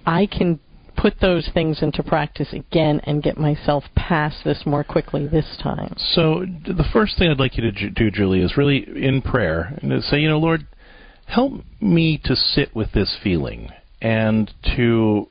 I 0.07 0.27
can 0.27 0.59
put 0.97 1.21
those 1.21 1.49
things 1.53 1.83
into 1.83 2.03
practice 2.03 2.53
again 2.53 3.01
and 3.05 3.23
get 3.23 3.37
myself 3.39 3.85
past 3.97 4.39
this 4.45 4.63
more 4.67 4.85
quickly 4.85 5.27
this 5.27 5.57
time. 5.63 5.95
So 5.97 6.45
the 6.65 6.89
first 6.93 7.19
thing 7.19 7.31
I'd 7.31 7.41
like 7.41 7.57
you 7.57 7.71
to 7.71 7.91
do, 7.91 8.11
Julie, 8.11 8.41
is 8.41 8.57
really 8.57 8.87
in 8.97 9.23
prayer 9.23 9.79
and 9.83 10.03
say, 10.05 10.21
you 10.21 10.29
know, 10.29 10.39
Lord, 10.39 10.67
help 11.27 11.65
me 11.81 12.21
to 12.25 12.37
sit 12.37 12.75
with 12.75 12.93
this 12.93 13.17
feeling 13.23 13.71
and 14.01 14.53
to 14.77 15.29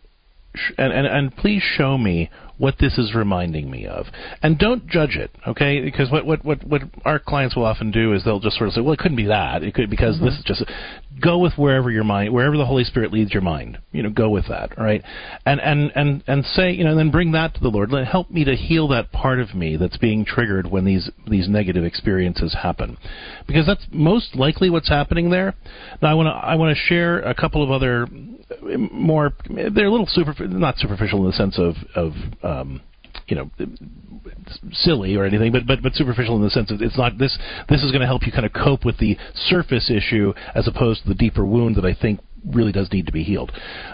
and, 0.77 0.93
and 0.93 1.07
and 1.07 1.35
please 1.35 1.61
show 1.61 1.97
me 1.97 2.29
what 2.61 2.75
this 2.79 2.99
is 2.99 3.15
reminding 3.15 3.71
me 3.71 3.87
of. 3.87 4.05
And 4.43 4.59
don't 4.59 4.85
judge 4.87 5.15
it, 5.15 5.31
okay? 5.47 5.81
Because 5.81 6.11
what 6.11 6.27
what 6.27 6.45
what 6.45 6.63
what 6.63 6.81
our 7.05 7.17
clients 7.17 7.55
will 7.55 7.65
often 7.65 7.89
do 7.89 8.13
is 8.13 8.23
they'll 8.23 8.39
just 8.39 8.55
sort 8.55 8.67
of 8.67 8.75
say, 8.75 8.81
well, 8.81 8.93
it 8.93 8.99
couldn't 8.99 9.17
be 9.17 9.25
that. 9.25 9.63
It 9.63 9.73
could 9.73 9.89
because 9.89 10.19
this 10.19 10.33
mm-hmm. 10.33 10.51
is 10.53 10.59
just 10.59 10.63
go 11.19 11.39
with 11.39 11.53
wherever 11.57 11.89
your 11.89 12.03
mind, 12.03 12.31
wherever 12.31 12.57
the 12.57 12.65
Holy 12.65 12.83
Spirit 12.83 13.11
leads 13.11 13.33
your 13.33 13.41
mind. 13.41 13.79
You 13.91 14.03
know, 14.03 14.11
go 14.11 14.29
with 14.29 14.47
that, 14.49 14.77
right? 14.77 15.01
And 15.43 15.59
and 15.59 15.91
and 15.95 16.23
and 16.27 16.45
say, 16.45 16.71
you 16.71 16.83
know, 16.83 16.91
and 16.91 16.99
then 16.99 17.09
bring 17.09 17.31
that 17.31 17.55
to 17.55 17.59
the 17.59 17.69
Lord. 17.69 17.91
Let 17.91 18.05
help 18.05 18.29
me 18.29 18.43
to 18.43 18.55
heal 18.55 18.87
that 18.89 19.11
part 19.11 19.39
of 19.39 19.55
me 19.55 19.75
that's 19.75 19.97
being 19.97 20.23
triggered 20.23 20.69
when 20.69 20.85
these 20.85 21.09
these 21.27 21.49
negative 21.49 21.83
experiences 21.83 22.55
happen, 22.61 22.95
because 23.47 23.65
that's 23.65 23.87
most 23.91 24.35
likely 24.35 24.69
what's 24.69 24.89
happening 24.89 25.31
there. 25.31 25.55
Now, 25.99 26.11
I 26.11 26.13
want 26.13 26.27
to 26.27 26.31
I 26.31 26.55
want 26.55 26.77
to 26.77 26.83
share 26.83 27.21
a 27.21 27.33
couple 27.33 27.63
of 27.63 27.71
other 27.71 28.07
more. 28.77 29.33
They're 29.49 29.85
a 29.85 29.91
little 29.91 30.07
super, 30.07 30.33
not 30.47 30.77
superficial 30.77 31.19
in 31.19 31.25
the 31.25 31.33
sense 31.33 31.57
of 31.57 31.75
of 31.95 32.13
um, 32.43 32.81
you 33.27 33.35
know 33.35 33.51
silly 34.71 35.15
or 35.15 35.25
anything, 35.25 35.51
but 35.51 35.65
but 35.65 35.81
but 35.81 35.93
superficial 35.93 36.35
in 36.35 36.41
the 36.41 36.49
sense 36.49 36.71
of 36.71 36.81
it's 36.81 36.97
not 36.97 37.17
this. 37.17 37.37
This 37.69 37.83
is 37.83 37.91
going 37.91 38.01
to 38.01 38.07
help 38.07 38.25
you 38.25 38.31
kind 38.31 38.45
of 38.45 38.53
cope 38.53 38.85
with 38.85 38.97
the 38.97 39.17
surface 39.35 39.89
issue 39.89 40.33
as 40.55 40.67
opposed 40.67 41.03
to 41.03 41.09
the 41.09 41.15
deeper 41.15 41.45
wound 41.45 41.75
that 41.75 41.85
I 41.85 41.93
think 41.93 42.19
really 42.45 42.71
does 42.71 42.91
need 42.91 43.05
to 43.05 43.11
be 43.11 43.23
healed. 43.23 43.51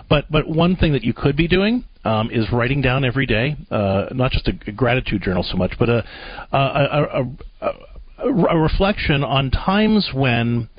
But 0.09 0.25
but 0.29 0.47
one 0.47 0.75
thing 0.75 0.93
that 0.93 1.03
you 1.03 1.13
could 1.13 1.35
be 1.35 1.47
doing 1.47 1.85
um, 2.05 2.29
is 2.31 2.51
writing 2.51 2.81
down 2.81 3.03
every 3.03 3.25
day, 3.25 3.55
uh, 3.69 4.05
not 4.11 4.31
just 4.31 4.47
a, 4.47 4.71
gratitude 4.71 5.21
journal 5.21 5.43
so 5.43 5.57
much, 5.57 5.73
but 5.77 5.89
a, 5.89 6.03
a, 6.51 6.57
a, 6.57 7.27
a, 7.61 8.29
a 8.29 8.57
reflection 8.57 9.23
on 9.23 9.51
times 9.51 10.09
when 10.13 10.69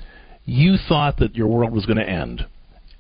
you 0.44 0.76
thought 0.88 1.18
that 1.18 1.36
your 1.36 1.46
world 1.46 1.72
was 1.72 1.84
going 1.84 1.98
to 1.98 2.08
end. 2.08 2.46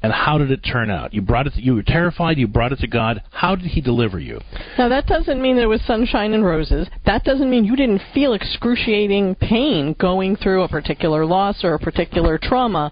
And 0.08 0.14
how 0.14 0.38
did 0.38 0.50
it 0.50 0.60
turn 0.60 0.88
out? 0.88 1.12
You 1.12 1.20
brought 1.20 1.46
it. 1.48 1.52
To, 1.52 1.60
you 1.60 1.74
were 1.74 1.82
terrified. 1.82 2.38
You 2.38 2.48
brought 2.48 2.72
it 2.72 2.78
to 2.78 2.86
God. 2.86 3.22
How 3.30 3.54
did 3.54 3.66
He 3.66 3.82
deliver 3.82 4.18
you? 4.18 4.40
Now 4.78 4.88
that 4.88 5.06
doesn't 5.06 5.42
mean 5.42 5.56
there 5.56 5.68
was 5.68 5.82
sunshine 5.82 6.32
and 6.32 6.42
roses. 6.42 6.88
That 7.04 7.24
doesn't 7.24 7.50
mean 7.50 7.66
you 7.66 7.76
didn't 7.76 8.00
feel 8.14 8.32
excruciating 8.32 9.34
pain 9.34 9.94
going 10.00 10.36
through 10.36 10.62
a 10.62 10.68
particular 10.68 11.26
loss 11.26 11.62
or 11.62 11.74
a 11.74 11.78
particular 11.78 12.38
trauma, 12.42 12.90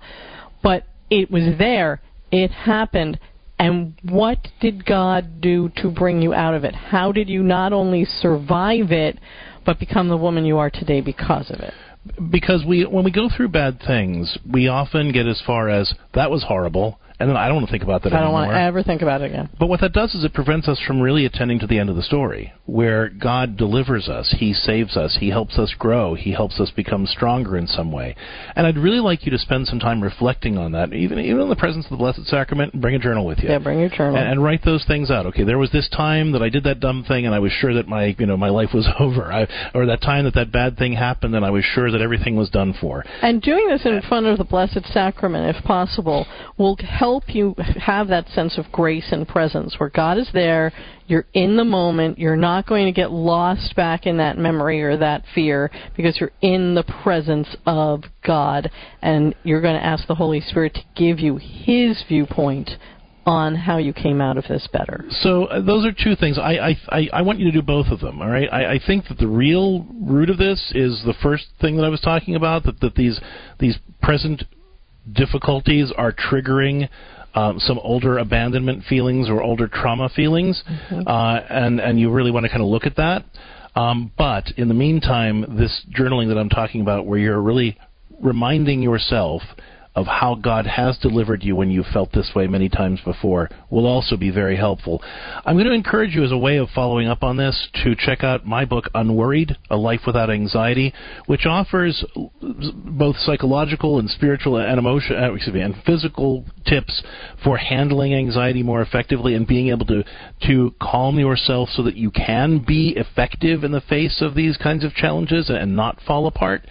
but 0.63 0.85
it 1.09 1.31
was 1.31 1.57
there. 1.57 2.03
It 2.31 2.51
happened. 2.51 3.19
And 3.59 3.95
what 4.03 4.49
did 4.61 4.85
God 4.85 5.41
do 5.41 5.71
to 5.77 5.91
bring 5.91 6.21
you 6.21 6.35
out 6.35 6.53
of 6.53 6.65
it? 6.65 6.75
How 6.75 7.13
did 7.13 7.31
you 7.31 7.43
not 7.43 7.73
only 7.73 8.05
survive 8.05 8.93
it, 8.93 9.19
but 9.65 9.81
become 9.81 10.09
the 10.11 10.19
woman 10.19 10.45
you 10.45 10.59
are 10.59 10.69
today 10.69 11.01
because 11.01 11.51
of 11.51 11.61
it? 11.61 11.73
because 12.31 12.65
we 12.65 12.85
when 12.85 13.05
we 13.05 13.11
go 13.11 13.29
through 13.35 13.49
bad 13.49 13.81
things, 13.85 14.39
we 14.51 14.69
often 14.69 15.13
get 15.13 15.27
as 15.27 15.43
far 15.47 15.69
as 15.69 15.93
that 16.15 16.31
was 16.31 16.45
horrible, 16.45 17.01
and 17.19 17.31
then 17.31 17.37
I 17.37 17.47
don't 17.47 17.57
want 17.57 17.69
to 17.69 17.73
think 17.73 17.83
about 17.83 18.03
that 18.03 18.13
I 18.13 18.17
don't 18.17 18.25
anymore. 18.29 18.43
want 18.43 18.53
to 18.53 18.61
ever 18.61 18.83
think 18.83 19.01
about 19.03 19.23
it 19.23 19.27
again. 19.27 19.49
But 19.59 19.69
what 19.69 19.81
that 19.81 19.93
does 19.93 20.15
is 20.15 20.25
it 20.25 20.35
prevents 20.35 20.69
us 20.69 20.79
from 20.87 21.01
really 21.01 21.25
attending 21.25 21.59
to 21.61 21.67
the 21.67 21.79
end 21.79 21.89
of 21.89 21.97
the 21.97 22.03
story, 22.03 22.53
where 22.67 23.09
God 23.09 23.57
delivers 23.57 24.09
us, 24.09 24.35
He 24.39 24.53
saves 24.53 24.97
us, 24.97 25.17
He 25.19 25.31
helps 25.31 25.59
us 25.59 25.75
grow, 25.79 26.15
He 26.15 26.33
helps 26.33 26.61
us 26.61 26.71
become 26.71 27.07
stronger 27.07 27.57
in 27.57 27.67
some 27.67 27.91
way. 27.91 28.15
And 28.55 28.67
I'd 28.67 28.77
really 28.77 29.01
like 29.01 29.25
you 29.25 29.31
to 29.31 29.39
spend 29.39 29.67
some 29.67 29.79
time 29.79 30.03
reflecting 30.03 30.59
on 30.59 30.73
that, 30.73 30.93
even 30.93 31.19
even 31.19 31.41
in 31.41 31.49
the 31.49 31.57
presence 31.57 31.87
of 31.87 31.91
the 31.91 31.97
Blessed 31.97 32.27
Sacrament. 32.27 32.79
Bring 32.79 32.95
a 32.95 32.99
journal 32.99 33.25
with 33.25 33.39
you. 33.39 33.49
Yeah, 33.49 33.59
bring 33.59 33.81
your 33.81 33.89
journal. 33.89 34.17
And, 34.17 34.29
and 34.29 34.45
write 34.45 34.65
those 34.65 34.85
things 34.85 35.11
out. 35.11 35.25
Okay, 35.27 35.45
there 35.45 35.59
was 35.59 35.71
this 35.73 35.89
time 35.89 36.33
that 36.33 36.43
I 36.43 36.51
did 36.51 36.65
that 36.65 36.81
dumb 36.81 37.05
thing, 37.09 37.25
and 37.25 37.35
I 37.35 37.39
was 37.39 37.53
sure 37.53 37.73
that 37.75 37.89
my 37.89 38.15
you 38.19 38.27
know 38.27 38.37
my 38.37 38.51
life 38.51 38.71
was 38.75 38.87
over. 39.01 39.33
I, 39.33 39.47
or 39.75 39.87
that 39.87 40.03
time 40.03 40.25
that 40.25 40.35
that 40.35 40.53
bad 40.53 40.77
thing 40.77 40.93
happened, 40.93 41.35
and 41.35 41.47
I 41.47 41.51
was 41.51 41.65
sure 41.65 41.91
that 41.91 42.03
everything 42.03 42.37
was 42.37 42.51
done 42.51 42.75
for. 42.79 43.05
And 43.23 43.41
doing 43.41 43.69
this 43.69 43.87
in 43.87 44.03
front 44.03 44.27
of 44.27 44.37
the 44.37 44.45
Blessed 44.45 44.85
Sacrament, 44.93 45.57
if 45.57 45.65
possible, 45.65 46.27
will 46.59 46.77
help 46.77 47.06
you 47.29 47.55
have 47.81 48.09
that 48.09 48.29
sense 48.29 48.59
of 48.59 48.71
grace 48.73 49.09
and 49.11 49.27
presence 49.27 49.77
where 49.79 49.89
God 49.89 50.19
is 50.19 50.29
there, 50.33 50.73
you're 51.07 51.27
in 51.35 51.57
the 51.57 51.65
moment, 51.65 52.19
you're 52.19 52.37
not 52.37 52.67
going 52.67 52.87
to 52.87 52.93
get 52.93 53.11
lost 53.11 53.75
back 53.77 54.07
in 54.07 54.17
that 54.19 54.39
memory 54.39 54.83
or 54.83 54.97
that 54.97 55.25
fear 55.35 55.71
because 55.97 56.19
you're 56.19 56.33
in 56.43 56.75
the 56.75 56.83
presence 57.03 57.49
of 57.65 58.05
God 58.25 58.71
and 59.03 59.35
you're 59.43 59.61
going 59.61 59.79
to 59.79 59.85
ask 59.85 60.07
the 60.07 60.15
Holy 60.15 60.41
Spirit 60.41 60.75
to 60.75 60.83
give 60.95 61.19
you 61.19 61.37
His 61.37 62.03
viewpoint 62.09 62.71
on 63.27 63.57
how 63.57 63.77
you 63.77 63.93
came 63.93 64.21
out 64.21 64.39
of 64.39 64.45
this 64.49 64.69
better. 64.73 65.05
So 65.11 65.47
uh, 65.47 65.61
those 65.61 65.85
are 65.85 65.93
two 65.93 66.15
things. 66.15 66.39
I, 66.39 66.53
I 66.59 66.77
I 66.89 67.09
I 67.13 67.23
want 67.23 67.41
you 67.41 67.47
to 67.47 67.53
do 67.53 67.61
both 67.63 67.89
of 67.89 67.99
them. 67.99 68.23
All 68.23 68.29
right. 68.29 68.49
I, 68.53 68.75
I 68.75 68.81
think 68.85 69.09
that 69.09 69.19
the 69.19 69.27
real 69.27 69.85
root 70.01 70.31
of 70.31 70.39
this 70.39 70.73
is 70.75 71.03
the 71.05 71.15
first 71.23 71.47
thing 71.61 71.77
that 71.77 71.83
I 71.83 71.89
was 71.89 72.01
talking 72.01 72.37
about. 72.37 72.63
That 72.63 72.81
that 72.81 72.95
these 72.95 73.21
these 73.59 73.79
present 74.01 74.45
difficulties 75.13 75.93
are 75.97 76.13
triggering 76.13 76.89
um, 77.35 77.59
some 77.59 77.79
older 77.81 78.19
abandonment 78.19 78.85
feelings 78.85 79.29
or 79.29 79.43
older 79.43 79.69
trauma 79.69 80.09
feelings, 80.09 80.63
Mm-hmm. 80.67 81.07
uh, 81.07 81.41
and 81.51 81.81
and 81.81 82.01
you 82.01 82.11
really 82.11 82.31
want 82.31 82.45
to 82.45 82.49
kind 82.49 82.63
of 82.63 82.69
look 82.69 82.87
at 82.87 82.97
that. 82.97 83.25
Um, 83.75 84.11
but 84.17 84.53
in 84.57 84.69
the 84.69 84.75
meantime, 84.75 85.57
this 85.59 85.85
journaling 85.97 86.29
that 86.29 86.39
I'm 86.39 86.49
talking 86.49 86.81
about, 86.81 87.05
where 87.07 87.19
you're 87.19 87.41
really 87.43 87.77
reminding 88.23 88.81
yourself 88.81 89.43
of 89.97 90.07
how 90.07 90.35
God 90.35 90.67
has 90.67 90.99
delivered 90.99 91.43
you 91.43 91.57
when 91.57 91.71
you 91.71 91.83
felt 91.91 92.13
this 92.13 92.31
way 92.35 92.47
many 92.47 92.69
times 92.69 93.01
before 93.03 93.49
will 93.71 93.87
also 93.87 94.17
be 94.19 94.31
very 94.31 94.57
helpful. 94.57 95.03
I'm 95.45 95.57
going 95.57 95.67
to 95.67 95.73
encourage 95.73 96.15
you 96.15 96.23
as 96.23 96.33
a 96.33 96.37
way 96.37 96.59
of 96.59 96.69
following 96.75 97.09
up 97.09 97.23
on 97.23 97.39
this 97.39 97.69
to 97.83 97.97
check 97.97 98.23
out 98.23 98.47
my 98.47 98.67
book 98.67 98.91
Unworried: 98.95 99.57
A 99.71 99.77
Life 99.77 100.03
Without 100.07 100.31
Anxiety, 100.31 100.93
which 101.25 101.47
offers 101.47 102.05
both 102.43 103.17
psychological 103.17 103.99
and 103.99 104.11
spiritual 104.11 104.59
and 104.59 104.79
emotion 104.79 105.17
uh, 105.17 105.33
excuse 105.33 105.55
me, 105.55 105.63
and 105.63 105.75
physical 105.87 106.45
tips 106.67 107.03
for 107.43 107.57
handling 107.57 108.15
anxiety 108.15 108.63
more 108.63 108.83
effectively 108.83 109.35
and 109.35 109.47
being 109.47 109.69
able 109.69 109.87
to 109.87 110.05
to 110.47 110.75
calm 110.81 111.19
yourself 111.19 111.71
so 111.71 111.83
that 111.83 111.97
you 111.97 112.11
can 112.11 112.59
be 112.59 112.95
effective 112.97 113.65
in 113.65 113.73
the 113.73 113.81
face 113.81 114.21
of 114.21 114.35
these 114.35 114.59
kinds 114.59 114.85
of 114.85 114.93
challenges 114.93 115.49
and 115.49 115.75
not 115.75 115.99
fall 116.07 116.27
apart. 116.27 116.67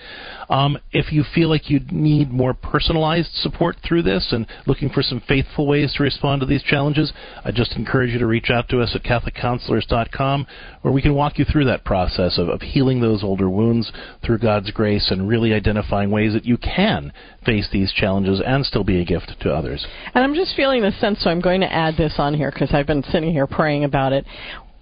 Um, 0.50 0.78
if 0.92 1.12
you 1.12 1.24
feel 1.34 1.50
like 1.50 1.70
you 1.70 1.82
need 1.92 2.32
more 2.32 2.54
personalized 2.54 3.34
support 3.36 3.78
through 3.86 4.04
this 4.04 4.30
and 4.32 4.46
looking 4.66 4.90
for 4.90 5.02
some 5.02 5.22
faithful 5.28 5.68
ways 5.68 5.94
to 5.96 6.04
respond 6.04 6.42
to 6.42 6.46
these 6.46 6.64
challenges, 6.64 7.12
I 7.44 7.52
just 7.52 7.74
encourage 7.76 8.12
you 8.12 8.20
to 8.20 8.28
reach 8.28 8.50
out 8.50 8.70
to 8.70 8.82
us 8.82 8.96
at 8.96 9.04
CatholicCounselors.com 9.04 10.48
where 10.82 10.94
we 10.94 11.02
can 11.02 11.16
walk 11.16 11.40
you 11.40 11.46
through 11.46 11.66
that 11.66 11.84
process 11.84 12.38
of, 12.38 12.50
of 12.50 12.62
healing 12.62 13.02
those 13.02 13.24
older 13.24 13.50
wounds 13.50 13.92
through 14.24 14.40
God's 14.40 14.72
grace 14.72 15.10
and 15.12 15.28
really 15.28 15.54
identifying 15.54 16.12
ways 16.12 16.34
that 16.34 16.46
you 16.46 16.58
can 16.58 17.12
face 17.46 17.68
these 17.72 17.92
challenges 17.92 18.42
and 18.46 18.66
still 18.66 18.84
be 18.84 19.02
a 19.02 19.06
gift 19.06 19.34
to 19.42 19.54
others. 19.54 19.86
And 20.14 20.24
I'm 20.24 20.36
just 20.36 20.56
feeling 20.56 20.82
the 20.82 20.92
sense, 20.92 21.22
so 21.22 21.30
I'm 21.30 21.42
going 21.42 21.62
to 21.62 21.72
add 21.72 21.96
this 21.98 22.16
on 22.18 22.34
here 22.34 22.52
because 22.52 22.70
I've 22.74 22.88
been 22.88 23.04
sitting 23.04 23.32
here 23.32 23.48
praying 23.48 23.84
about 23.84 24.14
it. 24.14 24.26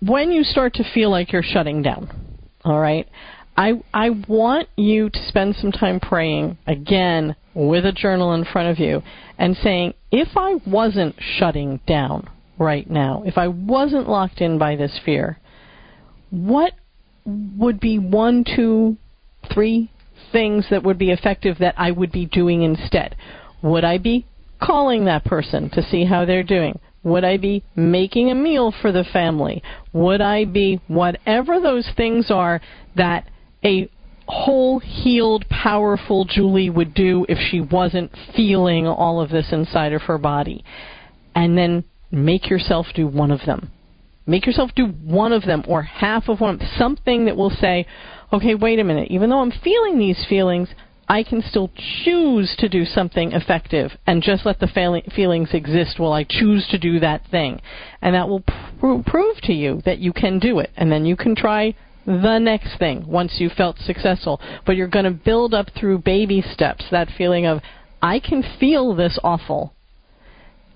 When 0.02 0.32
you 0.32 0.44
start 0.44 0.74
to 0.76 0.84
feel 0.94 1.10
like 1.10 1.32
you're 1.32 1.44
shutting 1.44 1.82
down, 1.82 2.10
all 2.66 2.80
right, 2.80 3.08
I 3.56 3.74
I 3.94 4.10
want 4.28 4.68
you 4.76 5.10
to 5.10 5.28
spend 5.28 5.56
some 5.56 5.72
time 5.72 6.00
praying 6.00 6.58
again 6.66 7.36
with 7.54 7.86
a 7.86 7.92
journal 7.92 8.34
in 8.34 8.46
front 8.46 8.70
of 8.70 8.80
you 8.80 9.04
and 9.38 9.56
saying, 9.58 9.94
if 10.12 10.30
I 10.36 10.56
wasn't 10.66 11.16
shutting 11.20 11.80
down 11.88 12.30
right 12.58 12.90
now, 12.90 13.24
if 13.26 13.38
I 13.38 13.48
wasn't 13.48 14.10
locked 14.10 14.42
in 14.42 14.58
by 14.58 14.76
this 14.76 15.00
fear, 15.06 15.40
what 16.32 16.74
would 17.26 17.80
be 17.80 18.00
one, 18.00 18.44
two, 18.44 18.98
three 19.54 19.92
things 20.32 20.66
that 20.72 20.84
would 20.84 20.98
be 20.98 21.12
effective 21.12 21.58
that 21.60 21.76
I 21.78 21.92
would 21.92 22.12
be 22.12 22.26
doing 22.26 22.64
instead? 22.64 23.16
Would 23.62 23.84
I 23.84 23.98
be 23.98 24.26
calling 24.62 25.06
that 25.06 25.26
person 25.26 25.70
to 25.72 25.84
see 25.84 26.06
how 26.06 26.26
they're 26.26 26.44
doing? 26.44 26.80
Would 27.04 27.24
I 27.24 27.38
be 27.38 27.64
making 27.76 28.32
a 28.32 28.36
meal 28.36 28.74
for 28.82 28.92
the 28.92 29.04
family? 29.04 29.62
Would 29.92 30.22
I 30.22 30.46
be 30.46 30.80
whatever 30.88 31.60
those 31.60 31.90
things 31.96 32.32
are 32.32 32.62
that 32.96 33.28
a 33.64 33.90
whole, 34.28 34.80
healed, 34.80 35.46
powerful 35.50 36.26
Julie 36.26 36.70
would 36.70 36.94
do 36.94 37.26
if 37.28 37.38
she 37.38 37.60
wasn't 37.60 38.12
feeling 38.36 38.88
all 38.88 39.22
of 39.22 39.30
this 39.30 39.52
inside 39.52 39.94
of 39.94 40.04
her 40.04 40.18
body? 40.18 40.64
And 41.36 41.58
then 41.58 41.84
make 42.12 42.50
yourself 42.50 42.88
do 42.94 43.08
one 43.08 43.32
of 43.32 43.42
them. 43.46 43.72
Make 44.26 44.46
yourself 44.46 44.72
do 44.76 44.88
one 44.88 45.34
of 45.34 45.44
them 45.44 45.64
or 45.68 45.82
half 45.82 46.30
of 46.30 46.40
one, 46.40 46.62
something 46.78 47.26
that 47.26 47.36
will 47.36 47.50
say, 47.50 47.86
okay, 48.32 48.56
wait 48.56 48.80
a 48.80 48.84
minute, 48.84 49.10
even 49.12 49.30
though 49.30 49.42
I'm 49.42 49.52
feeling 49.52 49.98
these 49.98 50.26
feelings, 50.30 50.70
I 51.10 51.24
can 51.24 51.42
still 51.42 51.70
choose 52.04 52.56
to 52.60 52.70
do 52.70 52.86
something 52.86 53.34
effective 53.34 53.92
and 54.08 54.24
just 54.24 54.46
let 54.46 54.60
the 54.60 55.04
feelings 55.14 55.50
exist 55.54 56.00
while 56.00 56.14
I 56.14 56.24
choose 56.24 56.66
to 56.70 56.78
do 56.78 57.00
that 57.02 57.28
thing. 57.30 57.62
And 58.02 58.16
that 58.16 58.30
will 58.30 58.40
pr- 58.40 59.10
prove 59.10 59.42
to 59.42 59.54
you 59.54 59.82
that 59.86 60.00
you 60.00 60.14
can 60.14 60.40
do 60.40 60.60
it. 60.60 60.72
And 60.78 60.92
then 60.92 61.06
you 61.06 61.18
can 61.18 61.36
try 61.36 61.76
the 62.06 62.40
next 62.40 62.78
thing 62.78 63.06
once 63.08 63.36
you 63.40 63.50
felt 63.50 63.78
successful. 63.80 64.42
But 64.66 64.76
you're 64.76 64.88
going 64.88 65.06
to 65.06 65.12
build 65.12 65.54
up 65.54 65.68
through 65.78 66.00
baby 66.00 66.42
steps 66.42 66.86
that 66.92 67.10
feeling 67.18 67.46
of, 67.46 67.62
I 68.02 68.20
can 68.20 68.44
feel 68.60 68.96
this 68.96 69.18
awful 69.24 69.74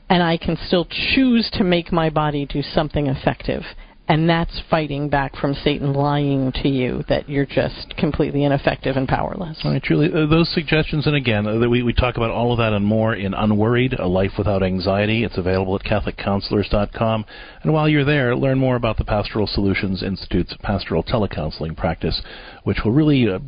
and 0.09 0.23
I 0.23 0.37
can 0.37 0.57
still 0.67 0.85
choose 0.85 1.49
to 1.53 1.63
make 1.63 1.91
my 1.91 2.09
body 2.09 2.45
do 2.45 2.61
something 2.61 3.07
effective. 3.07 3.63
And 4.09 4.29
that's 4.29 4.61
fighting 4.69 5.09
back 5.09 5.35
from 5.35 5.53
Satan 5.53 5.91
lying 5.91 6.53
to 6.63 6.69
you 6.69 7.03
that 7.09 7.27
you're 7.27 7.45
just 7.45 7.93
completely 7.97 8.45
ineffective 8.45 8.95
and 8.95 9.05
powerless. 9.05 9.59
All 9.65 9.71
right, 9.71 9.83
Julie, 9.83 10.07
uh, 10.13 10.25
those 10.27 10.49
suggestions, 10.53 11.07
and 11.07 11.15
again, 11.15 11.45
uh, 11.45 11.67
we, 11.67 11.83
we 11.83 11.91
talk 11.91 12.15
about 12.15 12.31
all 12.31 12.53
of 12.53 12.59
that 12.59 12.71
and 12.71 12.85
more 12.85 13.13
in 13.13 13.33
Unworried, 13.33 13.93
A 13.99 14.07
Life 14.07 14.31
Without 14.37 14.63
Anxiety. 14.63 15.25
It's 15.25 15.37
available 15.37 15.75
at 15.75 15.83
CatholicCounselors.com. 15.83 17.25
And 17.63 17.73
while 17.73 17.89
you're 17.89 18.05
there, 18.05 18.33
learn 18.33 18.57
more 18.57 18.77
about 18.77 18.97
the 18.97 19.03
Pastoral 19.03 19.45
Solutions 19.45 20.01
Institute's 20.01 20.55
pastoral 20.63 21.03
telecounseling 21.03 21.75
practice, 21.75 22.21
which 22.63 22.77
will 22.85 22.93
really 22.93 23.27
uh, 23.27 23.39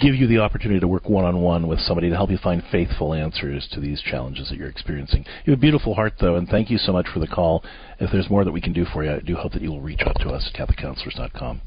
give 0.00 0.16
you 0.16 0.26
the 0.26 0.38
opportunity 0.38 0.80
to 0.80 0.88
work 0.88 1.08
one 1.08 1.24
on 1.24 1.40
one 1.40 1.68
with 1.68 1.78
somebody 1.78 2.10
to 2.10 2.16
help 2.16 2.30
you 2.30 2.38
find 2.38 2.64
faithful 2.72 3.14
answers 3.14 3.68
to 3.70 3.78
these 3.78 4.02
challenges 4.02 4.48
that 4.48 4.58
you're 4.58 4.68
experiencing. 4.68 5.24
You 5.44 5.52
have 5.52 5.60
a 5.60 5.60
beautiful 5.60 5.94
heart, 5.94 6.14
though, 6.20 6.34
and 6.34 6.48
thank 6.48 6.70
you 6.70 6.78
so 6.78 6.92
much 6.92 7.06
for 7.14 7.20
the 7.20 7.28
call. 7.28 7.62
If 8.00 8.10
there's 8.10 8.28
more 8.28 8.44
that 8.44 8.50
we 8.50 8.60
can 8.60 8.72
do 8.72 8.84
for 8.92 9.04
you, 9.04 9.12
I 9.12 9.20
do 9.20 9.36
hope 9.36 9.52
that 9.52 9.62
you 9.62 9.70
will 9.70 9.80
reach 9.80 9.91
out 10.00 10.16
to 10.20 10.30
us 10.30 10.50
at 10.52 10.68
CatholicCounselors.com. 10.68 11.60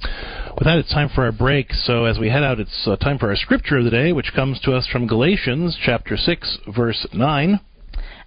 With 0.56 0.66
that, 0.66 0.78
it's 0.78 0.92
time 0.92 1.10
for 1.14 1.26
our 1.26 1.32
break. 1.32 1.72
So 1.72 2.06
as 2.06 2.18
we 2.18 2.30
head 2.30 2.44
out, 2.44 2.60
it's 2.60 2.88
uh, 2.88 2.96
time 2.98 3.18
for 3.18 3.30
our 3.30 3.36
scripture 3.36 3.78
of 3.78 3.86
the 3.86 3.92
day, 3.92 4.12
which 4.12 4.34
comes 4.34 4.60
to 4.62 4.74
us 4.74 4.88
from 4.88 5.08
Galatians 5.08 5.78
chapter 5.84 6.18
6, 6.18 6.58
verse 6.76 7.08
9. 7.14 7.60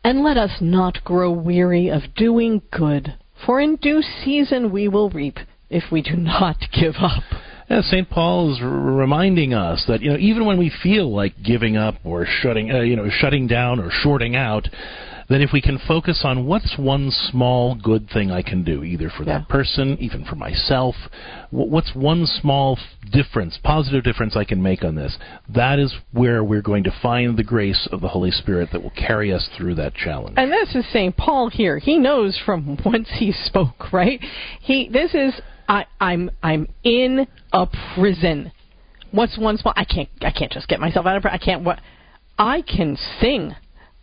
And 0.04 0.22
let 0.22 0.36
us 0.36 0.58
not 0.60 1.02
grow 1.04 1.30
weary 1.30 1.88
of 1.88 2.14
doing 2.16 2.62
good, 2.70 3.16
for 3.44 3.60
in 3.60 3.76
due 3.76 4.02
season 4.02 4.70
we 4.70 4.88
will 4.88 5.10
reap 5.10 5.38
if 5.68 5.84
we 5.90 6.02
do 6.02 6.16
not 6.16 6.56
give 6.72 6.94
up. 7.00 7.22
Yeah, 7.68 7.82
St. 7.82 8.08
Paul 8.08 8.54
is 8.54 8.60
r- 8.62 8.68
reminding 8.68 9.52
us 9.52 9.84
that 9.88 10.00
you 10.00 10.10
know 10.10 10.16
even 10.16 10.46
when 10.46 10.58
we 10.58 10.72
feel 10.82 11.14
like 11.14 11.34
giving 11.42 11.76
up 11.76 11.96
or 12.02 12.26
shutting 12.26 12.70
uh, 12.70 12.80
you 12.80 12.96
know 12.96 13.10
shutting 13.10 13.46
down 13.46 13.78
or 13.78 13.90
shorting 13.90 14.34
out, 14.36 14.68
that 15.28 15.42
if 15.42 15.50
we 15.52 15.60
can 15.60 15.78
focus 15.86 16.22
on 16.24 16.46
what's 16.46 16.76
one 16.78 17.10
small 17.10 17.74
good 17.74 18.08
thing 18.10 18.30
I 18.30 18.42
can 18.42 18.64
do, 18.64 18.82
either 18.82 19.10
for 19.10 19.24
that 19.24 19.48
person, 19.48 19.96
even 20.00 20.24
for 20.24 20.36
myself, 20.36 20.94
what's 21.50 21.94
one 21.94 22.26
small 22.26 22.78
difference, 23.12 23.58
positive 23.62 24.04
difference 24.04 24.36
I 24.36 24.44
can 24.44 24.62
make 24.62 24.82
on 24.84 24.94
this, 24.94 25.18
that 25.54 25.78
is 25.78 25.94
where 26.12 26.42
we're 26.42 26.62
going 26.62 26.84
to 26.84 26.98
find 27.02 27.36
the 27.36 27.44
grace 27.44 27.86
of 27.92 28.00
the 28.00 28.08
Holy 28.08 28.30
Spirit 28.30 28.70
that 28.72 28.82
will 28.82 28.90
carry 28.90 29.32
us 29.32 29.48
through 29.56 29.74
that 29.74 29.94
challenge. 29.94 30.34
And 30.38 30.50
this 30.50 30.74
is 30.74 30.84
St. 30.92 31.14
Paul 31.16 31.50
here. 31.50 31.78
He 31.78 31.98
knows 31.98 32.40
from 32.44 32.78
whence 32.84 33.08
he 33.18 33.32
spoke, 33.32 33.92
right? 33.92 34.20
He 34.60 34.88
this 34.88 35.14
is 35.14 35.34
I, 35.68 35.84
I'm 36.00 36.30
I'm 36.42 36.68
in 36.82 37.26
a 37.52 37.66
prison. 37.94 38.52
What's 39.10 39.38
one 39.38 39.58
small 39.58 39.74
I 39.76 39.84
can't 39.84 40.08
I 40.22 40.30
can't 40.30 40.52
just 40.52 40.68
get 40.68 40.80
myself 40.80 41.04
out 41.04 41.16
of. 41.16 41.26
I 41.26 41.38
can't 41.38 41.64
what 41.64 41.80
I 42.38 42.62
can 42.62 42.96
sing. 43.20 43.54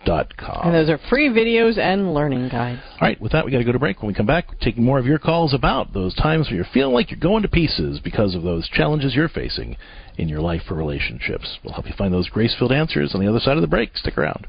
And 0.09 0.74
those 0.74 0.88
are 0.88 1.00
free 1.11 1.28
videos 1.28 1.78
and 1.78 2.14
learning 2.14 2.48
guides. 2.48 2.80
All 2.92 3.09
right, 3.09 3.20
with 3.20 3.32
that, 3.32 3.44
we 3.44 3.50
got 3.50 3.59
to 3.59 3.64
go 3.64 3.72
to 3.72 3.78
break. 3.78 4.00
When 4.00 4.09
we 4.09 4.14
come 4.14 4.26
back, 4.26 4.48
we're 4.48 4.59
taking 4.59 4.84
more 4.84 5.00
of 5.00 5.07
your 5.07 5.18
calls 5.18 5.52
about 5.52 5.92
those 5.92 6.14
times 6.14 6.46
where 6.46 6.57
you're 6.57 6.66
feeling 6.72 6.94
like 6.94 7.11
you're 7.11 7.18
going 7.18 7.42
to 7.42 7.48
pieces 7.48 7.98
because 7.98 8.36
of 8.36 8.42
those 8.42 8.68
challenges 8.68 9.16
you're 9.16 9.28
facing 9.28 9.76
in 10.16 10.28
your 10.28 10.40
life 10.40 10.62
or 10.70 10.76
relationships. 10.76 11.59
We'll 11.64 11.74
help 11.74 11.86
you 11.86 11.94
find 11.98 12.14
those 12.14 12.28
grace 12.28 12.54
filled 12.57 12.72
answers 12.72 13.14
on 13.14 13.20
the 13.20 13.28
other 13.28 13.40
side 13.40 13.57
of 13.57 13.62
the 13.62 13.66
break. 13.66 13.96
Stick 13.96 14.16
around. 14.16 14.46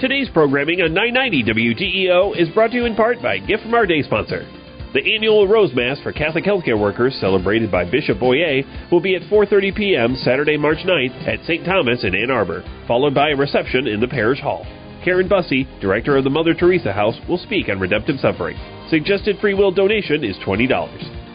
Today's 0.00 0.30
programming 0.32 0.80
on 0.80 0.94
990 0.94 1.44
WDEO 1.44 2.34
is 2.34 2.48
brought 2.54 2.70
to 2.70 2.76
you 2.78 2.86
in 2.86 2.96
part 2.96 3.20
by 3.20 3.34
a 3.34 3.46
gift 3.46 3.64
from 3.64 3.74
our 3.74 3.84
day 3.84 4.00
sponsor. 4.00 4.48
The 4.94 5.14
annual 5.14 5.46
Rose 5.46 5.74
Mass 5.74 6.00
for 6.00 6.10
Catholic 6.10 6.42
healthcare 6.42 6.80
workers, 6.80 7.14
celebrated 7.20 7.70
by 7.70 7.84
Bishop 7.84 8.16
Boyea, 8.16 8.90
will 8.90 9.02
be 9.02 9.14
at 9.14 9.28
4:30 9.28 9.76
p.m. 9.76 10.16
Saturday, 10.16 10.56
March 10.56 10.78
9th 10.86 11.28
at 11.28 11.44
St. 11.44 11.66
Thomas 11.66 12.02
in 12.02 12.14
Ann 12.14 12.30
Arbor, 12.30 12.64
followed 12.88 13.12
by 13.12 13.28
a 13.28 13.36
reception 13.36 13.86
in 13.86 14.00
the 14.00 14.08
parish 14.08 14.40
hall. 14.40 14.64
Karen 15.04 15.28
Bussey, 15.28 15.68
director 15.82 16.16
of 16.16 16.24
the 16.24 16.30
Mother 16.30 16.54
Teresa 16.54 16.94
House, 16.94 17.20
will 17.28 17.36
speak 17.36 17.68
on 17.68 17.78
redemptive 17.78 18.20
suffering. 18.20 18.56
Suggested 18.88 19.36
free 19.38 19.52
will 19.52 19.70
donation 19.70 20.24
is 20.24 20.36
$20. 20.46 20.66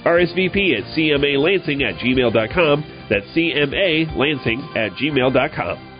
RSVP 0.03 0.75
at 0.75 0.85
cmalansing 0.97 1.83
at 1.83 2.01
gmail.com. 2.01 2.83
That's 3.11 3.27
cmalansing 3.27 4.75
at 4.75 4.91
gmail.com. 4.93 5.94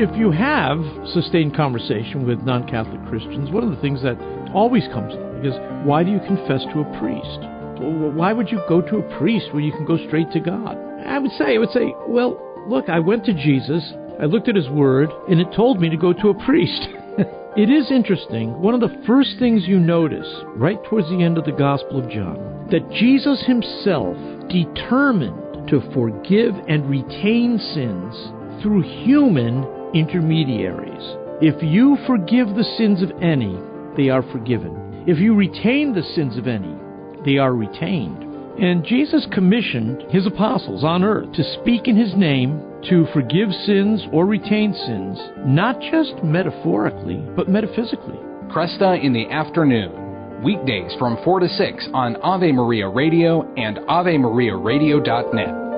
If 0.00 0.16
you 0.16 0.30
have 0.30 0.80
sustained 1.12 1.54
conversation 1.54 2.26
with 2.26 2.40
non 2.40 2.66
Catholic 2.66 3.04
Christians, 3.04 3.50
one 3.50 3.62
of 3.62 3.68
the 3.68 3.82
things 3.82 4.02
that 4.02 4.16
always 4.54 4.88
comes 4.94 5.12
up 5.12 5.44
is 5.44 5.52
why 5.84 6.02
do 6.02 6.10
you 6.10 6.20
confess 6.20 6.64
to 6.72 6.80
a 6.80 6.98
priest? 6.98 7.40
Why 8.16 8.32
would 8.32 8.48
you 8.48 8.62
go 8.66 8.80
to 8.80 8.96
a 8.96 9.18
priest 9.18 9.52
when 9.52 9.62
you 9.62 9.72
can 9.72 9.84
go 9.84 9.98
straight 10.06 10.32
to 10.32 10.40
God? 10.40 10.78
I 11.04 11.18
would 11.18 11.32
say, 11.32 11.54
I 11.54 11.58
would 11.58 11.68
say, 11.72 11.92
well, 12.08 12.40
look, 12.66 12.88
I 12.88 12.98
went 12.98 13.26
to 13.26 13.34
Jesus, 13.34 13.84
I 14.18 14.24
looked 14.24 14.48
at 14.48 14.56
his 14.56 14.70
word, 14.70 15.10
and 15.28 15.38
it 15.38 15.52
told 15.54 15.82
me 15.82 15.90
to 15.90 15.98
go 15.98 16.14
to 16.14 16.30
a 16.30 16.44
priest. 16.46 16.80
it 17.58 17.68
is 17.68 17.90
interesting. 17.90 18.58
One 18.58 18.72
of 18.72 18.80
the 18.80 19.04
first 19.06 19.36
things 19.38 19.68
you 19.68 19.78
notice 19.78 20.28
right 20.56 20.82
towards 20.88 21.10
the 21.10 21.22
end 21.22 21.36
of 21.36 21.44
the 21.44 21.52
Gospel 21.52 22.02
of 22.02 22.08
John 22.08 22.68
that 22.70 22.90
Jesus 22.92 23.44
himself 23.46 24.16
determined 24.48 25.68
to 25.68 25.82
forgive 25.92 26.54
and 26.68 26.88
retain 26.88 27.58
sins 27.58 28.62
through 28.62 29.04
human 29.04 29.79
intermediaries. 29.94 31.16
If 31.40 31.62
you 31.62 31.96
forgive 32.06 32.48
the 32.54 32.68
sins 32.76 33.02
of 33.02 33.10
any, 33.22 33.58
they 33.96 34.08
are 34.10 34.22
forgiven. 34.30 35.04
If 35.06 35.18
you 35.18 35.34
retain 35.34 35.94
the 35.94 36.02
sins 36.14 36.36
of 36.36 36.46
any, 36.46 36.74
they 37.24 37.38
are 37.38 37.54
retained. 37.54 38.24
And 38.58 38.84
Jesus 38.84 39.26
commissioned 39.32 40.02
his 40.10 40.26
apostles 40.26 40.84
on 40.84 41.02
earth 41.02 41.32
to 41.32 41.60
speak 41.60 41.88
in 41.88 41.96
his 41.96 42.14
name, 42.14 42.60
to 42.90 43.06
forgive 43.12 43.50
sins 43.64 44.04
or 44.12 44.26
retain 44.26 44.74
sins, 44.74 45.18
not 45.46 45.80
just 45.90 46.22
metaphorically, 46.22 47.24
but 47.34 47.48
metaphysically. 47.48 48.18
Kresta 48.50 49.02
in 49.02 49.12
the 49.12 49.30
afternoon, 49.30 50.42
weekdays 50.42 50.92
from 50.98 51.16
4 51.24 51.40
to 51.40 51.48
6 51.48 51.88
on 51.94 52.16
Ave 52.16 52.52
Maria 52.52 52.88
Radio 52.88 53.42
and 53.54 53.78
AveMariaRadio.net. 53.78 55.69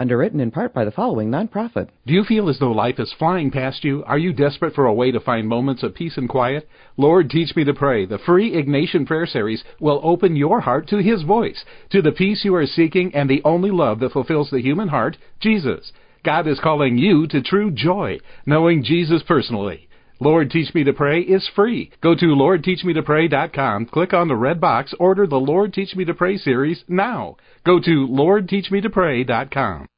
Underwritten 0.00 0.40
in 0.40 0.50
part 0.50 0.72
by 0.72 0.86
the 0.86 0.90
following 0.90 1.30
nonprofit. 1.30 1.90
Do 2.06 2.14
you 2.14 2.24
feel 2.24 2.48
as 2.48 2.58
though 2.58 2.72
life 2.72 2.98
is 2.98 3.12
flying 3.18 3.50
past 3.50 3.84
you? 3.84 4.02
Are 4.06 4.16
you 4.16 4.32
desperate 4.32 4.74
for 4.74 4.86
a 4.86 4.94
way 4.94 5.10
to 5.10 5.20
find 5.20 5.46
moments 5.46 5.82
of 5.82 5.94
peace 5.94 6.16
and 6.16 6.26
quiet? 6.26 6.66
Lord, 6.96 7.28
teach 7.28 7.54
me 7.54 7.64
to 7.64 7.74
pray. 7.74 8.06
The 8.06 8.16
free 8.16 8.52
Ignatian 8.52 9.06
Prayer 9.06 9.26
Series 9.26 9.62
will 9.78 10.00
open 10.02 10.36
your 10.36 10.60
heart 10.60 10.88
to 10.88 11.02
His 11.02 11.22
voice, 11.22 11.62
to 11.90 12.00
the 12.00 12.12
peace 12.12 12.46
you 12.46 12.54
are 12.54 12.66
seeking, 12.66 13.14
and 13.14 13.28
the 13.28 13.42
only 13.44 13.70
love 13.70 14.00
that 14.00 14.12
fulfills 14.12 14.48
the 14.48 14.62
human 14.62 14.88
heart, 14.88 15.18
Jesus. 15.38 15.92
God 16.24 16.46
is 16.46 16.58
calling 16.60 16.96
you 16.96 17.26
to 17.26 17.42
true 17.42 17.70
joy, 17.70 18.20
knowing 18.46 18.82
Jesus 18.82 19.22
personally. 19.28 19.86
Lord 20.18 20.50
Teach 20.50 20.74
Me 20.74 20.82
to 20.84 20.94
Pray 20.94 21.20
is 21.20 21.46
free. 21.54 21.90
Go 22.02 22.14
to 22.14 22.24
LordTeachMeToPray.com, 22.24 23.86
click 23.86 24.14
on 24.14 24.28
the 24.28 24.36
red 24.36 24.62
box, 24.62 24.94
order 24.98 25.26
the 25.26 25.36
Lord 25.36 25.74
Teach 25.74 25.94
Me 25.94 26.06
to 26.06 26.14
Pray 26.14 26.38
series 26.38 26.84
now. 26.88 27.36
Go 27.66 27.80
to 27.80 28.06
LordTeachMeToPray.com. 28.08 29.89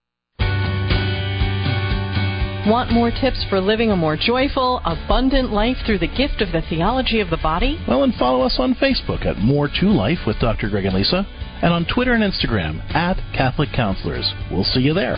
Want 2.65 2.93
more 2.93 3.11
tips 3.11 3.45
for 3.51 3.61
living 3.61 3.91
a 3.91 3.97
more 3.97 4.17
joyful, 4.17 4.81
abundant 4.85 5.51
life 5.51 5.79
through 5.85 5.99
the 5.99 6.07
gift 6.07 6.41
of 6.41 6.53
the 6.53 6.63
theology 6.71 7.19
of 7.19 7.29
the 7.29 7.37
body? 7.39 7.77
Well, 7.89 8.05
and 8.05 8.15
follow 8.15 8.47
us 8.47 8.55
on 8.61 8.77
Facebook 8.77 9.27
at 9.27 9.37
More 9.39 9.69
to 9.81 9.87
Life 9.87 10.21
with 10.29 10.39
Dr. 10.39 10.71
Greg 10.71 10.85
and 10.85 10.95
Lisa, 10.95 11.27
and 11.61 11.73
on 11.73 11.85
Twitter 11.93 12.13
and 12.13 12.23
Instagram 12.23 12.79
at 12.95 13.17
Catholic 13.37 13.71
Counselors. 13.75 14.33
We'll 14.49 14.63
see 14.63 14.79
you 14.79 14.95
there. 14.95 15.17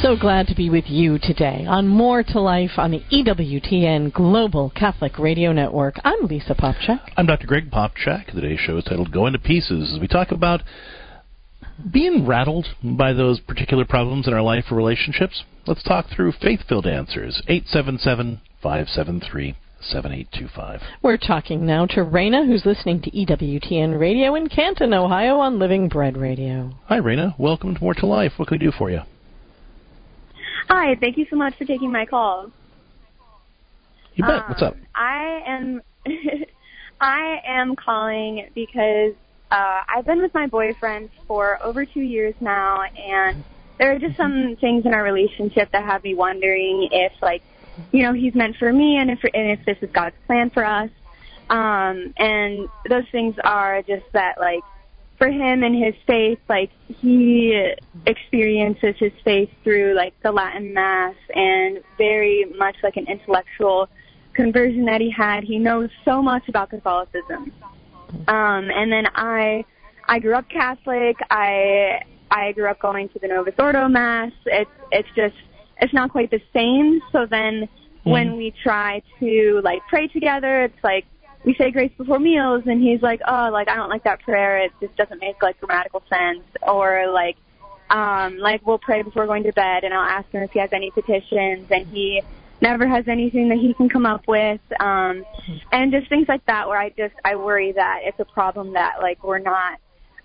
So 0.00 0.16
glad 0.16 0.46
to 0.46 0.54
be 0.54 0.70
with 0.70 0.86
you 0.86 1.18
today 1.18 1.66
on 1.68 1.86
More 1.86 2.22
to 2.22 2.40
Life 2.40 2.78
on 2.78 2.92
the 2.92 3.02
EWTN 3.12 4.14
Global 4.14 4.70
Catholic 4.70 5.18
Radio 5.18 5.52
Network. 5.52 5.96
I'm 6.02 6.24
Lisa 6.24 6.54
Popcak. 6.54 7.10
I'm 7.18 7.26
Dr. 7.26 7.46
Greg 7.46 7.70
Popcak. 7.70 8.32
Today's 8.32 8.58
show 8.58 8.78
is 8.78 8.84
titled 8.84 9.12
Going 9.12 9.34
to 9.34 9.38
Pieces 9.38 9.92
as 9.92 10.00
we 10.00 10.08
talk 10.08 10.30
about 10.30 10.62
being 11.92 12.26
rattled 12.26 12.66
by 12.82 13.12
those 13.12 13.40
particular 13.40 13.84
problems 13.84 14.26
in 14.26 14.34
our 14.34 14.42
life 14.42 14.64
or 14.70 14.76
relationships. 14.76 15.44
Let's 15.66 15.82
talk 15.82 16.06
through 16.14 16.32
faith 16.32 16.60
filled 16.68 16.86
answers. 16.86 17.42
877 17.48 18.40
573 18.62 19.56
7825. 19.80 20.80
We're 21.02 21.16
talking 21.16 21.64
now 21.64 21.86
to 21.86 22.04
Raina, 22.04 22.46
who's 22.46 22.66
listening 22.66 23.00
to 23.02 23.10
EWTN 23.10 23.98
Radio 23.98 24.34
in 24.34 24.48
Canton, 24.48 24.92
Ohio 24.92 25.36
on 25.36 25.58
Living 25.58 25.88
Bread 25.88 26.16
Radio. 26.16 26.72
Hi, 26.86 26.98
Raina. 26.98 27.38
Welcome 27.38 27.74
to 27.74 27.80
More 27.80 27.94
to 27.94 28.06
Life. 28.06 28.32
What 28.36 28.48
can 28.48 28.58
we 28.58 28.64
do 28.64 28.72
for 28.76 28.90
you? 28.90 29.00
Hi, 30.68 30.96
thank 31.00 31.16
you 31.16 31.26
so 31.30 31.36
much 31.36 31.56
for 31.56 31.64
taking 31.64 31.90
my 31.90 32.04
call. 32.04 32.50
You 34.14 34.24
bet. 34.24 34.42
Um, 34.42 34.44
What's 34.48 34.62
up? 34.62 34.76
I 34.94 35.40
am 35.46 35.80
I 37.00 37.40
am 37.46 37.74
calling 37.74 38.48
because 38.54 39.14
uh, 39.50 39.80
I've 39.88 40.04
been 40.06 40.22
with 40.22 40.34
my 40.34 40.46
boyfriend 40.46 41.10
for 41.26 41.62
over 41.62 41.84
two 41.84 42.00
years 42.00 42.34
now, 42.40 42.82
and 42.82 43.44
there 43.78 43.92
are 43.92 43.98
just 43.98 44.16
some 44.16 44.56
things 44.60 44.86
in 44.86 44.94
our 44.94 45.02
relationship 45.02 45.70
that 45.72 45.84
have 45.84 46.04
me 46.04 46.14
wondering 46.14 46.88
if, 46.92 47.12
like, 47.20 47.42
you 47.92 48.02
know, 48.02 48.12
he's 48.12 48.34
meant 48.34 48.56
for 48.56 48.72
me, 48.72 48.96
and 48.96 49.10
if 49.10 49.20
and 49.24 49.50
if 49.50 49.64
this 49.64 49.78
is 49.80 49.90
God's 49.92 50.16
plan 50.26 50.50
for 50.50 50.64
us. 50.64 50.90
Um, 51.48 52.14
and 52.16 52.68
those 52.88 53.08
things 53.10 53.34
are 53.42 53.82
just 53.82 54.04
that, 54.12 54.38
like, 54.38 54.62
for 55.20 55.28
him 55.28 55.62
and 55.62 55.76
his 55.76 55.94
faith, 56.06 56.38
like 56.48 56.70
he 56.86 57.74
experiences 58.06 58.94
his 58.98 59.12
faith 59.22 59.50
through 59.62 59.92
like 59.94 60.14
the 60.22 60.32
Latin 60.32 60.72
Mass 60.72 61.14
and 61.34 61.82
very 61.98 62.46
much 62.56 62.76
like 62.82 62.96
an 62.96 63.06
intellectual 63.06 63.86
conversion 64.32 64.86
that 64.86 65.02
he 65.02 65.10
had. 65.10 65.44
He 65.44 65.58
knows 65.58 65.90
so 66.06 66.22
much 66.22 66.48
about 66.48 66.70
Catholicism. 66.70 67.52
Um, 68.28 68.70
and 68.70 68.92
then 68.92 69.06
I, 69.14 69.64
I 70.06 70.18
grew 70.18 70.34
up 70.34 70.48
Catholic. 70.48 71.16
I, 71.30 72.00
I 72.30 72.52
grew 72.52 72.70
up 72.70 72.80
going 72.80 73.08
to 73.10 73.18
the 73.18 73.28
Novus 73.28 73.54
Ordo 73.58 73.88
Mass. 73.88 74.32
It's, 74.46 74.70
it's 74.92 75.08
just, 75.14 75.34
it's 75.80 75.92
not 75.92 76.10
quite 76.10 76.30
the 76.30 76.40
same. 76.52 77.00
So 77.12 77.26
then 77.28 77.68
when 78.04 78.36
we 78.36 78.54
try 78.62 79.02
to 79.20 79.60
like 79.64 79.80
pray 79.88 80.08
together, 80.08 80.64
it's 80.64 80.84
like 80.84 81.04
we 81.44 81.54
say 81.54 81.70
grace 81.70 81.92
before 81.96 82.18
meals 82.18 82.62
and 82.66 82.82
he's 82.82 83.02
like, 83.02 83.20
Oh, 83.26 83.50
like 83.52 83.68
I 83.68 83.76
don't 83.76 83.88
like 83.88 84.04
that 84.04 84.20
prayer, 84.20 84.58
it 84.58 84.72
just 84.80 84.96
doesn't 84.96 85.20
make 85.20 85.42
like 85.42 85.58
grammatical 85.60 86.02
sense 86.08 86.44
or 86.66 87.10
like 87.12 87.36
um 87.90 88.38
like 88.38 88.64
we'll 88.66 88.78
pray 88.78 89.02
before 89.02 89.26
going 89.26 89.42
to 89.42 89.52
bed 89.52 89.84
and 89.84 89.92
I'll 89.92 90.08
ask 90.08 90.30
him 90.30 90.42
if 90.42 90.50
he 90.52 90.60
has 90.60 90.70
any 90.72 90.90
petitions 90.90 91.66
and 91.70 91.86
he 91.88 92.22
never 92.60 92.86
has 92.86 93.04
anything 93.08 93.48
that 93.48 93.58
he 93.58 93.74
can 93.74 93.88
come 93.88 94.06
up 94.06 94.26
with. 94.28 94.60
Um 94.80 95.24
and 95.72 95.92
just 95.92 96.08
things 96.08 96.28
like 96.28 96.44
that 96.46 96.68
where 96.68 96.78
I 96.78 96.90
just 96.90 97.14
I 97.24 97.36
worry 97.36 97.72
that 97.72 98.00
it's 98.04 98.20
a 98.20 98.24
problem 98.24 98.72
that 98.74 99.00
like 99.00 99.22
we're 99.24 99.38
not 99.38 99.78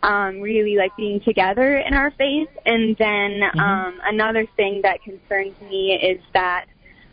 um 0.03 0.41
really 0.41 0.75
like 0.75 0.95
being 0.95 1.19
together 1.21 1.77
in 1.77 1.93
our 1.93 2.11
faith. 2.11 2.49
And 2.65 2.95
then 2.97 3.41
um 3.59 3.99
another 4.03 4.45
thing 4.55 4.81
that 4.83 5.01
concerns 5.01 5.59
me 5.61 5.93
is 5.93 6.21
that 6.33 6.65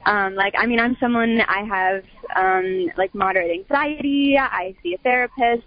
um 0.05 0.35
like 0.35 0.53
i 0.59 0.67
mean 0.67 0.81
i'm 0.81 0.97
someone 0.99 1.41
i 1.43 1.63
have 1.63 2.05
um 2.35 2.91
like 2.97 3.15
moderate 3.15 3.51
anxiety. 3.51 4.37
I 4.39 4.75
see 4.83 4.95
a 4.95 4.99
therapist. 4.99 5.65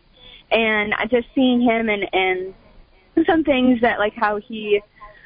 And 0.51 0.93
I 0.93 1.05
just 1.05 1.27
seeing 1.33 1.61
him 1.61 1.89
and 1.89 2.05
and 2.13 2.53
some 3.25 3.43
things 3.43 3.81
that 3.81 3.97
like 3.97 4.13
how 4.15 4.37
he 4.37 4.81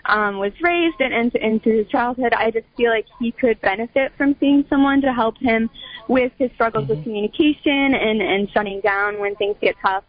um 0.10 0.40
was 0.40 0.52
raised 0.62 1.00
and, 1.00 1.14
and 1.14 1.36
into 1.36 1.70
his 1.70 1.88
childhood 1.88 2.34
i 2.34 2.50
just 2.52 2.66
feel 2.76 2.92
like 2.92 3.06
he 3.20 3.32
could 3.32 3.60
benefit 3.62 4.12
from 4.18 4.36
seeing 4.40 4.66
someone 4.70 5.00
to 5.02 5.14
help 5.14 5.38
him 5.40 5.70
with 6.08 6.32
his 6.38 6.50
struggles 6.56 6.88
with 6.90 7.02
communication 7.04 7.94
and 7.94 8.22
and 8.22 8.50
shutting 8.52 8.82
down 8.82 9.20
when 9.20 9.36
things 9.36 9.56
get 9.62 9.76
tough 9.86 10.04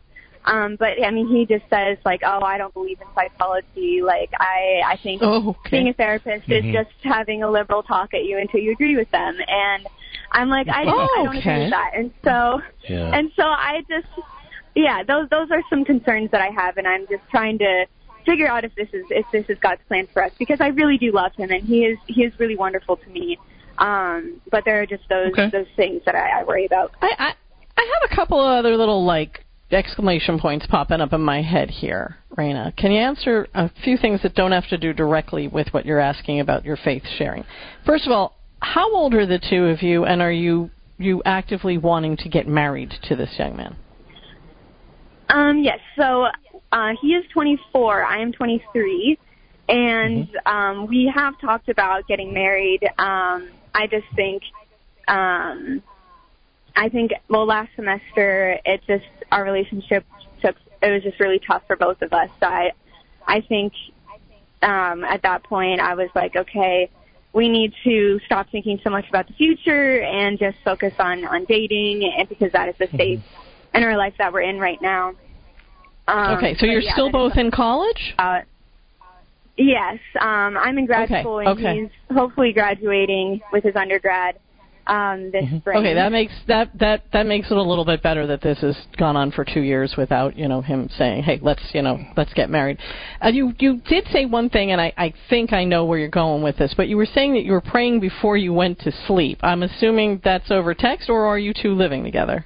Um, 0.47 0.77
but 0.79 0.93
I 1.05 1.11
mean, 1.11 1.29
he 1.29 1.45
just 1.45 1.67
says 1.69 1.99
like, 2.11 2.23
"Oh, 2.25 2.41
I 2.53 2.57
don't 2.57 2.73
believe 2.73 2.99
in 3.03 3.09
psychology. 3.15 4.01
Like, 4.13 4.31
I 4.41 4.81
I 4.93 4.97
think 5.05 5.21
Oh, 5.23 5.51
okay. 5.51 5.71
being 5.77 5.89
a 5.89 5.93
therapist 5.93 6.49
Mhm. 6.49 6.59
is 6.59 6.65
just 6.73 6.95
having 7.17 7.43
a 7.43 7.51
liberal 7.51 7.83
talk 7.83 8.15
at 8.15 8.25
you 8.25 8.39
until 8.39 8.61
you 8.65 8.73
agree 8.73 8.97
with 8.97 9.11
them." 9.11 9.35
And 9.47 9.87
I'm 10.33 10.49
like, 10.49 10.69
I 10.71 10.83
don't, 10.87 11.11
I 11.19 11.23
don't 11.25 11.37
agree 11.37 11.59
with 11.65 11.71
that. 11.79 11.91
And 11.95 12.11
so, 12.25 12.63
Yeah. 12.89 13.11
and 13.17 13.31
so 13.37 13.43
I 13.45 13.83
just, 13.95 14.09
yeah, 14.75 15.03
those 15.11 15.29
those 15.29 15.51
are 15.51 15.63
some 15.69 15.85
concerns 15.85 16.31
that 16.31 16.41
I 16.41 16.51
have, 16.61 16.79
and 16.79 16.87
I'm 16.89 17.07
just 17.15 17.25
trying 17.31 17.59
to 17.59 17.85
figure 18.25 18.49
out 18.49 18.65
if 18.65 18.75
this 18.75 18.89
is 18.93 19.05
if 19.11 19.27
this 19.33 19.45
is 19.49 19.59
God's 19.61 19.81
plan 19.89 20.09
for 20.13 20.25
us 20.25 20.33
because 20.39 20.61
I 20.61 20.69
really 20.69 20.99
do 20.99 21.13
love 21.13 21.33
him, 21.35 21.51
and 21.51 21.63
he 21.63 21.85
is 21.85 21.99
he 22.07 22.23
is 22.23 22.33
really 22.39 22.57
wonderful 22.57 22.97
to 22.97 23.11
me. 23.11 23.39
Um, 23.79 24.41
but 24.51 24.65
there 24.65 24.81
are 24.83 24.87
just 24.87 25.05
those 25.09 25.33
those 25.53 25.67
things 25.77 26.03
that 26.07 26.15
I, 26.15 26.41
I 26.41 26.45
worry 26.45 26.67
about. 26.67 26.93
I, 27.01 27.13
I 27.19 27.35
I 27.77 28.01
have 28.01 28.11
a 28.11 28.15
couple 28.15 28.41
of 28.41 28.59
other 28.59 28.77
little 28.77 29.05
like 29.05 29.45
exclamation 29.71 30.39
points 30.39 30.67
popping 30.67 31.01
up 31.01 31.13
in 31.13 31.21
my 31.21 31.43
head 31.43 31.71
here, 31.71 32.17
Raina. 32.37 32.77
Can 32.77 32.91
you 32.91 32.99
answer 32.99 33.47
a 33.55 33.71
few 33.85 33.97
things 33.97 34.21
that 34.23 34.35
don't 34.35 34.53
have 34.53 34.69
to 34.69 34.79
do 34.79 34.93
directly 34.93 35.49
with 35.49 35.69
what 35.73 35.87
you're 35.87 36.01
asking 36.01 36.41
about 36.41 36.65
your 36.65 36.77
faith 36.77 37.05
sharing? 37.17 37.45
First 37.87 38.07
of 38.07 38.13
all, 38.13 38.37
how 38.61 38.93
old 38.95 39.15
are 39.15 39.27
the 39.27 39.39
two 39.39 39.67
of 39.67 39.83
you, 39.83 40.05
and 40.05 40.21
are 40.21 40.33
you 40.33 40.71
you 40.99 41.23
actively 41.25 41.79
wanting 41.79 42.17
to 42.19 42.29
get 42.29 42.47
married 42.47 42.93
to 43.05 43.17
this 43.17 43.31
young 43.39 43.57
man? 43.57 43.77
Um, 45.31 45.61
yes. 45.63 45.79
So 45.97 46.27
uh, 46.73 46.95
he 47.01 47.15
is 47.15 47.25
24. 47.33 48.05
I 48.05 48.19
am 48.19 48.33
23, 48.33 49.19
and 49.69 50.29
um, 50.47 50.87
we 50.87 51.13
have 51.15 51.39
talked 51.41 51.69
about 51.69 52.07
getting 52.07 52.33
married. 52.33 52.85
Um, 52.99 53.51
I 53.75 53.87
just 53.91 54.07
think, 54.15 54.43
um, 55.09 55.83
I 56.77 56.89
think. 56.89 57.13
Well, 57.29 57.47
last 57.47 57.71
semester 57.77 58.59
it 58.65 58.83
just 58.87 59.07
our 59.33 59.45
relationship 59.45 60.05
took. 60.43 60.57
It 60.83 60.91
was 60.91 61.03
just 61.03 61.19
really 61.19 61.41
tough 61.41 61.63
for 61.67 61.77
both 61.77 62.03
of 62.03 62.13
us. 62.13 62.31
So 62.41 62.47
I, 62.47 62.73
I 63.27 63.41
think 63.41 63.73
um, 64.63 65.05
at 65.05 65.23
that 65.23 65.43
point 65.43 65.81
I 65.81 65.95
was 65.95 66.09
like, 66.15 66.37
okay, 66.37 66.89
we 67.33 67.49
need 67.49 67.75
to 67.85 68.21
stop 68.27 68.49
thinking 68.51 68.81
so 68.83 68.91
much 68.91 69.09
about 69.09 69.27
the 69.27 69.35
future 69.35 70.01
and 70.03 70.39
just 70.39 70.59
focus 70.65 70.95
on 70.99 71.25
on 71.25 71.47
dating, 71.47 72.05
and 72.05 72.29
because 72.29 72.53
that 72.53 72.69
is 72.69 72.77
the 72.79 72.87
state 72.95 73.21
in 73.75 73.83
our 73.83 73.97
life 73.97 74.15
that 74.19 74.33
we're 74.33 74.43
in 74.43 74.59
right 74.59 74.81
now. 74.81 75.15
Um, 76.11 76.37
okay, 76.39 76.57
so 76.59 76.67
you're 76.67 76.81
yeah, 76.81 76.93
still 76.93 77.13
both 77.13 77.37
in 77.37 77.51
college? 77.51 78.15
uh, 78.19 78.41
yes, 79.57 79.99
um, 80.21 80.57
I'm 80.57 80.77
in 80.79 80.87
grad 80.87 81.11
Okay, 81.11 81.23
school, 81.23 81.39
and 81.39 81.49
okay. 81.49 81.83
he's 81.83 82.17
hopefully 82.17 82.53
graduating 82.53 83.41
with 83.53 83.65
his 83.65 83.77
undergrad 83.77 84.39
um, 84.87 85.31
this 85.31 85.45
spring. 85.61 85.79
Okay, 85.79 85.95
that 85.95 86.11
makes 86.11 86.33
that 86.49 86.71
that 86.81 87.05
that 87.13 87.27
makes 87.27 87.51
it 87.51 87.57
a 87.57 87.63
little 87.63 87.85
bit 87.85 88.03
better 88.03 88.27
that 88.27 88.41
this 88.41 88.59
has 88.61 88.77
gone 88.99 89.17
on 89.17 89.31
for 89.31 89.45
two 89.45 89.61
years 89.61 89.95
without 89.97 90.37
you 90.37 90.49
know 90.49 90.61
him 90.63 90.89
saying, 90.99 91.23
"Hey, 91.23 91.39
let's 91.41 91.63
you 91.73 91.83
know 91.83 91.99
let's 92.17 92.33
get 92.35 92.51
married." 92.51 92.79
Uh, 93.25 93.29
you 93.29 93.53
you 93.59 93.81
did 93.89 94.07
say 94.09 94.27
one 94.27 94.51
thing, 94.51 94.73
and 94.73 94.81
I 94.81 94.93
I 94.97 95.15
think 95.29 95.53
I 95.53 95.65
know 95.65 95.85
where 95.85 95.99
you're 95.99 96.09
going 96.09 96.43
with 96.43 96.57
this, 96.57 96.75
but 96.77 96.89
you 96.89 96.97
were 96.97 97.07
saying 97.07 97.35
that 97.35 97.45
you 97.45 97.53
were 97.53 97.61
praying 97.61 98.01
before 98.01 98.37
you 98.37 98.53
went 98.53 98.81
to 98.81 98.93
sleep. 99.07 99.39
I'm 99.43 99.63
assuming 99.63 100.21
that's 100.25 100.51
over 100.51 100.75
text, 100.75 101.09
or 101.09 101.25
are 101.27 101.39
you 101.39 101.55
two 101.55 101.75
living 101.75 102.03
together? 102.03 102.45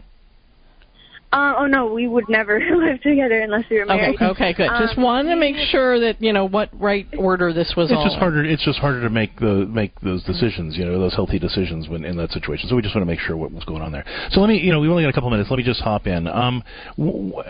Uh, 1.35 1.55
oh 1.59 1.67
no, 1.67 1.93
we 1.93 2.07
would 2.07 2.29
never 2.29 2.61
live 2.77 3.01
together 3.03 3.41
unless 3.41 3.65
we 3.69 3.79
were 3.79 3.87
married. 3.87 4.15
okay, 4.17 4.27
okay, 4.27 4.53
good. 4.53 4.71
Just 4.79 4.97
Um, 4.97 5.05
wanted 5.05 5.31
to 5.31 5.37
make 5.37 5.57
sure 5.57 5.99
that 6.01 6.23
you 6.23 6.33
know 6.33 6.47
what 6.47 6.71
right 6.79 7.07
order 7.19 7.53
this 7.53 7.75
was 7.77 7.91
on. 7.91 7.95
it's 7.95 7.99
all. 7.99 8.05
just 8.05 8.15
in. 8.15 8.21
harder. 8.21 8.45
It's 8.45 8.65
just 8.65 8.79
harder 8.79 9.03
to 9.03 9.11
make 9.11 9.39
the 9.41 9.67
make 9.69 9.99
those 10.01 10.23
decisions. 10.23 10.77
You 10.79 10.85
know, 10.85 10.99
those 10.99 11.15
healthy 11.15 11.39
decisions 11.39 11.89
when 11.89 12.05
in 12.05 12.17
that 12.19 12.31
situation. 12.31 12.69
So 12.69 12.77
we 12.77 12.83
just 12.83 12.95
want 12.95 13.03
to 13.07 13.11
make 13.13 13.21
sure 13.21 13.37
what 13.37 13.53
was 13.53 13.65
going 13.65 13.83
on 13.83 13.91
there. 13.93 14.05
So 14.31 14.41
let 14.41 14.49
me, 14.49 14.59
you 14.59 14.71
know, 14.73 14.81
we've 14.81 14.91
only 14.91 15.03
got 15.03 15.09
a 15.11 15.13
couple 15.13 15.31
minutes. 15.31 15.51
Let 15.51 15.57
me 15.59 15.65
just 15.65 15.81
hop 15.81 16.07
in. 16.07 16.27
Um, 16.29 16.63
w- 16.97 17.31
w- 17.33 17.45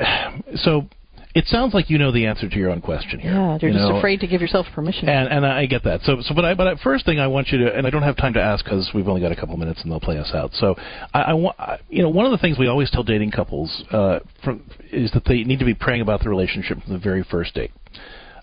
so 0.56 0.88
it 1.34 1.46
sounds 1.48 1.74
like 1.74 1.90
you 1.90 1.98
know 1.98 2.12
the 2.12 2.26
answer 2.26 2.48
to 2.48 2.56
your 2.56 2.70
own 2.70 2.80
question 2.80 3.18
here. 3.18 3.32
Yeah, 3.32 3.58
you're 3.60 3.72
you 3.72 3.76
just 3.76 3.90
know? 3.90 3.98
afraid 3.98 4.20
to 4.20 4.26
give 4.26 4.40
yourself 4.40 4.66
permission. 4.72 5.08
And 5.08 5.28
and 5.28 5.44
I 5.44 5.66
get 5.66 5.82
that. 5.84 6.02
So 6.02 6.18
so 6.22 6.34
but 6.34 6.44
I 6.44 6.54
but 6.54 6.78
first 6.80 7.04
thing 7.04 7.18
I 7.18 7.26
want 7.26 7.48
you 7.48 7.58
to 7.58 7.76
and 7.76 7.86
I 7.86 7.90
don't 7.90 8.02
have 8.02 8.16
time 8.16 8.34
to 8.34 8.40
ask 8.40 8.64
because 8.64 8.90
we've 8.94 9.08
only 9.08 9.20
got 9.20 9.32
a 9.32 9.36
couple 9.36 9.56
minutes 9.56 9.82
and 9.82 9.90
they'll 9.90 10.00
play 10.00 10.18
us 10.18 10.30
out. 10.32 10.52
So 10.54 10.76
I, 11.12 11.22
I 11.22 11.32
want 11.34 11.56
you 11.88 12.02
know 12.02 12.08
one 12.08 12.24
of 12.24 12.30
the 12.30 12.38
things 12.38 12.56
we 12.58 12.68
always 12.68 12.90
tell 12.90 13.02
dating 13.02 13.32
couples 13.32 13.84
uh, 13.90 14.20
from 14.44 14.62
is 14.92 15.10
that 15.12 15.24
they 15.24 15.42
need 15.42 15.58
to 15.58 15.64
be 15.64 15.74
praying 15.74 16.02
about 16.02 16.22
the 16.22 16.28
relationship 16.28 16.80
from 16.82 16.92
the 16.92 17.00
very 17.00 17.24
first 17.24 17.54
date. 17.54 17.72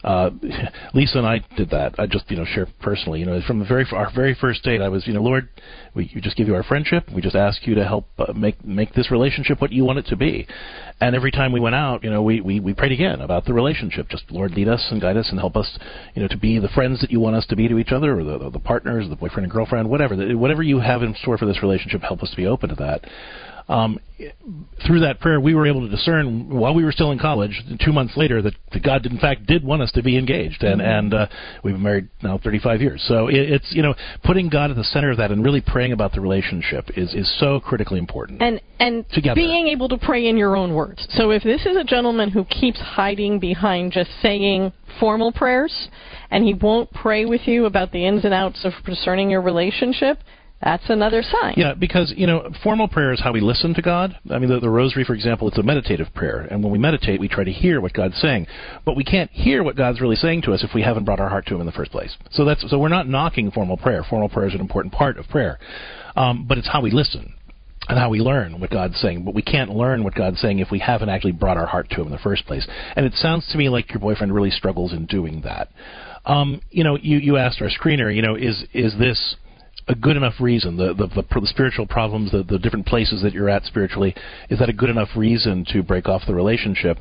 Uh, 0.03 0.31
Lisa 0.93 1.19
and 1.19 1.27
I 1.27 1.41
did 1.55 1.69
that. 1.71 1.95
I 1.99 2.07
just, 2.07 2.29
you 2.29 2.37
know, 2.37 2.45
share 2.45 2.67
personally. 2.81 3.19
You 3.19 3.25
know, 3.25 3.41
from 3.45 3.59
the 3.59 3.65
very 3.65 3.85
our 3.91 4.11
very 4.13 4.35
first 4.39 4.63
date, 4.63 4.81
I 4.81 4.89
was, 4.89 5.05
you 5.07 5.13
know, 5.13 5.21
Lord, 5.21 5.49
we 5.93 6.07
just 6.21 6.37
give 6.37 6.47
you 6.47 6.55
our 6.55 6.63
friendship. 6.63 7.05
We 7.13 7.21
just 7.21 7.35
ask 7.35 7.65
you 7.67 7.75
to 7.75 7.85
help 7.85 8.07
uh, 8.17 8.33
make 8.33 8.63
make 8.65 8.93
this 8.93 9.11
relationship 9.11 9.61
what 9.61 9.71
you 9.71 9.83
want 9.83 9.99
it 9.99 10.05
to 10.07 10.15
be. 10.15 10.47
And 10.99 11.15
every 11.15 11.31
time 11.31 11.51
we 11.51 11.59
went 11.59 11.75
out, 11.75 12.03
you 12.03 12.09
know, 12.09 12.21
we, 12.21 12.41
we 12.41 12.59
we 12.59 12.73
prayed 12.73 12.91
again 12.91 13.21
about 13.21 13.45
the 13.45 13.53
relationship. 13.53 14.09
Just 14.09 14.23
Lord, 14.31 14.51
lead 14.51 14.67
us 14.67 14.87
and 14.91 15.01
guide 15.01 15.17
us 15.17 15.29
and 15.29 15.39
help 15.39 15.55
us, 15.55 15.77
you 16.15 16.21
know, 16.21 16.27
to 16.27 16.37
be 16.37 16.59
the 16.59 16.69
friends 16.69 17.01
that 17.01 17.11
you 17.11 17.19
want 17.19 17.35
us 17.35 17.45
to 17.47 17.55
be 17.55 17.67
to 17.67 17.77
each 17.77 17.91
other, 17.91 18.19
or 18.19 18.23
the 18.23 18.49
the 18.49 18.59
partners, 18.59 19.07
the 19.09 19.15
boyfriend 19.15 19.45
and 19.45 19.51
girlfriend, 19.51 19.89
whatever. 19.89 20.15
Whatever 20.35 20.63
you 20.63 20.79
have 20.79 21.03
in 21.03 21.15
store 21.15 21.37
for 21.37 21.45
this 21.45 21.61
relationship, 21.61 22.01
help 22.01 22.23
us 22.23 22.29
to 22.31 22.37
be 22.37 22.47
open 22.47 22.69
to 22.69 22.75
that. 22.75 23.05
Um, 23.67 23.99
through 24.85 24.99
that 25.01 25.19
prayer, 25.19 25.39
we 25.39 25.55
were 25.55 25.65
able 25.65 25.81
to 25.81 25.89
discern 25.89 26.49
while 26.49 26.73
we 26.73 26.83
were 26.83 26.91
still 26.91 27.11
in 27.11 27.19
college, 27.19 27.59
two 27.83 27.91
months 27.91 28.15
later, 28.15 28.41
that, 28.41 28.53
that 28.73 28.83
God, 28.83 29.05
in 29.05 29.17
fact, 29.17 29.45
did 29.45 29.63
want 29.63 29.81
us 29.81 29.91
to 29.93 30.03
be 30.03 30.17
engaged, 30.17 30.63
and 30.63 30.81
and 30.81 31.13
uh, 31.13 31.27
we've 31.63 31.73
been 31.73 31.83
married 31.83 32.09
now 32.21 32.37
35 32.37 32.81
years. 32.81 33.03
So 33.07 33.27
it, 33.27 33.35
it's 33.35 33.71
you 33.71 33.81
know 33.81 33.95
putting 34.23 34.49
God 34.49 34.69
at 34.69 34.77
the 34.77 34.83
center 34.83 35.11
of 35.11 35.17
that 35.17 35.31
and 35.31 35.43
really 35.43 35.61
praying 35.61 35.91
about 35.91 36.13
the 36.13 36.21
relationship 36.21 36.89
is 36.95 37.13
is 37.13 37.33
so 37.39 37.59
critically 37.59 37.99
important. 37.99 38.41
and 38.41 38.61
and 38.79 39.09
Together. 39.09 39.35
being 39.35 39.67
able 39.67 39.89
to 39.89 39.97
pray 39.97 40.27
in 40.27 40.37
your 40.37 40.55
own 40.55 40.73
words. 40.73 41.07
So 41.11 41.31
if 41.31 41.43
this 41.43 41.65
is 41.65 41.77
a 41.77 41.83
gentleman 41.83 42.29
who 42.29 42.45
keeps 42.45 42.79
hiding 42.79 43.39
behind 43.39 43.91
just 43.91 44.09
saying 44.21 44.73
formal 44.99 45.31
prayers, 45.31 45.89
and 46.29 46.43
he 46.43 46.53
won't 46.53 46.91
pray 46.93 47.25
with 47.25 47.47
you 47.47 47.65
about 47.65 47.91
the 47.91 48.05
ins 48.05 48.25
and 48.25 48.33
outs 48.33 48.65
of 48.65 48.73
discerning 48.85 49.29
your 49.29 49.41
relationship, 49.41 50.19
that's 50.63 50.83
another 50.89 51.23
sign. 51.23 51.55
Yeah, 51.57 51.73
because 51.73 52.13
you 52.15 52.27
know, 52.27 52.51
formal 52.63 52.87
prayer 52.87 53.13
is 53.13 53.19
how 53.19 53.31
we 53.31 53.41
listen 53.41 53.73
to 53.73 53.81
God. 53.81 54.15
I 54.29 54.39
mean, 54.39 54.49
the, 54.49 54.59
the 54.59 54.69
Rosary, 54.69 55.03
for 55.03 55.13
example, 55.13 55.47
it's 55.47 55.57
a 55.57 55.63
meditative 55.63 56.13
prayer, 56.13 56.41
and 56.41 56.63
when 56.63 56.71
we 56.71 56.77
meditate, 56.77 57.19
we 57.19 57.27
try 57.27 57.43
to 57.43 57.51
hear 57.51 57.81
what 57.81 57.93
God's 57.93 58.19
saying, 58.21 58.47
but 58.85 58.95
we 58.95 59.03
can't 59.03 59.31
hear 59.31 59.63
what 59.63 59.75
God's 59.75 60.01
really 60.01 60.15
saying 60.15 60.43
to 60.43 60.53
us 60.53 60.63
if 60.63 60.71
we 60.75 60.81
haven't 60.83 61.05
brought 61.05 61.19
our 61.19 61.29
heart 61.29 61.47
to 61.47 61.55
Him 61.55 61.61
in 61.61 61.65
the 61.65 61.71
first 61.71 61.91
place. 61.91 62.15
So 62.31 62.45
that's 62.45 62.69
so 62.69 62.77
we're 62.77 62.89
not 62.89 63.07
knocking 63.07 63.51
formal 63.51 63.77
prayer. 63.77 64.03
Formal 64.07 64.29
prayer 64.29 64.47
is 64.47 64.53
an 64.53 64.61
important 64.61 64.93
part 64.93 65.17
of 65.17 65.27
prayer, 65.29 65.59
um, 66.15 66.45
but 66.47 66.57
it's 66.57 66.69
how 66.69 66.81
we 66.81 66.91
listen 66.91 67.33
and 67.89 67.97
how 67.97 68.09
we 68.09 68.19
learn 68.19 68.59
what 68.59 68.69
God's 68.69 68.99
saying. 69.01 69.23
But 69.23 69.33
we 69.33 69.41
can't 69.41 69.71
learn 69.71 70.03
what 70.03 70.13
God's 70.13 70.39
saying 70.39 70.59
if 70.59 70.69
we 70.71 70.79
haven't 70.79 71.09
actually 71.09 71.31
brought 71.31 71.57
our 71.57 71.65
heart 71.65 71.89
to 71.91 72.01
Him 72.01 72.07
in 72.07 72.11
the 72.11 72.19
first 72.19 72.45
place. 72.45 72.67
And 72.95 73.05
it 73.05 73.13
sounds 73.15 73.47
to 73.51 73.57
me 73.57 73.69
like 73.69 73.89
your 73.89 73.99
boyfriend 73.99 74.33
really 74.33 74.51
struggles 74.51 74.93
in 74.93 75.07
doing 75.07 75.41
that. 75.41 75.69
Um, 76.25 76.61
you 76.69 76.83
know, 76.83 76.97
you 76.97 77.17
you 77.17 77.37
asked 77.37 77.61
our 77.61 77.69
screener, 77.69 78.15
you 78.15 78.21
know, 78.21 78.35
is 78.35 78.63
is 78.73 78.93
this 78.99 79.35
a 79.87 79.95
good 79.95 80.17
enough 80.17 80.35
reason 80.39 80.77
the 80.77 80.93
the, 80.93 81.07
the, 81.07 81.39
the 81.39 81.47
spiritual 81.47 81.85
problems 81.85 82.31
the, 82.31 82.43
the 82.43 82.59
different 82.59 82.85
places 82.85 83.21
that 83.21 83.33
you're 83.33 83.49
at 83.49 83.63
spiritually 83.65 84.15
is 84.49 84.59
that 84.59 84.69
a 84.69 84.73
good 84.73 84.89
enough 84.89 85.09
reason 85.15 85.65
to 85.71 85.83
break 85.83 86.07
off 86.07 86.21
the 86.27 86.33
relationship? 86.33 86.97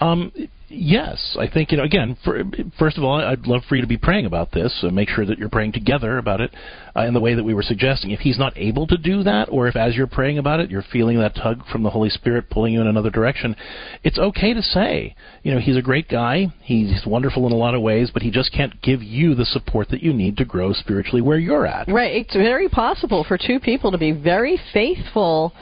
Um 0.00 0.32
yes 0.74 1.36
i 1.40 1.48
think 1.48 1.70
you 1.70 1.78
know 1.78 1.84
again 1.84 2.16
for, 2.24 2.42
first 2.78 2.98
of 2.98 3.04
all 3.04 3.20
i'd 3.20 3.46
love 3.46 3.62
for 3.68 3.76
you 3.76 3.82
to 3.82 3.88
be 3.88 3.96
praying 3.96 4.26
about 4.26 4.52
this 4.52 4.76
so 4.80 4.90
make 4.90 5.08
sure 5.08 5.24
that 5.24 5.38
you're 5.38 5.48
praying 5.48 5.72
together 5.72 6.18
about 6.18 6.40
it 6.40 6.54
uh, 6.96 7.02
in 7.02 7.14
the 7.14 7.20
way 7.20 7.34
that 7.34 7.44
we 7.44 7.54
were 7.54 7.62
suggesting 7.62 8.10
if 8.10 8.20
he's 8.20 8.38
not 8.38 8.52
able 8.56 8.86
to 8.86 8.96
do 8.96 9.22
that 9.22 9.48
or 9.50 9.68
if 9.68 9.76
as 9.76 9.96
you're 9.96 10.06
praying 10.06 10.38
about 10.38 10.60
it 10.60 10.70
you're 10.70 10.84
feeling 10.92 11.18
that 11.18 11.34
tug 11.34 11.64
from 11.70 11.82
the 11.82 11.90
holy 11.90 12.10
spirit 12.10 12.50
pulling 12.50 12.74
you 12.74 12.80
in 12.80 12.86
another 12.86 13.10
direction 13.10 13.56
it's 14.02 14.18
okay 14.18 14.52
to 14.52 14.62
say 14.62 15.14
you 15.42 15.52
know 15.52 15.60
he's 15.60 15.76
a 15.76 15.82
great 15.82 16.08
guy 16.08 16.46
he's 16.62 17.02
wonderful 17.06 17.46
in 17.46 17.52
a 17.52 17.56
lot 17.56 17.74
of 17.74 17.82
ways 17.82 18.10
but 18.12 18.22
he 18.22 18.30
just 18.30 18.52
can't 18.52 18.80
give 18.82 19.02
you 19.02 19.34
the 19.34 19.44
support 19.44 19.88
that 19.88 20.02
you 20.02 20.12
need 20.12 20.36
to 20.36 20.44
grow 20.44 20.72
spiritually 20.72 21.22
where 21.22 21.38
you're 21.38 21.66
at 21.66 21.88
Right. 21.88 22.16
It's 22.16 22.34
very 22.34 22.68
possible 22.68 23.24
for 23.26 23.38
two 23.38 23.60
people 23.60 23.92
to 23.92 23.98
be 23.98 24.10
very 24.10 24.58
faithful 24.72 25.52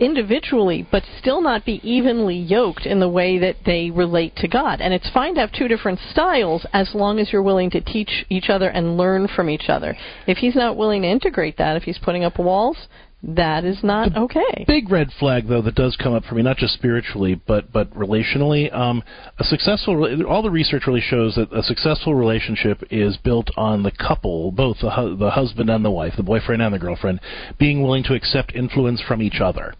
individually, 0.00 0.86
but 0.90 1.02
still 1.18 1.40
not 1.40 1.64
be 1.64 1.80
evenly 1.88 2.36
yoked 2.36 2.86
in 2.86 3.00
the 3.00 3.08
way 3.08 3.38
that 3.38 3.56
they 3.64 3.90
relate 3.90 4.34
to 4.36 4.48
God. 4.48 4.80
And 4.80 4.92
it's 4.92 5.10
fine 5.10 5.34
to 5.34 5.40
have 5.40 5.52
two 5.52 5.68
different 5.68 6.00
styles 6.10 6.66
as 6.72 6.94
long 6.94 7.18
as 7.18 7.32
you're 7.32 7.42
willing 7.42 7.70
to 7.70 7.80
teach 7.80 8.24
each 8.28 8.48
other 8.48 8.68
and 8.68 8.96
learn 8.96 9.28
from 9.28 9.48
each 9.48 9.68
other. 9.68 9.96
If 10.26 10.38
he's 10.38 10.56
not 10.56 10.76
willing 10.76 11.02
to 11.02 11.08
integrate 11.08 11.56
that, 11.58 11.76
if 11.76 11.84
he's 11.84 11.98
putting 11.98 12.24
up 12.24 12.38
walls, 12.38 12.76
that 13.22 13.64
is 13.64 13.82
not 13.82 14.14
okay. 14.16 14.64
big 14.66 14.90
red 14.90 15.10
flag 15.18 15.48
though 15.48 15.62
that 15.62 15.74
does 15.74 15.96
come 15.96 16.12
up 16.12 16.22
for 16.24 16.34
me 16.34 16.42
not 16.42 16.58
just 16.58 16.74
spiritually 16.74 17.34
but 17.46 17.72
but 17.72 17.90
relationally 17.94 18.72
um 18.76 19.02
a 19.38 19.44
successful 19.44 20.24
all 20.26 20.42
the 20.42 20.50
research 20.50 20.82
really 20.86 21.00
shows 21.00 21.34
that 21.34 21.50
a 21.52 21.62
successful 21.62 22.14
relationship 22.14 22.82
is 22.90 23.16
built 23.16 23.50
on 23.56 23.82
the 23.82 23.90
couple 23.90 24.52
both 24.52 24.76
the 24.82 24.90
hu- 24.90 25.16
the 25.16 25.30
husband 25.30 25.70
and 25.70 25.82
the 25.84 25.90
wife 25.90 26.12
the 26.16 26.22
boyfriend 26.22 26.60
and 26.60 26.74
the 26.74 26.78
girlfriend 26.78 27.18
being 27.58 27.82
willing 27.82 28.04
to 28.04 28.14
accept 28.14 28.54
influence 28.54 29.00
from 29.00 29.22
each 29.22 29.40
other 29.40 29.74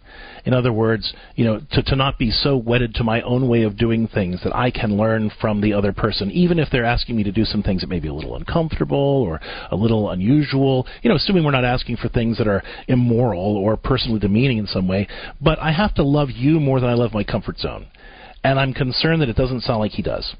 in 0.47 0.55
other 0.55 0.72
words 0.72 1.12
you 1.34 1.44
know 1.44 1.61
to 1.72 1.82
to 1.82 1.94
not 1.94 2.18
be 2.18 2.30
so 2.30 2.57
wedded 2.57 2.94
to 2.94 3.05
my 3.05 3.20
own 3.22 3.49
way 3.49 3.62
of 3.64 3.76
doing 3.76 4.09
things 4.09 4.40
that 4.42 4.57
I 4.57 4.70
can 4.70 4.97
learn 4.97 5.30
from 5.40 5.61
the 5.61 5.74
other 5.74 5.92
person 5.92 6.30
even 6.30 6.59
if 6.59 6.70
they're 6.70 6.84
asking 6.84 7.16
me 7.16 7.24
to 7.24 7.32
do 7.32 7.44
some 7.44 7.62
things 7.62 7.82
that 7.82 7.90
may 7.90 8.01
be 8.01 8.09
a 8.09 8.14
little 8.14 8.36
uncomfortable 8.36 8.97
or 8.97 9.40
a 9.70 9.76
little 9.76 10.11
unusual 10.11 10.86
you 11.03 11.11
know 11.11 11.16
assuming 11.16 11.44
we're 11.44 11.51
not 11.51 11.64
asking 11.64 11.99
for 11.99 12.09
things 12.09 12.38
that 12.38 12.49
are 12.49 12.62
immoral 12.88 13.57
or 13.59 13.76
personally 13.76 14.20
demeaning 14.20 14.57
in 14.57 14.66
some 14.66 14.88
way 14.88 15.07
but 15.40 15.59
I 15.59 15.72
have 15.72 15.94
to 15.97 16.03
love 16.03 16.30
you 16.30 16.59
more 16.61 16.80
than 16.80 16.88
I 16.88 16.94
love 16.94 17.12
my 17.12 17.24
comfort 17.24 17.59
zone 17.59 17.86
And 18.42 18.61
I'm 18.61 18.72
concerned 18.72 19.22
that 19.22 19.28
it 19.28 19.36
doesn't 19.36 19.62
sound 19.62 19.80
like 19.80 19.90
he 19.90 20.03
does. 20.03 20.36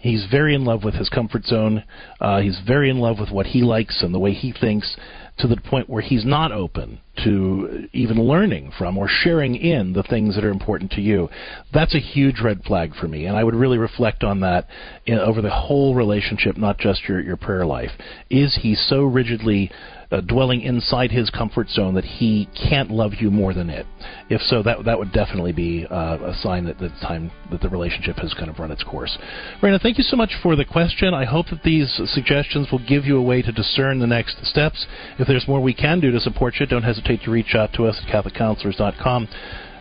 He's 0.00 0.26
very 0.30 0.54
in 0.54 0.64
love 0.64 0.82
with 0.82 0.94
his 0.94 1.10
comfort 1.10 1.44
zone. 1.44 1.84
Uh, 2.20 2.40
he's 2.40 2.58
very 2.66 2.88
in 2.88 2.98
love 2.98 3.18
with 3.20 3.30
what 3.30 3.46
he 3.46 3.60
likes 3.62 4.02
and 4.02 4.14
the 4.14 4.18
way 4.18 4.32
he 4.32 4.50
thinks 4.50 4.96
to 5.38 5.46
the 5.46 5.56
point 5.56 5.88
where 5.88 6.02
he's 6.02 6.24
not 6.24 6.52
open 6.52 7.00
to 7.24 7.86
even 7.92 8.22
learning 8.22 8.72
from 8.78 8.96
or 8.96 9.08
sharing 9.08 9.54
in 9.54 9.92
the 9.92 10.02
things 10.02 10.34
that 10.34 10.44
are 10.44 10.50
important 10.50 10.90
to 10.92 11.02
you. 11.02 11.28
That's 11.72 11.94
a 11.94 12.00
huge 12.00 12.40
red 12.40 12.62
flag 12.64 12.94
for 12.94 13.08
me, 13.08 13.26
and 13.26 13.36
I 13.36 13.44
would 13.44 13.54
really 13.54 13.78
reflect 13.78 14.24
on 14.24 14.40
that 14.40 14.66
in, 15.04 15.18
over 15.18 15.42
the 15.42 15.50
whole 15.50 15.94
relationship, 15.94 16.56
not 16.56 16.78
just 16.78 17.06
your 17.08 17.20
your 17.20 17.36
prayer 17.36 17.66
life. 17.66 17.90
Is 18.30 18.58
he 18.62 18.74
so 18.74 19.04
rigidly 19.04 19.70
uh, 20.10 20.20
dwelling 20.20 20.60
inside 20.62 21.10
his 21.10 21.30
comfort 21.30 21.68
zone 21.68 21.94
that 21.94 22.04
he 22.04 22.48
can't 22.68 22.90
love 22.90 23.12
you 23.18 23.30
more 23.30 23.54
than 23.54 23.70
it. 23.70 23.86
If 24.28 24.40
so, 24.42 24.62
that 24.62 24.84
that 24.84 24.98
would 24.98 25.12
definitely 25.12 25.52
be 25.52 25.86
uh, 25.90 26.18
a 26.22 26.34
sign 26.42 26.64
that 26.64 26.78
the 26.78 26.88
time 27.00 27.30
that 27.50 27.60
the 27.60 27.68
relationship 27.68 28.16
has 28.16 28.34
kind 28.34 28.50
of 28.50 28.58
run 28.58 28.70
its 28.70 28.82
course. 28.82 29.16
Raina, 29.62 29.80
thank 29.80 29.98
you 29.98 30.04
so 30.04 30.16
much 30.16 30.32
for 30.42 30.56
the 30.56 30.64
question. 30.64 31.14
I 31.14 31.24
hope 31.24 31.46
that 31.50 31.62
these 31.62 32.00
suggestions 32.06 32.68
will 32.70 32.84
give 32.86 33.04
you 33.04 33.16
a 33.18 33.22
way 33.22 33.42
to 33.42 33.52
discern 33.52 33.98
the 33.98 34.06
next 34.06 34.44
steps. 34.46 34.86
If 35.18 35.28
there's 35.28 35.46
more 35.46 35.60
we 35.60 35.74
can 35.74 36.00
do 36.00 36.10
to 36.10 36.20
support 36.20 36.54
you, 36.58 36.66
don't 36.66 36.82
hesitate 36.82 37.22
to 37.22 37.30
reach 37.30 37.54
out 37.54 37.72
to 37.74 37.86
us 37.86 38.00
at 38.02 38.12
CatholicCounselors.com 38.12 39.28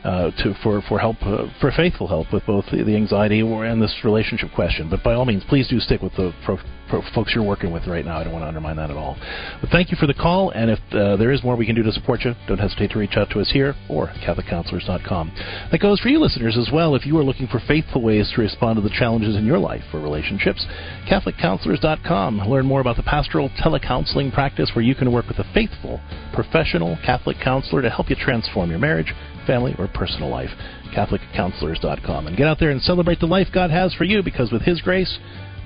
uh, 0.03 0.31
to 0.43 0.53
for 0.63 0.81
for 0.87 0.99
help 0.99 1.17
uh, 1.21 1.47
for 1.59 1.71
faithful 1.71 2.07
help 2.07 2.31
with 2.31 2.45
both 2.45 2.65
the, 2.71 2.83
the 2.83 2.95
anxiety 2.95 3.41
and 3.41 3.81
this 3.81 3.95
relationship 4.03 4.49
question. 4.55 4.89
But 4.89 5.03
by 5.03 5.13
all 5.13 5.25
means, 5.25 5.43
please 5.49 5.67
do 5.67 5.79
stick 5.79 6.01
with 6.01 6.13
the 6.13 6.33
pro, 6.45 6.57
pro, 6.89 7.01
folks 7.13 7.33
you're 7.35 7.43
working 7.43 7.71
with 7.71 7.85
right 7.87 8.05
now. 8.05 8.17
I 8.17 8.23
don't 8.23 8.33
want 8.33 8.43
to 8.43 8.47
undermine 8.47 8.77
that 8.77 8.89
at 8.89 8.97
all. 8.97 9.17
But 9.61 9.69
thank 9.71 9.91
you 9.91 9.97
for 9.97 10.07
the 10.07 10.13
call, 10.13 10.51
and 10.51 10.71
if 10.71 10.79
uh, 10.91 11.17
there 11.17 11.31
is 11.31 11.43
more 11.43 11.55
we 11.55 11.65
can 11.65 11.75
do 11.75 11.83
to 11.83 11.91
support 11.91 12.21
you, 12.23 12.33
don't 12.47 12.59
hesitate 12.59 12.91
to 12.91 12.99
reach 12.99 13.17
out 13.17 13.29
to 13.31 13.39
us 13.39 13.49
here 13.51 13.75
or 13.89 14.07
CatholicCounselors.com. 14.25 15.31
That 15.71 15.79
goes 15.79 15.99
for 15.99 16.09
you 16.09 16.19
listeners 16.19 16.57
as 16.57 16.69
well. 16.71 16.95
If 16.95 17.05
you 17.05 17.17
are 17.17 17.23
looking 17.23 17.47
for 17.47 17.59
faithful 17.67 18.01
ways 18.01 18.31
to 18.35 18.41
respond 18.41 18.77
to 18.77 18.81
the 18.81 18.93
challenges 18.97 19.35
in 19.35 19.45
your 19.45 19.59
life 19.59 19.83
or 19.93 19.99
relationships, 19.99 20.65
CatholicCounselors.com. 21.09 22.39
Learn 22.47 22.65
more 22.65 22.81
about 22.81 22.95
the 22.95 23.03
pastoral 23.03 23.49
telecounseling 23.61 24.33
practice 24.33 24.71
where 24.73 24.83
you 24.83 24.95
can 24.95 25.11
work 25.11 25.27
with 25.27 25.39
a 25.39 25.53
faithful, 25.53 25.99
professional 26.33 26.97
Catholic 27.05 27.37
counselor 27.43 27.81
to 27.81 27.89
help 27.89 28.09
you 28.09 28.15
transform 28.15 28.69
your 28.69 28.79
marriage 28.79 29.13
family, 29.49 29.73
or 29.79 29.87
personal 29.87 30.29
life. 30.29 30.51
CatholicCounselors.com. 30.95 32.27
And 32.27 32.37
get 32.37 32.47
out 32.47 32.59
there 32.59 32.69
and 32.69 32.81
celebrate 32.81 33.19
the 33.19 33.25
life 33.25 33.47
God 33.53 33.71
has 33.71 33.93
for 33.95 34.03
you 34.03 34.21
because 34.21 34.51
with 34.51 34.61
His 34.61 34.79
grace, 34.81 35.17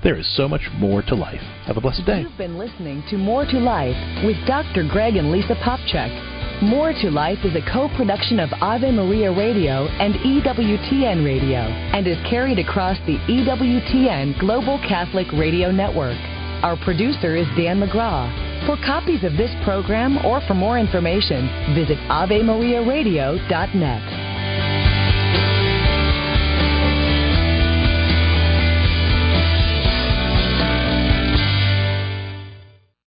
there 0.04 0.16
is 0.16 0.28
so 0.36 0.48
much 0.48 0.62
more 0.80 1.02
to 1.04 1.16
life. 1.16 1.42
Have 1.66 1.78
a 1.78 1.82
blessed 1.82 2.06
day. 2.06 2.22
You've 2.22 2.38
been 2.38 2.58
listening 2.58 3.04
to 3.10 3.18
More 3.18 3.46
to 3.46 3.60
Life 3.60 3.96
with 4.26 4.38
Dr. 4.48 4.88
Greg 4.90 5.16
and 5.16 5.32
Lisa 5.32 5.56
Popcak. 5.56 6.62
More 6.62 6.94
to 6.94 7.10
Life 7.10 7.40
is 7.44 7.56
a 7.56 7.72
co 7.72 7.90
production 7.98 8.40
of 8.40 8.50
Ave 8.62 8.92
Maria 8.92 9.32
Radio 9.32 9.88
and 9.88 10.14
EWTN 10.16 11.26
Radio 11.26 11.60
and 11.60 12.08
is 12.08 12.18
carried 12.30 12.60
across 12.60 12.98
the 13.06 13.18
EWTN 13.28 14.40
Global 14.40 14.78
Catholic 14.88 15.28
Radio 15.34 15.72
Network. 15.72 16.18
Our 16.64 16.78
producer 16.78 17.36
is 17.36 17.45
Dan 17.57 17.82
McGraw. 17.82 18.66
For 18.66 18.78
copies 18.78 19.26
of 19.26 19.36
this 19.36 19.51
program 19.66 20.26
or 20.26 20.39
for 20.47 20.53
more 20.53 20.80
information, 20.80 21.49
visit 21.76 21.97
AveMariaRadio.net. 22.07 24.93